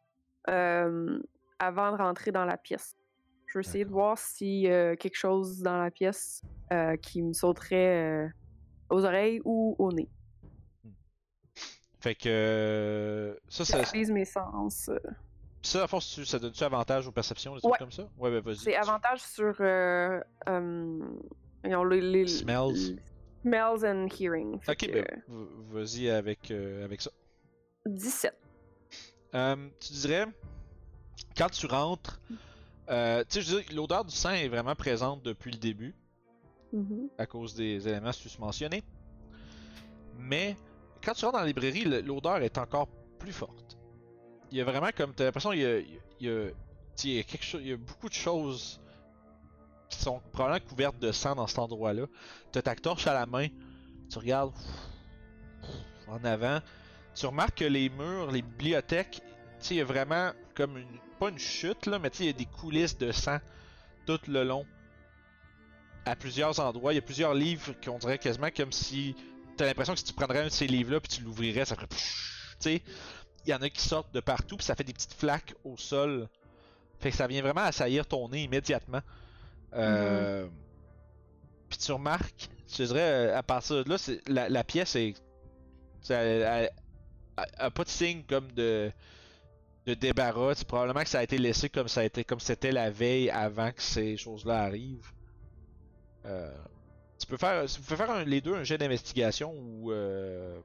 [0.49, 1.19] euh,
[1.59, 2.95] avant de rentrer dans la pièce.
[3.53, 6.41] Je vais essayer de voir si euh, quelque chose dans la pièce
[6.73, 8.29] euh, qui me sauterait euh,
[8.89, 10.09] aux oreilles ou au nez.
[12.01, 14.91] Fait que euh, ça, ça, J'utilise mes sens.
[15.61, 17.79] ça, à force, ça donne-tu avantage aux perceptions, des trucs Ouais.
[17.79, 18.09] comme ça?
[18.17, 18.57] Ouais, ben vas-y.
[18.57, 20.19] C'est avantage sur euh,
[21.63, 22.99] les, les- Smells.
[23.43, 24.55] smells and hearing.
[24.67, 25.23] Ok, que, ben,
[25.71, 27.11] vas-y avec, avec ça.
[27.85, 28.35] 17.
[29.35, 30.27] Euh, tu dirais,
[31.37, 32.19] quand tu rentres,
[32.91, 35.95] euh, tu sais, je veux dire, l'odeur du sang est vraiment présente depuis le début.
[36.75, 37.11] Mhm.
[37.19, 38.83] à cause des éléments sus mentionnés.
[40.19, 40.57] Mais
[41.05, 42.89] quand tu rentres dans la librairie, l'odeur est encore
[43.19, 43.77] plus forte.
[44.51, 46.55] Il y a vraiment comme t'as l'impression il y a, il y a- tu
[46.97, 48.81] sais, il y a quelque chose, il y a beaucoup de choses
[49.91, 52.07] qui sont probablement couvertes de sang dans cet endroit-là.
[52.53, 53.49] T'as ta torche à la main,
[54.11, 54.55] tu regardes
[56.09, 56.61] en avant,
[57.15, 59.21] tu remarques que les murs, les bibliothèques,
[59.61, 62.25] tu sais, il y a vraiment comme une pas une chute là, mais tu sais,
[62.25, 63.39] il y a des coulisses de sang
[64.07, 64.67] tout le long
[66.05, 66.93] à plusieurs endroits.
[66.93, 69.15] Il y a plusieurs livres qu'on dirait quasiment comme si
[69.57, 71.87] t'as l'impression que si tu prendrais un de ces livres-là puis tu l'ouvrirais, ça ferait.
[71.87, 71.97] Tu
[72.59, 72.83] sais,
[73.47, 75.77] il y en a qui sortent de partout puis ça fait des petites flaques au
[75.77, 76.29] sol.
[76.99, 79.03] Fait que ça vient vraiment assaillir ton nez immédiatement.
[79.75, 80.49] Euh...
[81.69, 85.15] Puis tu remarques, je dirais, euh, à partir de là, c'est- la, la pièce est.
[86.01, 86.71] ça- Elle, elle-
[87.39, 88.91] elle a pas de signe comme de
[89.87, 90.55] de débarras.
[90.55, 93.31] C'est probablement que ça a été laissé comme ça a été comme c'était la veille
[93.31, 95.11] avant que ces choses-là arrivent.
[96.25, 96.53] Euh,
[97.19, 100.59] tu peux faire, vous pouvez faire un- les deux un jet d'investigation ou euh,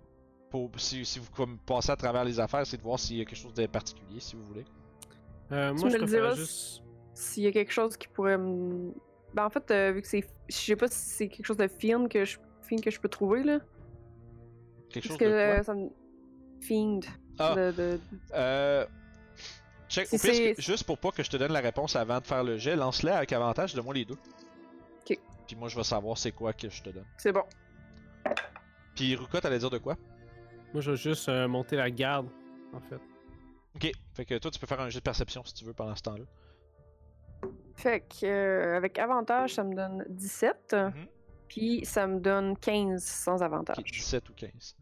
[0.49, 3.21] pour si, si vous comme, passez à travers les affaires, c'est de voir s'il y
[3.21, 4.65] a quelque chose de particulier si vous voulez.
[5.51, 6.83] Euh, Tu moi, me je diras juste.
[7.13, 8.91] S'il y a quelque chose qui pourrait me.
[9.33, 10.23] Ben, en fait, euh, vu que c'est.
[10.47, 13.09] Je sais pas si c'est quelque chose de fiend que je, fiend que je peux
[13.09, 13.59] trouver, là.
[14.89, 15.59] Quelque chose Parce que de quoi?
[15.59, 15.89] euh, ça me.
[16.61, 16.99] Fiend.
[17.39, 17.55] Ah.
[17.55, 17.99] De, de-
[18.33, 18.85] Euh,
[19.89, 20.07] check.
[20.07, 22.43] Si pire, que- juste pour pas que je te donne la réponse avant de faire
[22.43, 24.17] le jet, lance-le avec avantage, donne-moi les deux.
[25.09, 25.17] Ok.
[25.47, 27.05] Puis moi, je vais savoir c'est quoi que je te donne.
[27.17, 27.43] C'est bon.
[28.95, 29.95] Puis Ruka, t'allais dire de quoi?
[30.73, 32.27] Moi, je vais juste euh, monter la garde,
[32.73, 32.99] en fait.
[33.75, 33.91] Ok.
[34.13, 36.01] Fait que toi, tu peux faire un jet de perception si tu veux pendant ce
[36.03, 36.25] temps-là.
[37.75, 40.73] Fait que, euh, avec avantage, ça me donne 17.
[40.73, 41.07] Mhm.
[41.47, 43.77] Puis ça me donne 15 sans avantage.
[43.79, 44.75] Ok, 17 ou 15.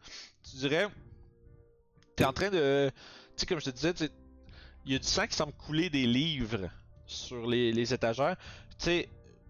[0.50, 0.88] Tu dirais.
[2.16, 2.90] T'es en train de.
[2.90, 4.12] Tu sais, comme je te disais, tu sais,
[4.86, 6.70] il y a du sang qui semble couler des livres
[7.06, 8.36] sur les, les étagères.
[8.78, 9.10] Tu sais,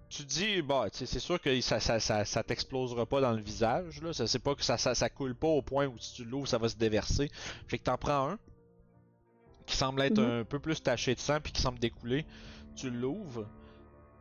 [0.10, 4.02] tu dis, bah, c'est sûr que ça, ça, ça, ça t'explosera pas dans le visage,
[4.02, 4.14] là.
[4.14, 6.48] Ça, c'est pas que ça, ça, ça coule pas au point où si tu l'ouvres,
[6.48, 7.30] ça va se déverser.
[7.68, 8.40] Fait que t'en prends un
[9.66, 10.42] qui semble être Mhm.
[10.42, 12.26] un peu plus taché de sang puis qui semble découler.
[12.76, 13.48] Tu l'ouvres.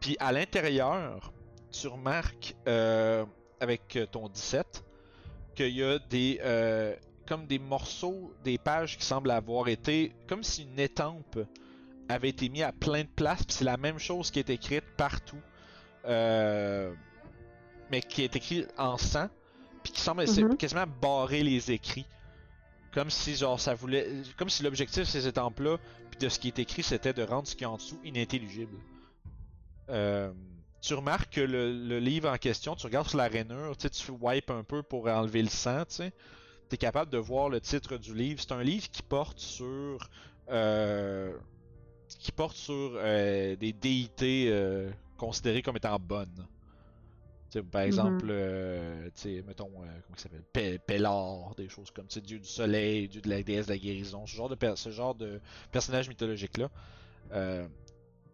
[0.00, 1.32] Puis à l'intérieur,
[1.70, 3.24] tu remarques euh,
[3.60, 4.84] avec ton 17
[5.54, 6.96] qu'il y a des euh,
[7.26, 11.38] comme des morceaux des pages qui semblent avoir été comme si une étampe
[12.08, 14.84] avait été mise à plein de places puis c'est la même chose qui est écrite
[14.96, 15.40] partout
[16.06, 16.92] euh,
[17.90, 19.28] mais qui est écrit en sang
[19.82, 20.56] puis qui semble Mhm.
[20.56, 22.06] quasiment barrer les écrits
[22.92, 25.78] comme si genre ça voulait comme si l'objectif de ces étampes là
[26.10, 28.76] puis de ce qui est écrit c'était de rendre ce qui est en dessous inintelligible
[29.90, 30.32] euh,
[30.80, 33.88] tu remarques que le, le livre en question, tu regardes sur la rainure, tu
[34.20, 36.12] wipes un peu pour enlever le sang, tu sais.
[36.68, 38.40] T'es capable de voir le titre du livre.
[38.40, 40.08] C'est un livre qui porte sur.
[40.50, 41.36] euh,
[42.18, 46.46] qui porte sur euh, des déités euh, considérées comme étant bonnes.
[47.50, 49.84] Tu par exemple, euh, tu sais, mettons, comment
[50.16, 50.44] il s'appelle?
[50.52, 53.78] Pe- Pellar, des choses comme ça, dieu du soleil, dieu de la déesse de la
[53.78, 56.68] guérison, ce genre de, ce genre de personnage mythologique-là.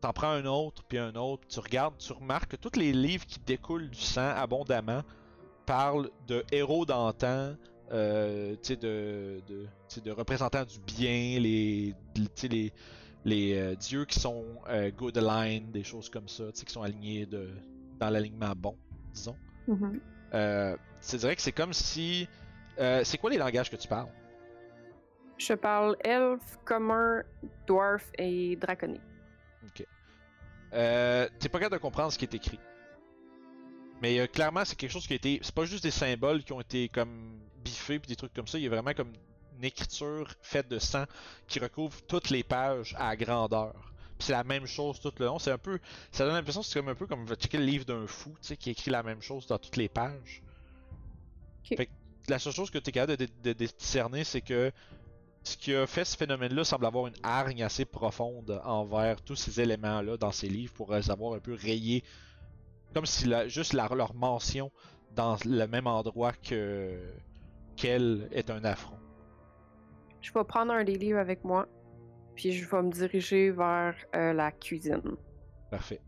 [0.01, 3.27] T'en prends un autre, puis un autre, tu regardes, tu remarques que tous les livres
[3.27, 5.03] qui découlent du sang abondamment
[5.67, 7.55] parlent de héros d'antan,
[7.91, 9.67] euh, de, de,
[10.01, 11.95] de représentants du bien, les,
[12.43, 12.73] les,
[13.25, 17.27] les euh, dieux qui sont euh, good aligned, des choses comme ça, qui sont alignés
[17.27, 17.51] de,
[17.99, 18.77] dans l'alignement bon,
[19.13, 19.37] disons.
[19.69, 20.01] Mhm.
[20.35, 22.29] Euh, c'est vrai que c'est comme si.
[22.79, 24.09] euh, c'est quoi les langages que tu parles?
[25.39, 27.23] Je parle elfe, commun,
[27.67, 29.01] dwarf et draconique.
[30.73, 32.61] Euh, T'es pas capable de comprendre ce qui est écrit.
[34.03, 35.41] Mais clairement, c'est quelque chose qui a été.
[35.43, 38.59] C'est pas juste des symboles qui ont été comme biffés puis des trucs comme ça.
[38.59, 39.13] Il y a vraiment comme
[39.57, 41.05] une écriture faite de sang
[41.47, 43.93] qui recouvre toutes les pages à grandeur.
[44.19, 45.39] Puis c'est la même chose tout le long.
[45.39, 45.79] C'est un peu.
[46.13, 48.49] Ça donne l'impression que c'est comme un peu comme checker le livre d'un fou, tu
[48.49, 50.43] sais, qui écrit la même chose dans toutes les pages.
[51.65, 51.93] Fait que
[52.29, 54.73] la seule chose que tu es capable de, de- de discerner, c'est que
[55.43, 59.61] ce qui a fait ce phénomène-là semble avoir une hargne assez profonde envers tous ces
[59.61, 62.05] éléments-là dans ces livres pour les avoir un peu rayés.
[62.93, 64.71] Comme si la- juste la- leur mention
[65.13, 67.01] dans le même endroit que
[67.81, 68.99] qu'elle est un affront.
[70.21, 71.67] Je vais prendre un des livres avec moi,
[72.35, 75.17] puis je vais me diriger vers euh, la cuisine.
[75.71, 76.01] Parfait.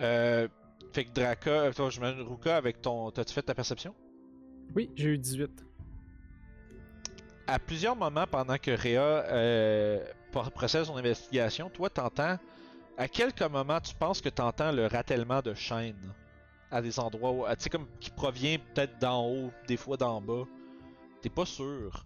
[0.00, 0.46] Euh,
[0.92, 3.10] fait que Draka, euh, toi, je m'imagine Ruka avec ton.
[3.10, 3.94] T'as-tu fait ta perception?
[4.76, 5.64] Oui, j'ai eu 18.
[7.46, 9.00] à plusieurs moments pendant que Rhea
[9.32, 12.36] euh, pro- procède son investigation, toi t'entends.
[12.98, 16.12] À quelques moments tu penses que t'entends le ratèlement de chaînes
[16.70, 17.46] à des endroits où.
[17.54, 20.44] Tu sais, comme qui provient peut-être d'en haut, des fois d'en bas.
[21.20, 22.04] T'es pas sûr.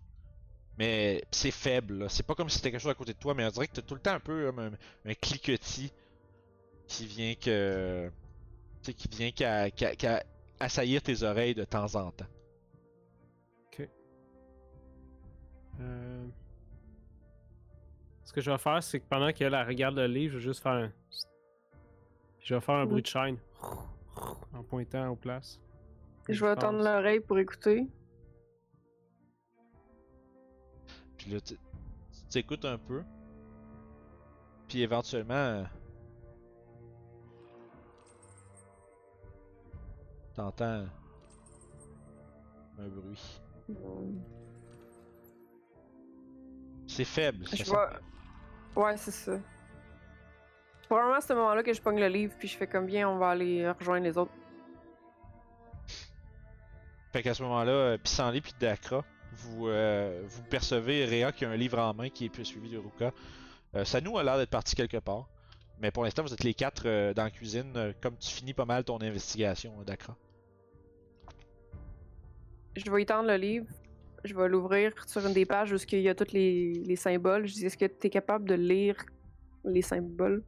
[0.78, 2.08] Mais c'est faible, là.
[2.08, 3.74] c'est pas comme si c'était quelque chose à côté de toi, mais on dirait que
[3.74, 4.72] t'as tout le temps un peu un,
[5.04, 5.92] un cliquetis
[6.86, 8.10] qui vient que.
[8.82, 9.68] Tu sais, qui vient qu'à
[10.58, 12.26] assaillir tes oreilles de temps en temps.
[15.80, 16.26] Euh,
[18.24, 20.44] Ce que je vais faire, c'est que pendant qu'elle elle regarde le livre, je vais
[20.44, 20.92] juste faire un.
[22.40, 23.38] Je vais faire un bruit de chaîne.
[24.52, 25.60] En pointant aux places.
[26.28, 27.86] Je vais tendre l'oreille pour écouter.
[31.22, 31.54] Puis là, tu
[32.30, 33.04] t'écoutes un peu.
[34.66, 35.34] Puis éventuellement.
[35.34, 35.64] euh,
[40.34, 40.86] T'entends.
[42.78, 43.40] Un bruit.
[46.88, 47.46] C'est faible.
[47.46, 48.80] ça Je vais.
[48.82, 49.38] Ouais, c'est ça.
[50.80, 53.08] C'est probablement à ce moment-là que je pogne le livre, puis je fais comme bien,
[53.08, 54.32] on va aller rejoindre les autres.
[57.12, 61.50] Fait qu'à ce moment-là, euh, Pissenlit puis Dakra, vous, euh, vous percevez Rhea qui a
[61.50, 63.12] un livre en main qui est puis suivi de Ruka.
[63.74, 65.28] Euh, Sanu a l'air d'être parti quelque part.
[65.82, 68.54] Mais pour l'instant, vous êtes les quatre euh, dans la cuisine, euh, comme tu finis
[68.54, 70.16] pas mal ton investigation, euh, Dakra.
[72.76, 73.66] Je vais étendre le livre.
[74.24, 77.46] Je vais l'ouvrir sur une des pages où il y a tous les, les symboles.
[77.48, 78.94] Je dis est-ce que tu es capable de lire
[79.64, 80.44] les symboles,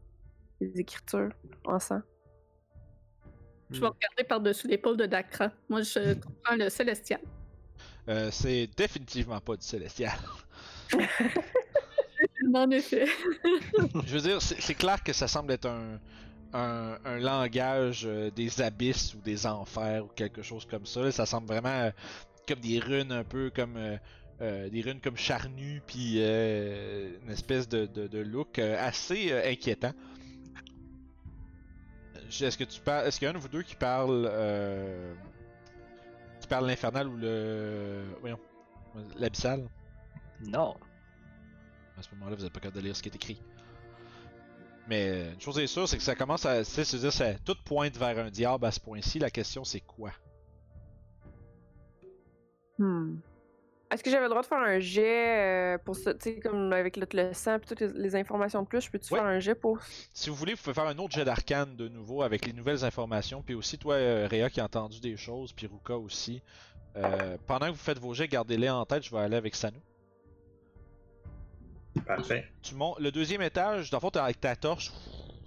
[0.60, 1.32] les écritures
[1.64, 2.00] en sang?
[3.70, 5.50] Je vais regarder par-dessus l'épaule de Dakra.
[5.68, 7.20] Moi, je comprends le célestial.
[8.08, 10.18] Euh, c'est définitivement pas du célestial.
[12.54, 13.06] En effet.
[14.06, 15.98] Je veux dire, c'est clair que ça semble être un,
[16.52, 21.10] un, un langage euh, des abysses ou des enfers ou quelque chose comme ça.
[21.12, 21.90] Ça semble vraiment euh,
[22.48, 23.76] comme des runes un peu comme
[24.40, 29.32] euh, des runes comme charnues puis euh, une espèce de, de, de look euh, assez
[29.32, 29.92] inquiétant.
[32.40, 34.26] Est-ce que tu parles, est-ce qu'il y a un de vous deux qui parle,
[36.44, 38.38] qui parle l'infernal ou le, voyons,
[39.16, 39.66] l'abyssal?
[40.46, 40.76] Non.
[41.96, 43.40] À ce moment-là, vous n'êtes pas capable de lire ce qui est écrit.
[44.86, 46.58] Mais une chose est sûre, c'est que ça commence à.
[46.58, 49.18] tu sais, C'est-à-dire, ça tout pointe vers un diable à ce point-ci.
[49.18, 50.12] La question, c'est quoi?
[52.78, 53.16] Hmm.
[53.94, 55.38] Est-ce que j'avais le droit de faire un jet
[55.76, 58.62] euh, pour ça, tu sais, comme avec le, le sang et toutes les, les informations
[58.62, 59.20] de plus, je peux-tu Ouais.
[59.20, 59.78] faire un jet pour.
[60.12, 62.84] Si vous voulez, vous pouvez faire un autre jet d'arcane de nouveau avec les nouvelles
[62.84, 63.40] informations.
[63.42, 66.42] Puis aussi, toi, euh, Rhea, qui a entendu des choses, puis Ruka aussi.
[66.96, 69.04] Euh, pendant que vous faites vos jets, gardez-les en tête.
[69.04, 69.78] Je vais aller avec Sanu.
[72.06, 72.44] Parfait.
[72.62, 74.90] tu montes le deuxième étage, dans le fond, avec ta torche,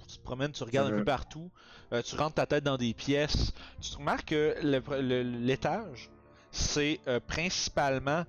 [0.08, 1.52] tu te promènes, tu regardes un peu partout,
[1.92, 3.52] euh, tu rentres ta tête dans des pièces.
[3.82, 6.10] Tu te remarques que le- le- l'étage,
[6.58, 8.24] c'est euh, principalement,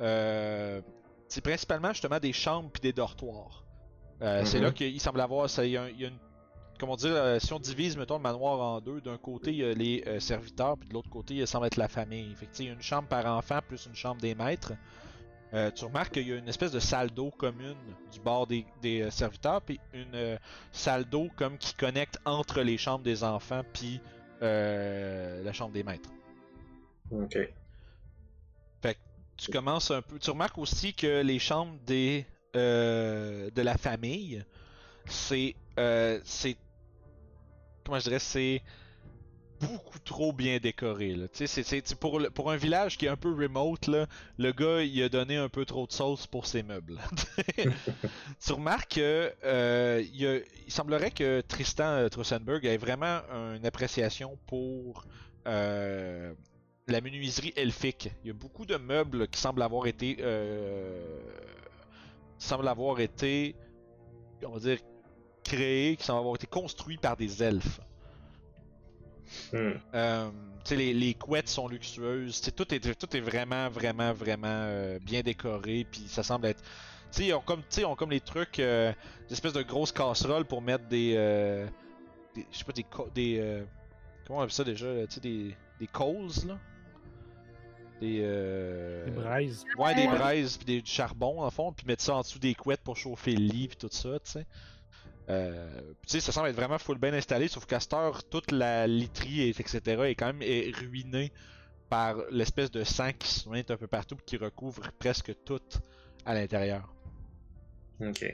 [0.00, 0.80] euh,
[1.28, 3.64] c'est principalement justement des chambres puis des dortoirs.
[4.22, 4.64] Euh, C'est Mhm.
[4.64, 6.18] là qu'il semble avoir, ça, il y a, il y a une,
[6.78, 9.72] comment dire, si on divise mettons le manoir en deux, d'un côté il y a
[9.74, 12.34] les serviteurs puis de l'autre côté il semble être la famille.
[12.34, 14.72] Fait que, il y a une chambre par enfant plus une chambre des maîtres.
[15.76, 17.76] Tu remarques qu'il y a une espèce de salle d'eau commune
[18.12, 20.38] du bord des, des, serviteurs, puis une
[20.72, 24.00] salle d'eau comme qui connecte entre les chambres des enfants puis
[24.40, 26.10] la chambre des maîtres.
[27.10, 27.36] Ok.
[29.36, 30.18] Tu commences un peu.
[30.18, 34.44] Tu remarques aussi que les chambres des euh, de la famille,
[35.06, 36.58] c'est euh, c'est
[37.84, 38.62] comment je dirais, c'est
[39.60, 41.14] beaucoup trop bien décoré.
[41.14, 41.28] Là.
[41.28, 44.06] Tu sais, c'est- c'est pour, pour un village qui est un peu remote, là,
[44.38, 47.00] le gars il a donné un peu trop de sauce pour ses meubles.
[48.44, 53.20] tu remarques que euh, il, y a- il semblerait que Tristan Trossenberg ait vraiment
[53.54, 55.06] une appréciation pour
[55.46, 56.34] euh,
[56.86, 58.10] la menuiserie elfique.
[58.22, 61.20] Il y a beaucoup de meubles qui semblent avoir été euh,
[62.38, 63.56] semblent avoir été
[64.44, 64.78] on va dire
[65.42, 67.80] créés, qui semblent avoir été construits par des elfes.
[69.52, 69.72] Hmm.
[69.94, 70.30] Euh,
[70.70, 72.40] les, les couettes sont luxueuses.
[72.54, 75.86] Tout est, tout est vraiment, vraiment, vraiment euh, bien décoré.
[75.90, 76.62] Puis ça semble être.
[77.12, 78.92] Tu sais, ils ont comme, tu sais, ils ont comme les trucs, euh,
[79.28, 81.14] des espèces de grosses casseroles pour mettre des.
[81.16, 81.66] euh,
[82.36, 82.84] je sais pas, des.
[83.14, 83.64] des
[84.26, 85.06] comment on appelle ça déjà là?
[85.06, 86.58] Tu sais, des, des coals, là?
[88.00, 88.20] Des.
[88.22, 89.64] Euh, Des braises.
[89.78, 90.18] Ouais, des Ouais.
[90.18, 92.96] braises puis des du charbon en fond, puis mettre ça en dessous des couettes pour
[92.96, 94.46] chauffer le lit puis tout ça, tu sais.
[95.30, 98.50] Euh, tu sais, ça semble être vraiment full bien installé, sauf qu'à cette heure, toute
[98.50, 99.80] la literie et etc.
[100.04, 101.32] est quand même est ruinée
[101.88, 105.60] par l'espèce de sang qui se met un peu partout qui recouvre presque tout
[106.26, 106.92] à l'intérieur.
[108.00, 108.24] Ok.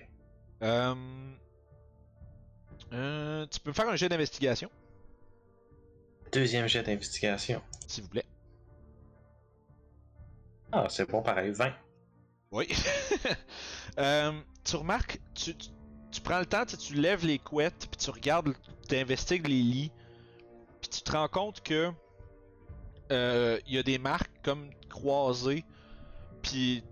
[0.63, 0.95] Euh,
[2.93, 4.71] euh, tu peux me faire un jet d'investigation,
[6.33, 7.61] Deuxième jet d'investigation.
[7.87, 8.25] s'il vous plaît.
[10.73, 11.73] Ah, c'est bon pareil, 20.
[12.53, 12.69] Oui.
[13.99, 14.33] Euh,
[14.65, 15.69] tu remarques, tu, tu,
[16.13, 18.55] tu prends le temps, tu, lèves les couettes, puis tu regardes,
[18.89, 19.91] tu investigues les lits,
[20.81, 21.91] puis tu te rends compte que
[23.11, 25.65] euh, il y a des marques comme croisées,
[26.41, 26.85] puis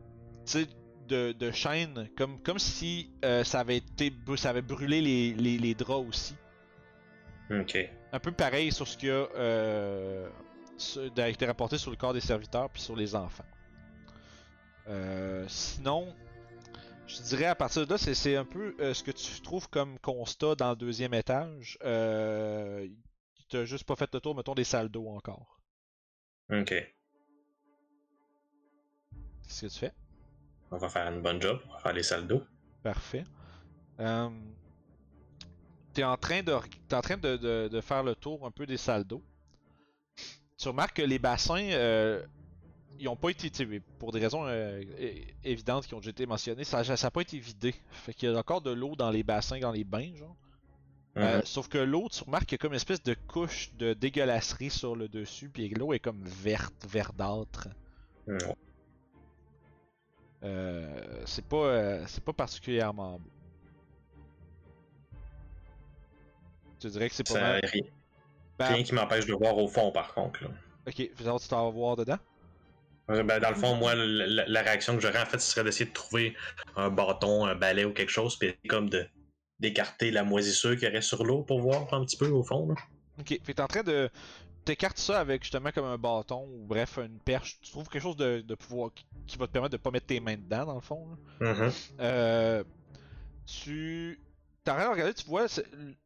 [0.45, 0.67] tu sais,
[1.07, 5.57] de, de chaînes, comme, comme si euh, ça avait été, ça avait brûlé les, les,
[5.57, 6.35] les draps aussi.
[7.49, 7.79] Ok.
[8.13, 9.25] Un peu pareil sur ce qui a
[11.17, 13.45] a été rapporté sur le corps des serviteurs puis sur les enfants.
[14.89, 16.15] Euh, sinon,
[17.07, 19.99] je dirais à partir de là, c'est- un peu euh, ce que tu trouves comme
[19.99, 21.79] constat dans le deuxième étage.
[21.85, 22.87] Euh,
[23.39, 25.61] il t'a juste pas fait le tour, mettons, des salles d'eau encore.
[26.51, 26.69] Ok.
[29.43, 29.93] Qu'est-ce que tu fais?
[30.71, 31.61] On va faire une bonne job.
[31.69, 32.43] On va faire les salles d'eau.
[32.83, 33.25] Parfait.
[34.01, 34.29] Euh,
[35.95, 36.55] t'es en train de
[36.89, 39.23] t'es en train de, de- de faire le tour un peu des salles d'eau.
[40.59, 42.25] Tu remarques que les bassins, euh,
[42.99, 43.51] ils ont pas été,
[43.99, 44.83] pour des raisons euh,
[45.45, 47.75] évidentes qui ont déjà été mentionnées, ça, ça a pas été vidé.
[47.91, 50.37] Fait qu'il y a encore de l'eau dans les bassins, dans les bains, genre.
[51.17, 53.93] Euh, sauf que l'eau, tu remarques qu'il y a comme une espèce de couche de
[53.93, 57.69] dégueulasserie sur le dessus, puis l'eau est comme verte, verdâtre.
[58.29, 58.39] Mhm.
[60.45, 63.31] Euh, c'est pas, euh, c'est pas particulièrement beau.
[66.79, 67.61] Tu dirais que c'est pas Ça, mal.
[67.65, 67.83] rien,
[68.59, 70.45] Ben, rien qui m'empêche de voir au fond, par contre.
[70.45, 70.51] là.
[70.87, 72.19] ok, si tu t'en vas voir dedans?
[73.09, 75.95] Ben, dans le fond, moi, la, réaction que j'aurais, en fait, ce serait d'essayer de
[75.95, 76.37] trouver
[76.77, 79.07] un bâton, un balai ou quelque chose, puis comme de
[79.61, 82.69] d'écarter la moisissure qu'il y aurait sur l'eau pour voir un petit peu au fond.
[82.69, 82.75] Là.
[83.19, 84.09] Ok, fait t'es en train de.
[84.65, 87.59] T'écartes ça avec justement comme un bâton ou bref une perche.
[87.63, 88.91] Tu trouves quelque chose de, de pouvoir
[89.27, 91.09] qui, va te permettre de pas mettre tes mains dedans dans le fond.
[91.41, 91.55] là.
[91.55, 91.73] Mhm.
[92.01, 92.65] Euh,
[93.47, 94.21] tu.
[94.63, 95.47] T'as rien à regarder, tu vois,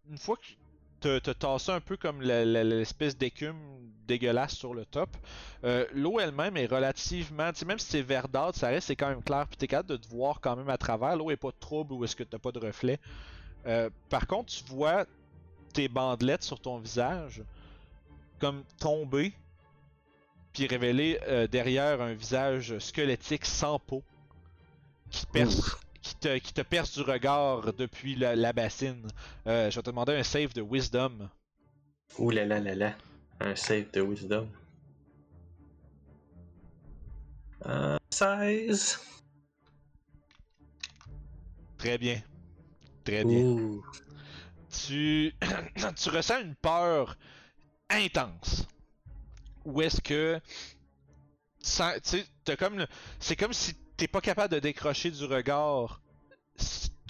[0.09, 0.43] une fois que
[1.03, 3.57] t'as tassé un peu comme l'espèce d'écume
[4.07, 5.11] dégueulasse sur le top,
[5.65, 7.51] euh, l'eau elle-même est relativement.
[7.67, 10.09] Même si c'est verdâtre, ça reste, c'est quand même clair, puis t'es capable de te
[10.09, 11.17] voir quand même à travers.
[11.17, 12.99] L'eau est pas trouble ou est-ce que t'as pas de reflet.
[13.67, 15.07] Euh, par contre, tu vois
[15.73, 17.43] tes bandelettes sur ton visage
[18.39, 19.33] comme tomber,
[20.53, 24.03] puis révéler euh, derrière un visage squelettique sans peau
[25.11, 25.77] qui perce,
[26.23, 29.07] te, qui te perce du regard depuis la, la bassine.
[29.47, 31.29] Euh, je vais te demander un save de wisdom.
[32.19, 32.95] Ouh là là là là.
[33.41, 34.49] Un save de wisdom.
[37.67, 39.01] Euh, 16.
[41.79, 42.23] Très bien.
[43.05, 43.45] Très bien.
[43.45, 43.85] Ouh.
[44.71, 45.35] Tu,
[45.97, 47.17] tu ressens une peur
[47.91, 48.67] intense.
[49.65, 50.41] Ou est-ce que
[52.45, 52.87] t'as comme
[53.21, 56.01] c'est comme si t'es pas capable de décrocher du regard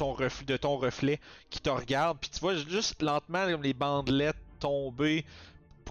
[0.02, 0.16] ton
[0.46, 5.24] de ton reflet qui te regarde, puis tu vois juste lentement comme les bandelettes tomber,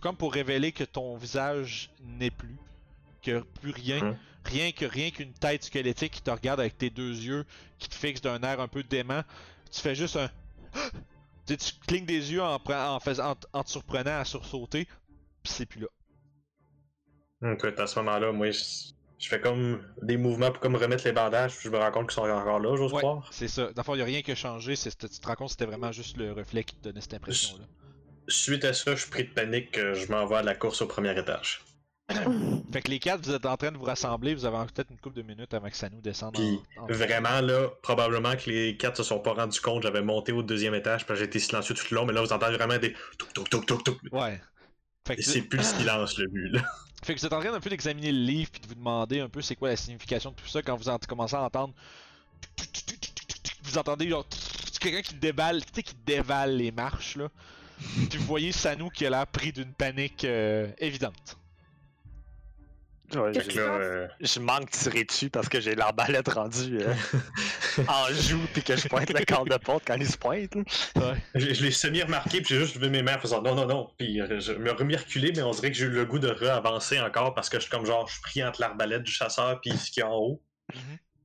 [0.01, 2.57] comme pour révéler que ton visage n'est plus,
[3.21, 7.13] que plus rien, rien que rien qu'une tête squelettique qui te regarde avec tes deux
[7.13, 7.45] yeux,
[7.79, 9.21] qui te fixe d'un air un peu dément.
[9.71, 10.29] Tu fais juste un
[11.45, 14.88] tu, sais, tu clignes des yeux en, en, faisant, en, en te surprenant à sursauter,
[15.41, 17.53] puis c'est plus là.
[17.53, 18.91] Écoute, à ce moment-là, moi, je,
[19.22, 22.07] je fais comme des mouvements pour comme remettre les bandages, puis je me rends compte
[22.10, 23.30] qu'ils sont encore là, j'ose Ouais, croire.
[23.31, 23.72] c'est ça.
[23.73, 24.76] Dans il a rien qui a changé.
[24.76, 27.65] Tu te rends compte que c'était vraiment juste le reflet qui te donnait cette impression-là.
[28.27, 31.18] Suite à ça, je suis pris de panique, je m'envoie à la course au premier
[31.18, 31.61] étage.
[32.73, 34.34] Fait que les quatre, vous êtes en train de vous rassembler.
[34.35, 36.34] Vous avez peut-être une couple de minutes avant que ça nous descende.
[36.34, 40.02] Puis en, en- vraiment, là, probablement que les quatre se sont pas rendus compte, j'avais
[40.02, 42.56] monté au deuxième étage, puis j'ai été silencieux tout le long, mais là, vous entendez
[42.57, 43.98] vraiment des touk touk touk touk touk.
[44.11, 44.41] Ouais.
[45.06, 46.61] Que, c'est plus le silence le but, là.
[47.03, 49.19] Fait que vous êtes en train d'un peu d'examiner le livre puis de vous demander
[49.19, 51.73] un peu c'est quoi la signification de tout ça quand vous commencez à entendre.
[53.64, 54.26] Vous entendez genre
[54.80, 57.30] quelqu'un qui déballe, tu sais, qui dévale les marches là.
[58.10, 61.38] Puis vous voyez Sanou qui a l'air pris d'une panique euh, évidente.
[63.15, 66.79] Ouais, Qu'est-ce je, Là, euh, je manque de tirer dessus parce que j'ai l'arbalète rendue
[66.81, 66.93] euh,
[67.88, 70.53] en joue puis que je pointe le corps de porte quand il se pointe.
[71.35, 73.89] je, je l'ai semi-remarqué, puis j'ai juste levé mes mains en faisant non, non, non.
[73.97, 76.29] Puis euh, je me remis reculé, mais on dirait que j'ai eu le goût de
[76.29, 79.59] re-avancer encore parce que je suis comme genre, je suis pris entre l'arbalète du chasseur
[79.61, 80.41] puis ce qu'il y a en haut.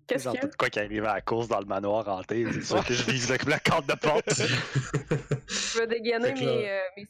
[0.07, 0.51] Qu'est-ce Genre, qu'il y a?
[0.57, 3.29] quoi qui arrivait à la course dans le manoir hanté, c'est sûr que je vise
[3.29, 4.41] le, le corps de porte.
[5.49, 7.07] Je vais dégainer mes, là- euh, mes.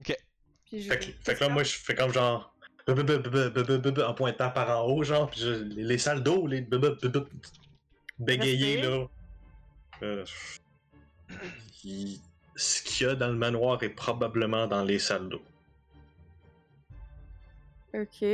[0.00, 0.16] Ok.
[0.64, 2.55] Puis je Fait que, fait que là, moi, je fais comme genre
[2.88, 6.66] en pointant par en haut, genre, puis je, les salles d'eau, les
[8.18, 9.06] bégayés, là.
[12.58, 15.42] Ce qu'il y a dans le manoir est probablement dans les salles d'eau.
[17.92, 18.24] Ok.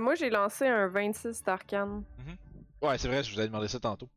[0.00, 2.02] Moi, j'ai lancé un 26 d'arcane.
[2.84, 4.08] Ouais, c'est vrai, je vous avais demandé ça tantôt.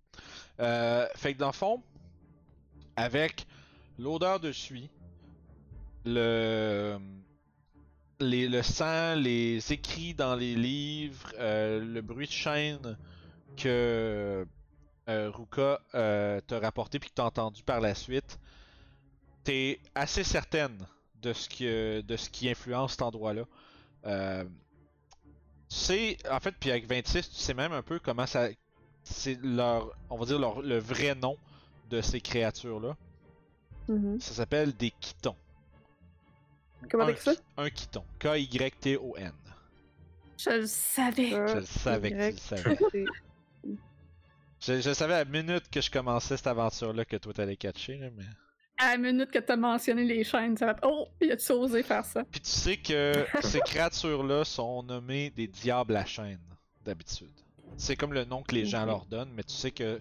[0.60, 1.82] Euh, fait que dans le fond,
[2.96, 3.46] avec
[3.98, 4.90] l'odeur de suie,
[6.06, 6.98] le
[8.20, 12.98] les, le sang, les écrits dans les livres, euh, le bruit de chaîne
[13.56, 14.46] que
[15.10, 18.40] euh, Ruka euh, t'a rapporté puis que t'as entendu par la suite,
[19.44, 20.78] t'es assez certaine
[21.22, 23.44] de ce, que, de ce qui influence cet endroit-là.
[25.70, 28.48] Tu sais, en fait, puis avec 26, tu sais même un peu comment ça.
[29.04, 29.94] C'est leur.
[30.10, 31.38] On va dire leur, le vrai nom
[31.90, 32.96] de ces créatures-là.
[33.90, 34.20] Mhm.
[34.20, 35.36] Ça s'appelle des Kitons.
[36.90, 37.42] Comment un, t'écris ça?
[37.58, 38.04] un Kiton.
[38.20, 39.32] K-Y-T-O-N.
[40.38, 41.34] Je le savais.
[41.34, 42.78] Euh, Je le savais que tu le savais.
[42.92, 43.06] C'est-
[44.60, 47.98] Je, je savais à la minute que je commençais cette aventure-là que toi t'allais catcher,
[47.98, 48.26] là, mais.
[48.80, 50.76] À la minute que t'as mentionné les chaînes, ça va.
[50.84, 52.24] Oh, il a-tu osé faire ça?
[52.30, 56.40] Puis tu sais que ces créatures-là sont nommées des diables à chaîne,
[56.86, 57.32] d'habitude.
[57.76, 60.00] C'est comme le nom que les gens leur donnent, mais tu sais que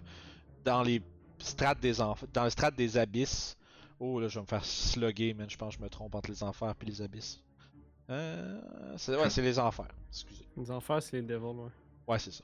[0.63, 1.01] dans les
[1.39, 1.93] strates des
[2.33, 3.56] dans les strates des abysses.
[3.99, 5.49] Oh là, je vais me faire slugger, man.
[5.49, 7.39] Je pense que je me trompe entre les enfers et les abysses.
[8.09, 8.61] Euh...
[8.97, 9.87] c'est- Ouais, c'est les enfers.
[10.09, 10.45] Excusez.
[10.55, 11.69] Les enfers, c'est les devils, ouais.
[12.07, 12.43] Ouais, c'est ça.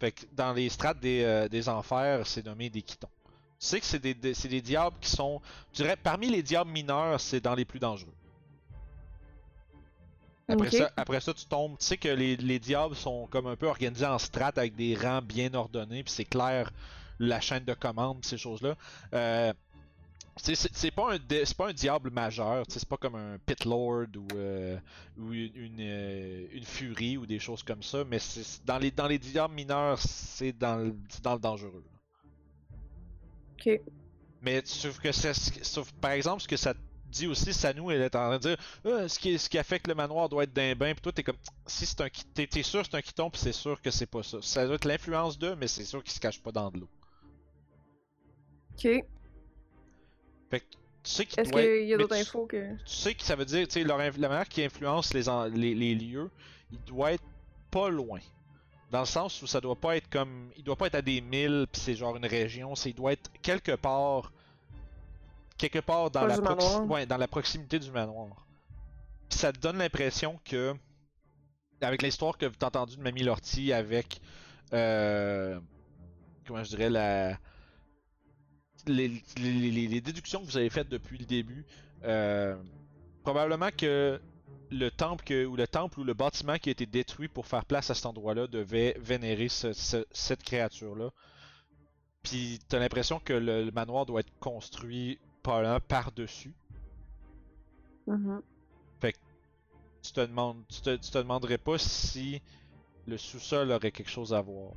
[0.00, 3.08] Fait que dans les strates des, euh, des enfers, c'est nommé des Kitons.
[3.58, 5.40] Tu sais que c'est des, des- c'est des diables qui sont.
[5.72, 8.12] Je dirais, parmi les diables mineurs, c'est dans les plus dangereux.
[10.48, 11.76] Après, ça, après ça, tu tombes.
[11.78, 14.94] Tu sais que les, les diables sont comme un peu organisés en strates avec des
[14.94, 16.70] rangs bien ordonnés, puis c'est clair
[17.18, 18.76] la chaîne de commande, pis ces choses-là.
[19.14, 19.58] Euh, tu
[20.36, 24.06] c'est c'est pas un c'est pas un diable majeur, c'est pas comme un pit lord
[24.16, 24.78] ou, euh,
[25.16, 28.90] ou une une, euh, une furie ou des choses comme ça, mais c'est dans les
[28.90, 31.84] dans les diables mineurs, c'est dans le c'est dans le dangereux.
[33.58, 33.80] Ok.
[34.40, 36.74] Mais sauf que ça, sauf par exemple ce que ça
[37.06, 39.86] dit aussi, Sanou, elle est en train de dire Ah, ce, qui, ce qui affecte
[39.88, 42.62] le manoir doit être d'un bain, puis toi t'es comme si c'est un qui- t'es
[42.62, 44.38] sûr que c'est un quiton, puis c'est sûr que c'est pas ça.
[44.42, 46.90] Ça doit être l'influence d'eux, mais c'est sûr qu'il se cache pas dans de l'eau.
[48.74, 49.06] Ok.
[50.50, 50.64] Fait que
[51.02, 52.72] tu sais qu'il Est-ce doit qu'il y a d'autres tu- infos que.
[52.76, 55.44] tu sais que ça veut dire, tu sais, leur la manière qui influence les, en-
[55.44, 56.30] les, les lieux,
[56.72, 57.24] il doit être
[57.70, 58.20] pas loin.
[58.90, 60.50] Dans le sens où ça doit pas être comme.
[60.56, 63.12] Il doit pas être à des milles, pis c'est genre une région, c'est il doit
[63.12, 64.32] être quelque part.
[65.58, 68.46] Quelque part dans, Proche la, proxi- ouais, dans la proximité du manoir.
[69.28, 70.74] Pis ça te donne l'impression que.
[71.80, 74.20] Avec l'histoire que t'as entendue de Mamie Lortie avec.
[74.72, 75.58] Euh,
[76.46, 77.38] comment je dirais la.
[78.86, 81.64] Les, les- les- les déductions que vous avez faites depuis le début,
[82.04, 82.56] euh,
[83.24, 84.20] probablement que
[84.70, 87.64] le temple que, ou le temple ou le bâtiment qui a été détruit pour faire
[87.64, 91.10] place à cet endroit-là devait vénérer ce- ce- cette créature-là.
[92.22, 96.54] Puis t'as l'impression que le, le manoir doit être construit par-dessus.
[98.06, 98.42] Mhm.
[100.02, 102.40] Tu te demandes, tu te, tu te demanderais pas si
[103.08, 104.72] le sous-sol aurait quelque chose à voir.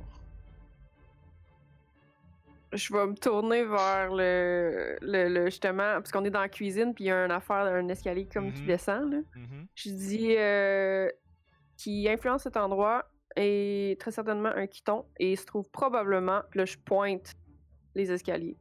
[2.72, 6.94] Je vais me tourner vers le, le, le- justement, parce qu'on est dans la cuisine,
[6.94, 8.66] puis il y a une affaire, un escalier comme qui Mhm.
[8.68, 9.18] descend, là.
[9.34, 9.66] Mhm.
[9.74, 11.08] Je dis euh,
[11.76, 16.64] qui influence cet endroit est très certainement un quiton et il se trouve probablement, là
[16.64, 17.32] je pointe
[17.94, 18.56] les escaliers.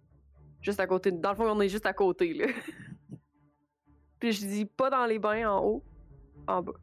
[0.62, 1.12] Juste à côté.
[1.12, 2.46] Dans le fond, on est juste à côté, là.
[4.20, 5.84] puis je dis pas dans les bains en haut,
[6.48, 6.74] en bas.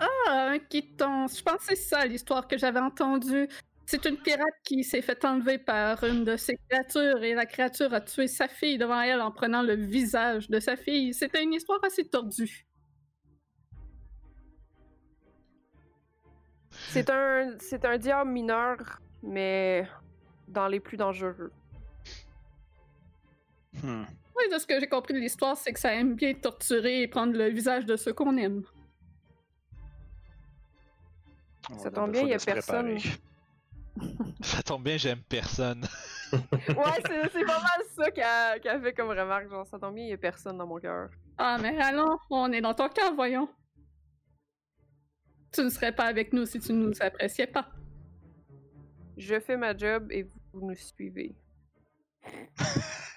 [0.00, 0.06] Ah,
[0.52, 1.26] un quiton.
[1.26, 3.48] Je pense que c'est ça l'histoire que j'avais entendue.
[3.90, 7.94] C'est une pirate qui s'est fait enlever par une de ses créatures et la créature
[7.94, 11.14] a tué sa fille devant elle en prenant le visage de sa fille.
[11.14, 12.66] C'était une histoire assez tordue.
[16.90, 19.88] C'est un, c'est un diable mineur, mais
[20.48, 21.50] dans les plus dangereux.
[23.82, 24.04] Hmm.
[24.36, 27.08] Oui, de ce que j'ai compris de l'histoire, c'est que ça aime bien torturer et
[27.08, 28.64] prendre le visage de ceux qu'on aime.
[31.78, 32.98] Ça tombe bien, besoin y a préparer.
[34.40, 35.86] Ça tombe bien, j'aime personne.
[36.30, 39.48] Ouais, c'est c'est pas mal ça qu'elle qu'elle fait comme remarque.
[39.48, 41.08] Genre, ça tombe bien, il y a personne dans mon cœur.
[41.38, 43.48] Ah, mais allons, on est dans ton cœur, voyons.
[45.52, 47.70] Tu ne serais pas avec nous si tu ne nous appréciais pas.
[49.16, 51.34] Je fais ma job et vous nous suivez.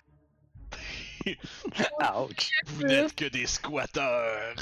[1.25, 2.51] Ouch!
[2.67, 4.55] Vous n'êtes que des squatteurs.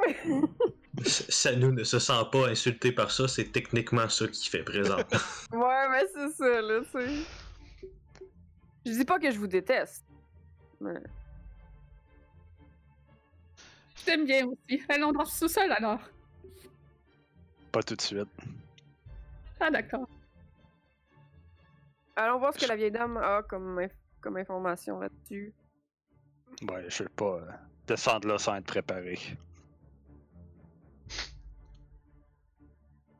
[1.04, 4.98] Ça nous ne se sent pas insulté par ça, c'est techniquement ça qui fait présent.
[5.52, 7.88] Ouais, mais c'est ça, là, tu sais.
[8.84, 10.04] Je dis pas que je vous déteste.
[10.80, 10.94] Mais...
[13.96, 14.82] Je t'aime bien aussi.
[14.88, 16.00] Allons dans le sous-sol alors.
[17.70, 18.28] Pas tout de suite.
[19.60, 20.08] Ah, d'accord.
[22.16, 23.90] Allons voir ce que la vieille dame a comme, inf-
[24.20, 25.54] comme information là-dessus.
[26.68, 27.50] Ouais, je vais pas euh,
[27.86, 29.18] descendre là sans être préparé.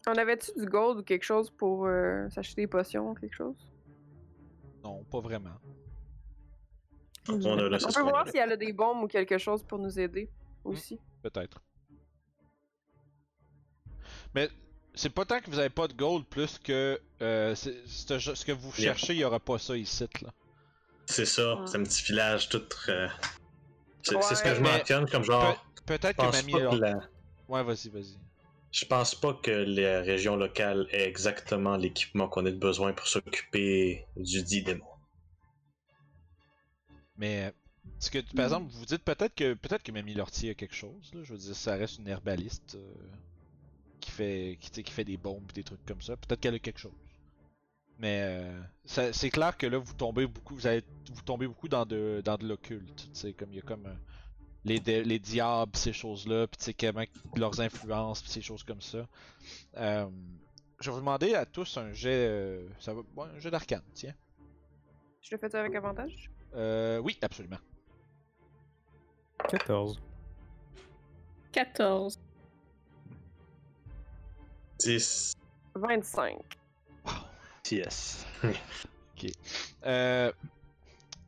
[0.06, 3.54] On avait-tu du gold ou quelque chose pour euh, s'acheter des potions, quelque chose?
[4.82, 5.50] Non, pas vraiment.
[7.28, 9.62] On a là, On c'est peut voir s'il y a des bombes ou quelque chose
[9.62, 10.28] pour nous aider
[10.64, 10.98] aussi.
[11.22, 11.62] Peut-être.
[14.34, 14.48] Mais
[14.94, 18.72] c'est pas tant que vous avez pas de gold, plus que euh, ce que vous
[18.72, 20.06] cherchez, il y aura pas ça ici.
[20.22, 20.30] Là.
[21.06, 21.66] C'est ça, Ouais.
[21.66, 22.62] c'est un petit village tout.
[22.88, 23.08] euh,
[24.02, 25.64] C'est ce que je mentionne comme genre.
[25.86, 26.80] Pe- Peut-être que Mamie.
[26.80, 27.00] la-
[27.48, 28.18] Ouais, vas-y, vas-y.
[28.72, 34.06] Je pense pas que les régions locales aient exactement l'équipement qu'on ait besoin pour s'occuper
[34.16, 34.86] du dit démon.
[37.18, 37.52] Mais
[37.98, 41.12] ce que, par exemple, vous dites peut-être que peut-être que Mamie Lortie a quelque chose.
[41.12, 42.94] Je veux dire, ça reste une herbaliste euh,
[44.00, 46.16] qui fait qui, qui fait des bombes des trucs comme ça.
[46.16, 46.92] Peut-être qu'elle a quelque chose.
[47.98, 50.82] Mais euh, c'est clair que là vous tombez beaucoup, vous allez
[51.12, 53.08] vous tombez beaucoup dans de dans de l'occulte.
[53.38, 53.94] Comme il y a comme euh,
[54.64, 57.04] les les diables, ces choses-là, puis tu sais comment
[57.36, 59.06] leurs influences, puis ces choses comme ça.
[59.76, 60.08] Euh,
[60.80, 63.82] je vais vous demander à tous un jet, euh, ça va, ouais, un jet d'arcane,
[63.94, 64.14] tiens.
[65.20, 66.30] Je le fais avec avantage?
[66.54, 67.58] Euh, oui, absolument.
[69.48, 70.00] 14.
[71.52, 72.18] 14.
[74.80, 75.34] 10.
[75.74, 76.38] 25.
[77.70, 78.26] Yes.
[79.86, 80.32] Euh,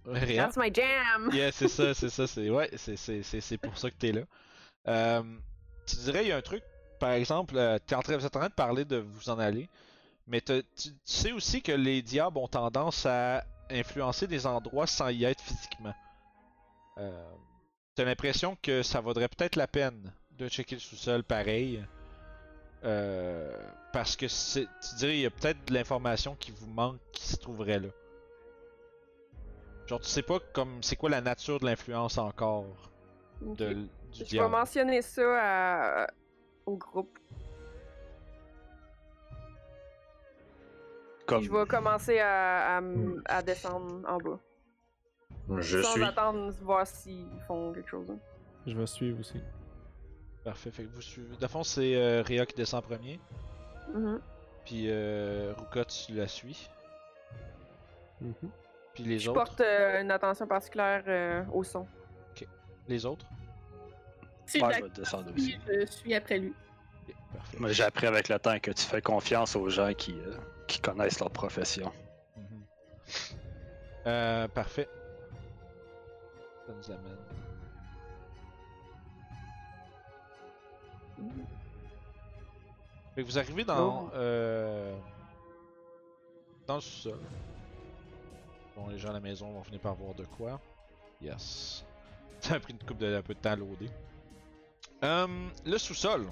[0.04, 1.30] That's my jam!
[1.32, 4.12] Yeah, c'est ça, c'est ça, c'est ouais, c'est c'est c'est c'est pour ça que t'es
[4.12, 4.22] là.
[4.88, 5.22] Euh,
[5.86, 6.62] tu dirais il y a un truc,
[7.00, 9.38] par exemple, euh, t'es en train, vous êtes en train de parler de vous en
[9.38, 9.68] aller,
[10.26, 15.08] mais tu, tu sais aussi que les diables ont tendance à influencer des endroits sans
[15.08, 15.94] y être physiquement.
[16.98, 17.32] Euh,
[17.94, 21.82] t'as l'impression que ça vaudrait peut-être la peine de checker le sous-sol pareil.
[22.84, 23.56] Euh,
[23.94, 27.36] parce que tu dirais il y a peut-être de l'information qui vous manque qui se
[27.36, 27.88] trouverait là.
[29.86, 32.64] Genre, tu sais pas comme c'est quoi la nature de l'influence encore
[33.42, 36.06] de, du Je vais mentionner ça à-
[36.66, 37.18] au groupe.
[41.26, 41.42] Comme...
[41.42, 42.80] Je vais commencer à, à
[43.26, 44.38] à descendre en bas.
[45.58, 46.02] Je Sans suis.
[46.02, 48.10] attendre voir s'ils font quelque chose.
[48.10, 48.18] hein.
[48.66, 49.40] Je vais suivre aussi.
[50.42, 51.36] Parfait, fait que vous suivez.
[51.36, 53.18] De fond, c'est euh, Rhea qui descend en premier,
[53.94, 54.20] Mhm.
[54.64, 56.68] puis euh, Ruka, tu la suis,
[58.20, 58.34] Mhm.
[58.94, 59.44] Puis les Je autres?
[59.44, 61.86] porte euh, une attention particulière euh, au son.
[62.86, 63.26] Les autres?
[64.46, 65.52] Si Ouais, je je vais descendre la aussi.
[65.52, 66.52] suis, je suis après lui.
[67.08, 67.56] Ok, parfait.
[67.58, 70.36] Moi, j'ai appris avec le temps que tu fais confiance aux gens qui, euh,
[70.68, 71.90] qui connaissent leur profession.
[72.36, 72.44] Mhm.
[74.06, 74.86] Euh, parfait.
[76.66, 77.16] Ça nous amène.
[83.14, 84.10] Fait que vous arrivez dans, Oh.
[84.14, 84.96] euh,
[86.66, 87.18] dans le sous-sol.
[88.76, 90.60] Bon, les gens à la maison vont finir par voir de quoi.
[91.22, 91.84] Yes.
[92.40, 93.88] Ça a pris une coupe de, un peu de temps à loader.
[95.02, 96.28] Hum, le sous-sol.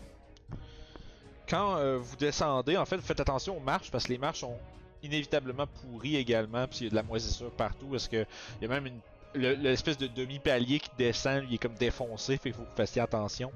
[1.49, 4.57] Quand euh, vous descendez, en fait, faites attention aux marches parce que les marches sont
[5.03, 6.67] inévitablement pourries également.
[6.67, 7.87] Puis il y a de la moisissure partout.
[7.89, 8.25] Parce que
[8.61, 9.01] il y a même une
[9.35, 12.37] le- l'espèce de demi-palier qui descend, il est comme défoncé.
[12.39, 13.53] Fait faut que vous fassiez attention.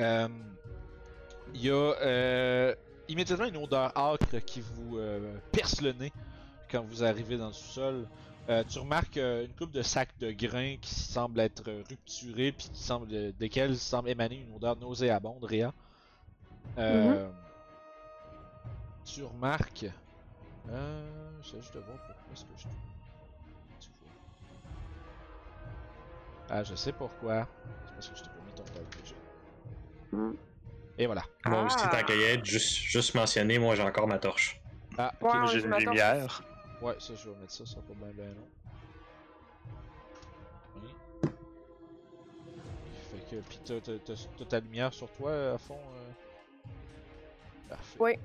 [0.00, 0.28] Euh,
[1.54, 2.74] il y a euh,
[3.08, 6.12] immédiatement une odeur âcre qui vous euh, perce le nez
[6.70, 8.06] quand vous arrivez dans le sous-sol.
[8.48, 12.52] Euh, tu remarques euh, une coupe de sacs de grains qui semblent être euh, rupturés
[12.52, 15.72] puis qui semble, de- desquels semble émaner une odeur nauséabonde, Réa.
[16.78, 17.28] Euh,
[19.04, 19.86] Tu remarques.
[20.70, 22.62] Euh, J'essaie juste de voir pourquoi est-ce que je.
[23.80, 24.10] Tu vois.
[26.50, 27.46] Ah, je sais pourquoi.
[27.86, 30.16] C'est parce que je t'ai pas mis ton code que j'ai.
[30.16, 30.32] Hmm.
[30.98, 31.22] Et voilà.
[31.46, 32.02] Moi aussi, Ah.
[32.02, 34.60] qu'à y être, juste, juste mentionner, moi j'ai encore ma torche.
[34.96, 36.42] Ah, Moi, ouais, j'ai une lumière.
[36.80, 38.48] Ouais, ça, je vais mettre ça, ça sera pas bien, bien long.
[43.30, 45.78] que, puis t'as, t'as- t'as- t'as ta lumière sur toi à fond.
[45.96, 46.10] euh?
[47.68, 48.00] Parfait.
[48.00, 48.18] Ouais.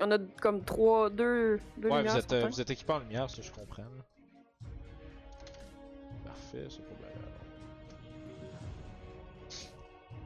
[0.00, 2.98] On a comme trois, deux, deux Ouais, lumières vous êtes, euh, vous êtes équipé en
[2.98, 3.82] lumière, ça je comprends.
[3.82, 4.68] là.
[6.24, 7.10] Parfait, c'est pas mal.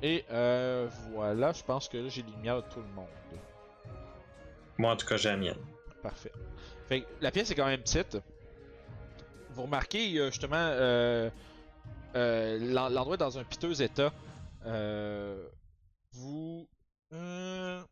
[0.01, 3.07] Et euh, voilà, je pense que là j'ai les lumières de tout le monde.
[4.79, 5.59] Moi, en tout cas, j'ai la mienne.
[6.03, 6.33] Parfait.
[6.89, 8.19] Fait la pièce est quand même petite.
[9.51, 11.31] Vous remarquez justement euh,
[12.15, 14.12] euh, l'en- l'endroit est dans un piteux état.
[14.66, 15.49] Euh,
[16.12, 16.69] vous.
[17.12, 17.83] euh,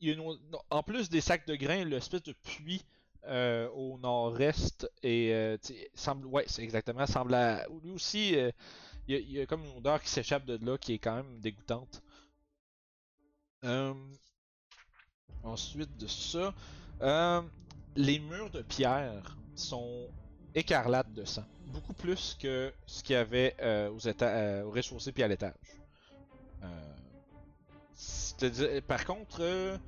[0.00, 0.38] il y a une-
[0.70, 2.82] en plus des sacs de grains, l'espèce de puits
[3.26, 5.56] euh, au nord-est et euh,
[5.94, 6.26] semble.
[6.26, 7.06] Ouais, c'est exactement.
[7.06, 7.36] Semble
[7.82, 10.76] Lui aussi, il y, a, il y a comme une odeur qui s'échappe de là
[10.78, 12.02] qui est quand même dégoûtante.
[15.44, 16.54] Ensuite de ça,
[17.02, 17.42] euh,
[17.96, 20.08] les murs de pierre sont
[20.54, 21.44] écarlates de sang.
[21.66, 25.54] Beaucoup plus que ce qu'il y avait euh, aux euh, au rez-de-chaussée puis à l'étage.
[28.86, 29.78] Par contre,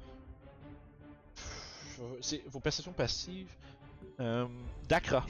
[2.48, 3.52] vos perceptions passives.
[4.88, 5.26] Dakra,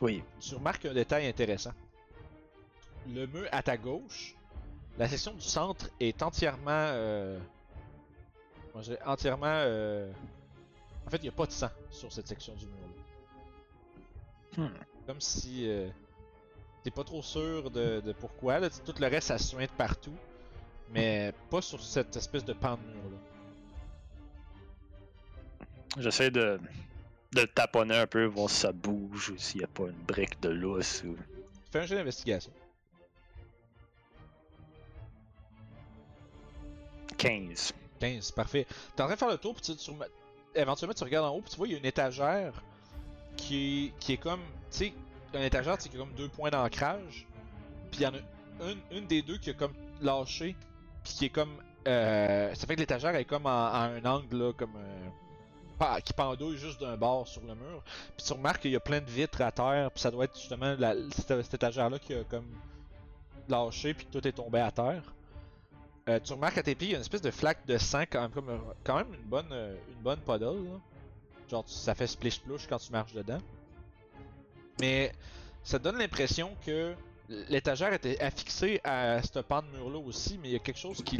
[0.00, 0.22] Oui.
[0.40, 1.72] tu remarques un détail intéressant.
[3.08, 4.34] Le mur à ta gauche,
[4.98, 6.70] la section du centre est entièrement.
[6.70, 7.38] Euh,
[9.04, 9.46] entièrement.
[9.46, 10.10] euh,
[11.06, 12.88] en fait, il n'y a pas de sang sur cette section du mur.
[14.56, 14.74] Hmm.
[15.06, 15.68] Comme si.
[15.68, 15.88] euh,
[16.82, 18.60] T'es pas trop sûr de, de pourquoi.
[18.60, 18.70] Là.
[18.70, 20.14] Tout le reste, ça suinte partout.
[20.92, 23.18] Mais pas sur cette espèce de pan de mur là.
[25.98, 26.60] J'essaie de,
[27.54, 30.50] taponner un peu, voir si ça bouge ou s'il n'y a pas une brique de
[30.50, 31.02] lousse.
[31.04, 31.16] Ou...
[31.72, 32.52] Fais un jeu d'investigation.
[37.16, 37.72] 15.
[37.98, 38.66] 15, parfait.
[38.94, 39.90] T'es en train de faire le tour, puis tu,
[40.56, 42.62] éventuellement tu regardes en haut, puis tu vois, il y a une étagère
[43.36, 44.40] qui qui est comme.
[44.70, 44.94] Tu sais,
[45.34, 47.26] une étagère, c'est comme deux points d'ancrage.
[47.90, 50.56] Puis il y en a une, une des deux qui a comme lâché,
[51.04, 51.56] puis qui est comme.
[51.88, 54.76] Euh, ça fait que l'étagère est comme à un angle, là, comme.
[54.76, 55.08] euh,
[56.04, 57.82] qui pendouille juste d'un bord sur le mur.
[58.16, 60.36] Puis tu remarques qu'il y a plein de vitres à terre, puis ça doit être
[60.38, 62.48] justement la, cette, cette étagère-là qui a comme
[63.48, 65.14] lâché, puis tout est tombé à terre.
[66.08, 68.04] Euh, tu remarques à tes pieds, il y a une espèce de flaque de sang,
[68.08, 70.64] quand même, comme, une bonne, euh, une bonne puddle.
[70.64, 70.80] là.
[71.50, 73.40] Genre, ça fait splish-splush quand tu marches dedans.
[74.80, 75.10] Mais
[75.64, 76.94] ça donne l'impression que
[77.48, 81.02] l'étagère était affixée à ce pan de mur-là aussi, mais il y a quelque chose
[81.02, 81.16] qui.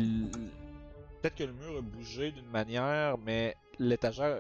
[1.21, 4.39] Peut-être que le mur a bougé d'une manière, mais l'étagère.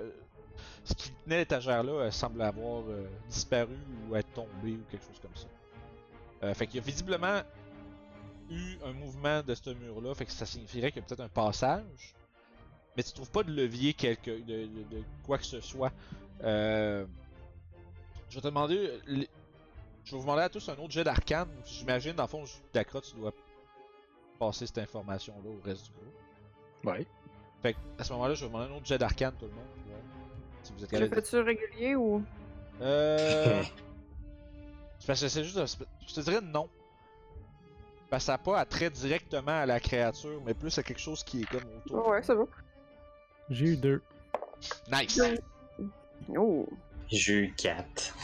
[0.84, 2.84] Ce qui tenait l'étagère-là euh, semble avoir
[3.28, 3.76] disparu
[4.08, 6.54] ou être tombé ou quelque chose comme ça.
[6.54, 7.42] Fait qu'il y a visiblement
[8.50, 11.28] eu un mouvement de ce mur-là, fait que ça signifierait qu'il y a peut-être un
[11.28, 12.14] passage.
[12.96, 15.92] Mais tu trouves pas de levier quelque, de, de- de quoi que ce soit.
[16.42, 17.04] Euh,
[18.30, 18.90] je vais te demander.
[19.06, 19.28] les-
[20.04, 21.48] Je vais vous demander à tous un autre jet d'arcane.
[21.66, 23.32] J'imagine, dans le fond, Dakra, tu dois
[24.38, 26.14] passer cette information-là au reste du groupe.
[26.84, 27.06] Ouais.
[27.62, 29.50] Fait que, à ce moment-là, je vais vous demander un autre jet d'arcane, tout le
[29.52, 29.64] monde.
[29.86, 29.98] voir
[30.62, 32.22] Si vous êtes Je capable de- fais-tu régulier ou?
[32.80, 33.62] Euh.
[35.06, 35.56] que c'est juste.
[35.58, 35.66] un-
[36.06, 36.68] Je te dirais non.
[38.10, 41.42] Que ça n'a pas attrait directement à la créature, mais plus à quelque chose qui
[41.42, 42.08] est comme autour.
[42.08, 42.48] Ouais, c'est bon.
[43.50, 44.02] J'ai eu deux.
[44.90, 45.20] Nice!
[46.36, 46.68] Oh.
[47.08, 48.16] J'ai eu 4.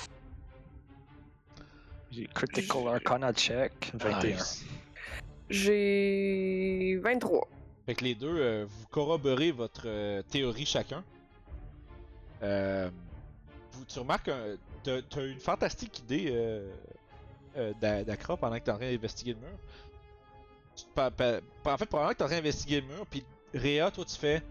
[2.10, 3.92] J'ai Critical Arcana check.
[3.94, 4.28] 21.
[4.28, 4.64] Nice.
[5.50, 7.48] J'ai 23.
[7.86, 11.04] Fait que les deux, euh, vous corroborez votre euh, théorie chacun.
[12.42, 12.90] Euh,
[13.72, 16.32] vous, tu remarques que t'as, t'as une fantastique idée
[17.56, 19.58] euh, d'A- d'Akra pendant que t'es en train d'investiguer le mur.
[20.94, 23.24] Pa- pa- en fait, probablement que t'es en train d'investiguer le mur, puis
[23.54, 24.42] Réa, toi tu fais.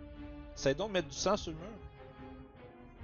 [0.55, 1.65] Essaye donc de mettre du sang sur le mur.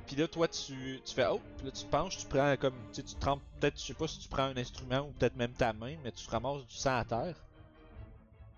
[0.06, 2.76] Puis là, toi tu, tu fais oh, puis là tu te penches, tu prends comme.
[2.94, 5.36] Tu sais, tu trempes, peut-être, je sais pas si tu prends un instrument ou peut-être
[5.36, 7.36] même ta main, mais tu ramasses du sang à terre.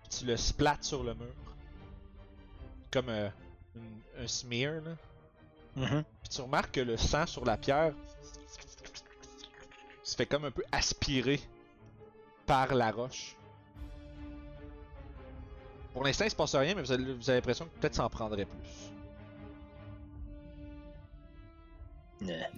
[0.02, 1.32] Puis tu le splattes sur le mur
[2.92, 3.28] comme euh,
[3.76, 4.90] une- un smear là.
[5.76, 6.04] Mhm.
[6.22, 7.94] Puis tu remarques que le sang sur la pierre
[10.10, 11.40] se fait comme un peu aspiré
[12.46, 13.36] par la roche.
[15.92, 18.04] Pour l'instant, il se passe rien, mais vous avez, vous avez l'impression que peut-être ça
[18.04, 18.90] en prendrait plus.
[22.20, 22.48] Yeah.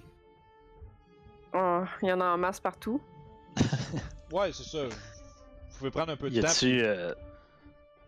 [1.52, 3.00] Ah, Il y en a en masse partout.
[4.32, 4.84] Ouais, c'est ça.
[4.86, 6.66] Vous pouvez prendre un peu de Y temps.
[6.66, 7.14] euh,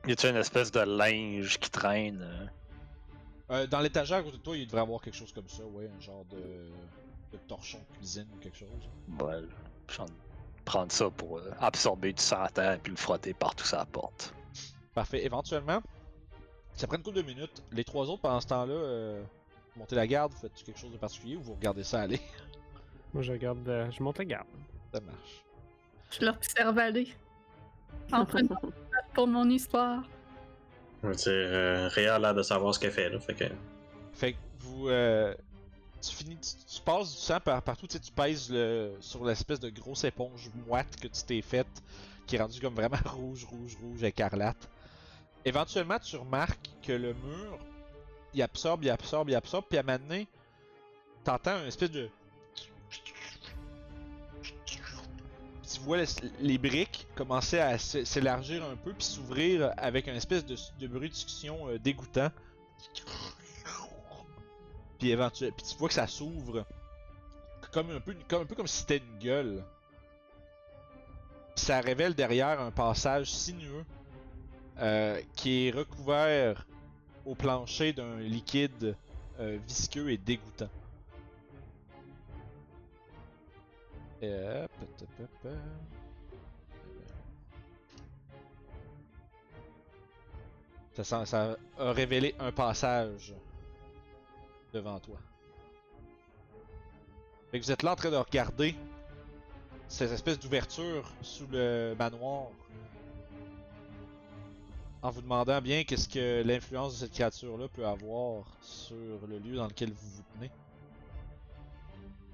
[0.06, 2.46] y a-tu une espèce de linge qui traîne euh?
[3.50, 5.64] Euh, dans l'étagère à côté de toi, il devrait y avoir quelque chose comme ça,
[5.64, 6.72] ouais, un genre de,
[7.38, 8.68] de torchon de cuisine ou quelque chose?
[9.20, 9.40] Ouais,
[9.88, 10.08] je vais
[10.64, 13.76] prendre ça pour euh, absorber du sang à terre et puis le frotter partout sur
[13.76, 14.34] la porte.
[14.94, 15.24] Parfait.
[15.24, 15.80] Éventuellement,
[16.74, 17.62] ça prend une couple de minutes.
[17.72, 19.22] Les trois autres, pendant ce temps-là, euh,
[19.74, 22.20] vous montez la garde, vous faites quelque chose de particulier ou vous regardez ça aller?
[23.14, 23.68] Moi, je regarde.
[23.68, 24.46] euh, je monte la garde.
[24.92, 25.44] ça marche.
[26.10, 27.08] Je l'observe aller.
[28.12, 28.60] En prenant
[29.14, 30.02] pour mon histoire.
[31.02, 33.18] Dire, euh, Réa a l'air de savoir ce qu'elle fait, là.
[33.20, 33.44] Fait que.
[34.14, 34.88] Fait que vous.
[34.88, 35.34] euh,
[36.04, 36.38] tu finis.
[36.40, 38.52] Tu, passes du sang par, partout, tu pèses
[39.00, 41.82] sur l'espèce de grosse éponge moite que tu t'es faite,
[42.26, 44.68] qui est rendue comme vraiment rouge, rouge, rouge, écarlate.
[45.44, 47.58] Éventuellement, tu remarques que le mur,
[48.32, 50.26] il absorbe, il absorbe, il absorbe, puis à un moment donné,
[51.22, 52.08] t'entends une espèce de.
[55.72, 55.98] Tu vois
[56.40, 61.08] les, briques commencer à s'élargir un peu, puis s'ouvrir avec une espèce de, de bruit
[61.08, 62.30] de succion euh, dégoûtant.
[65.04, 66.64] Puis tu vois que ça s'ouvre
[67.72, 69.64] comme un peu, comme si c'était une gueule.
[71.56, 73.84] Ça révèle derrière un passage sinueux
[74.78, 76.66] euh, qui est recouvert
[77.26, 78.96] au plancher d'un liquide
[79.40, 80.68] euh, visqueux et dégoûtant.
[91.02, 93.34] Ça a révélé un passage
[94.74, 95.16] devant toi.
[97.50, 98.74] Fait que vous êtes là en train de regarder
[99.88, 102.48] ces espèces d'ouvertures sous le manoir.
[105.02, 109.56] En vous demandant bien qu'est-ce que l'influence de cette créature-là peut avoir sur le lieu
[109.56, 110.50] dans lequel vous vous tenez.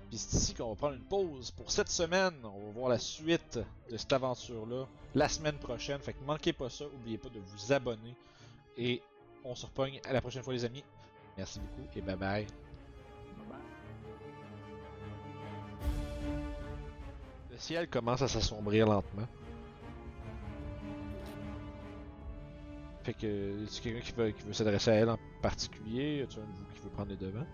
[0.09, 2.35] Puis c'est ici qu'on va prendre une pause pour cette semaine.
[2.45, 3.59] On va voir la suite
[3.91, 6.01] de cette aventure-là la semaine prochaine.
[6.01, 6.85] Fait que manquez pas ça.
[6.87, 8.15] Oubliez pas de vous abonner.
[8.77, 9.03] Et
[9.45, 10.85] on se repogne à la prochaine fois les amis.
[11.37, 12.47] Merci beaucoup et bye bye.
[17.51, 19.27] Le ciel commence à s'assombrir lentement.
[23.03, 26.27] Fait que, est-ce quelqu'un qui veut, qui veut s'adresser à elle en particulier?
[26.29, 27.47] Tu un de vous qui veut prendre les devants?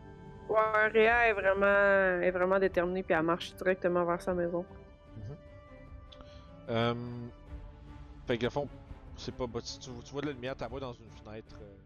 [0.49, 4.65] Ouais, Réa est vraiment, est vraiment déterminée puis elle marche directement vers sa maison.
[6.69, 6.95] Euh...
[8.27, 8.69] Fait que, au fond,
[9.17, 9.47] c'est pas.
[9.47, 11.57] bah, Tu, tu vois de la lumière, t'as dans une fenêtre.
[11.63, 11.86] euh,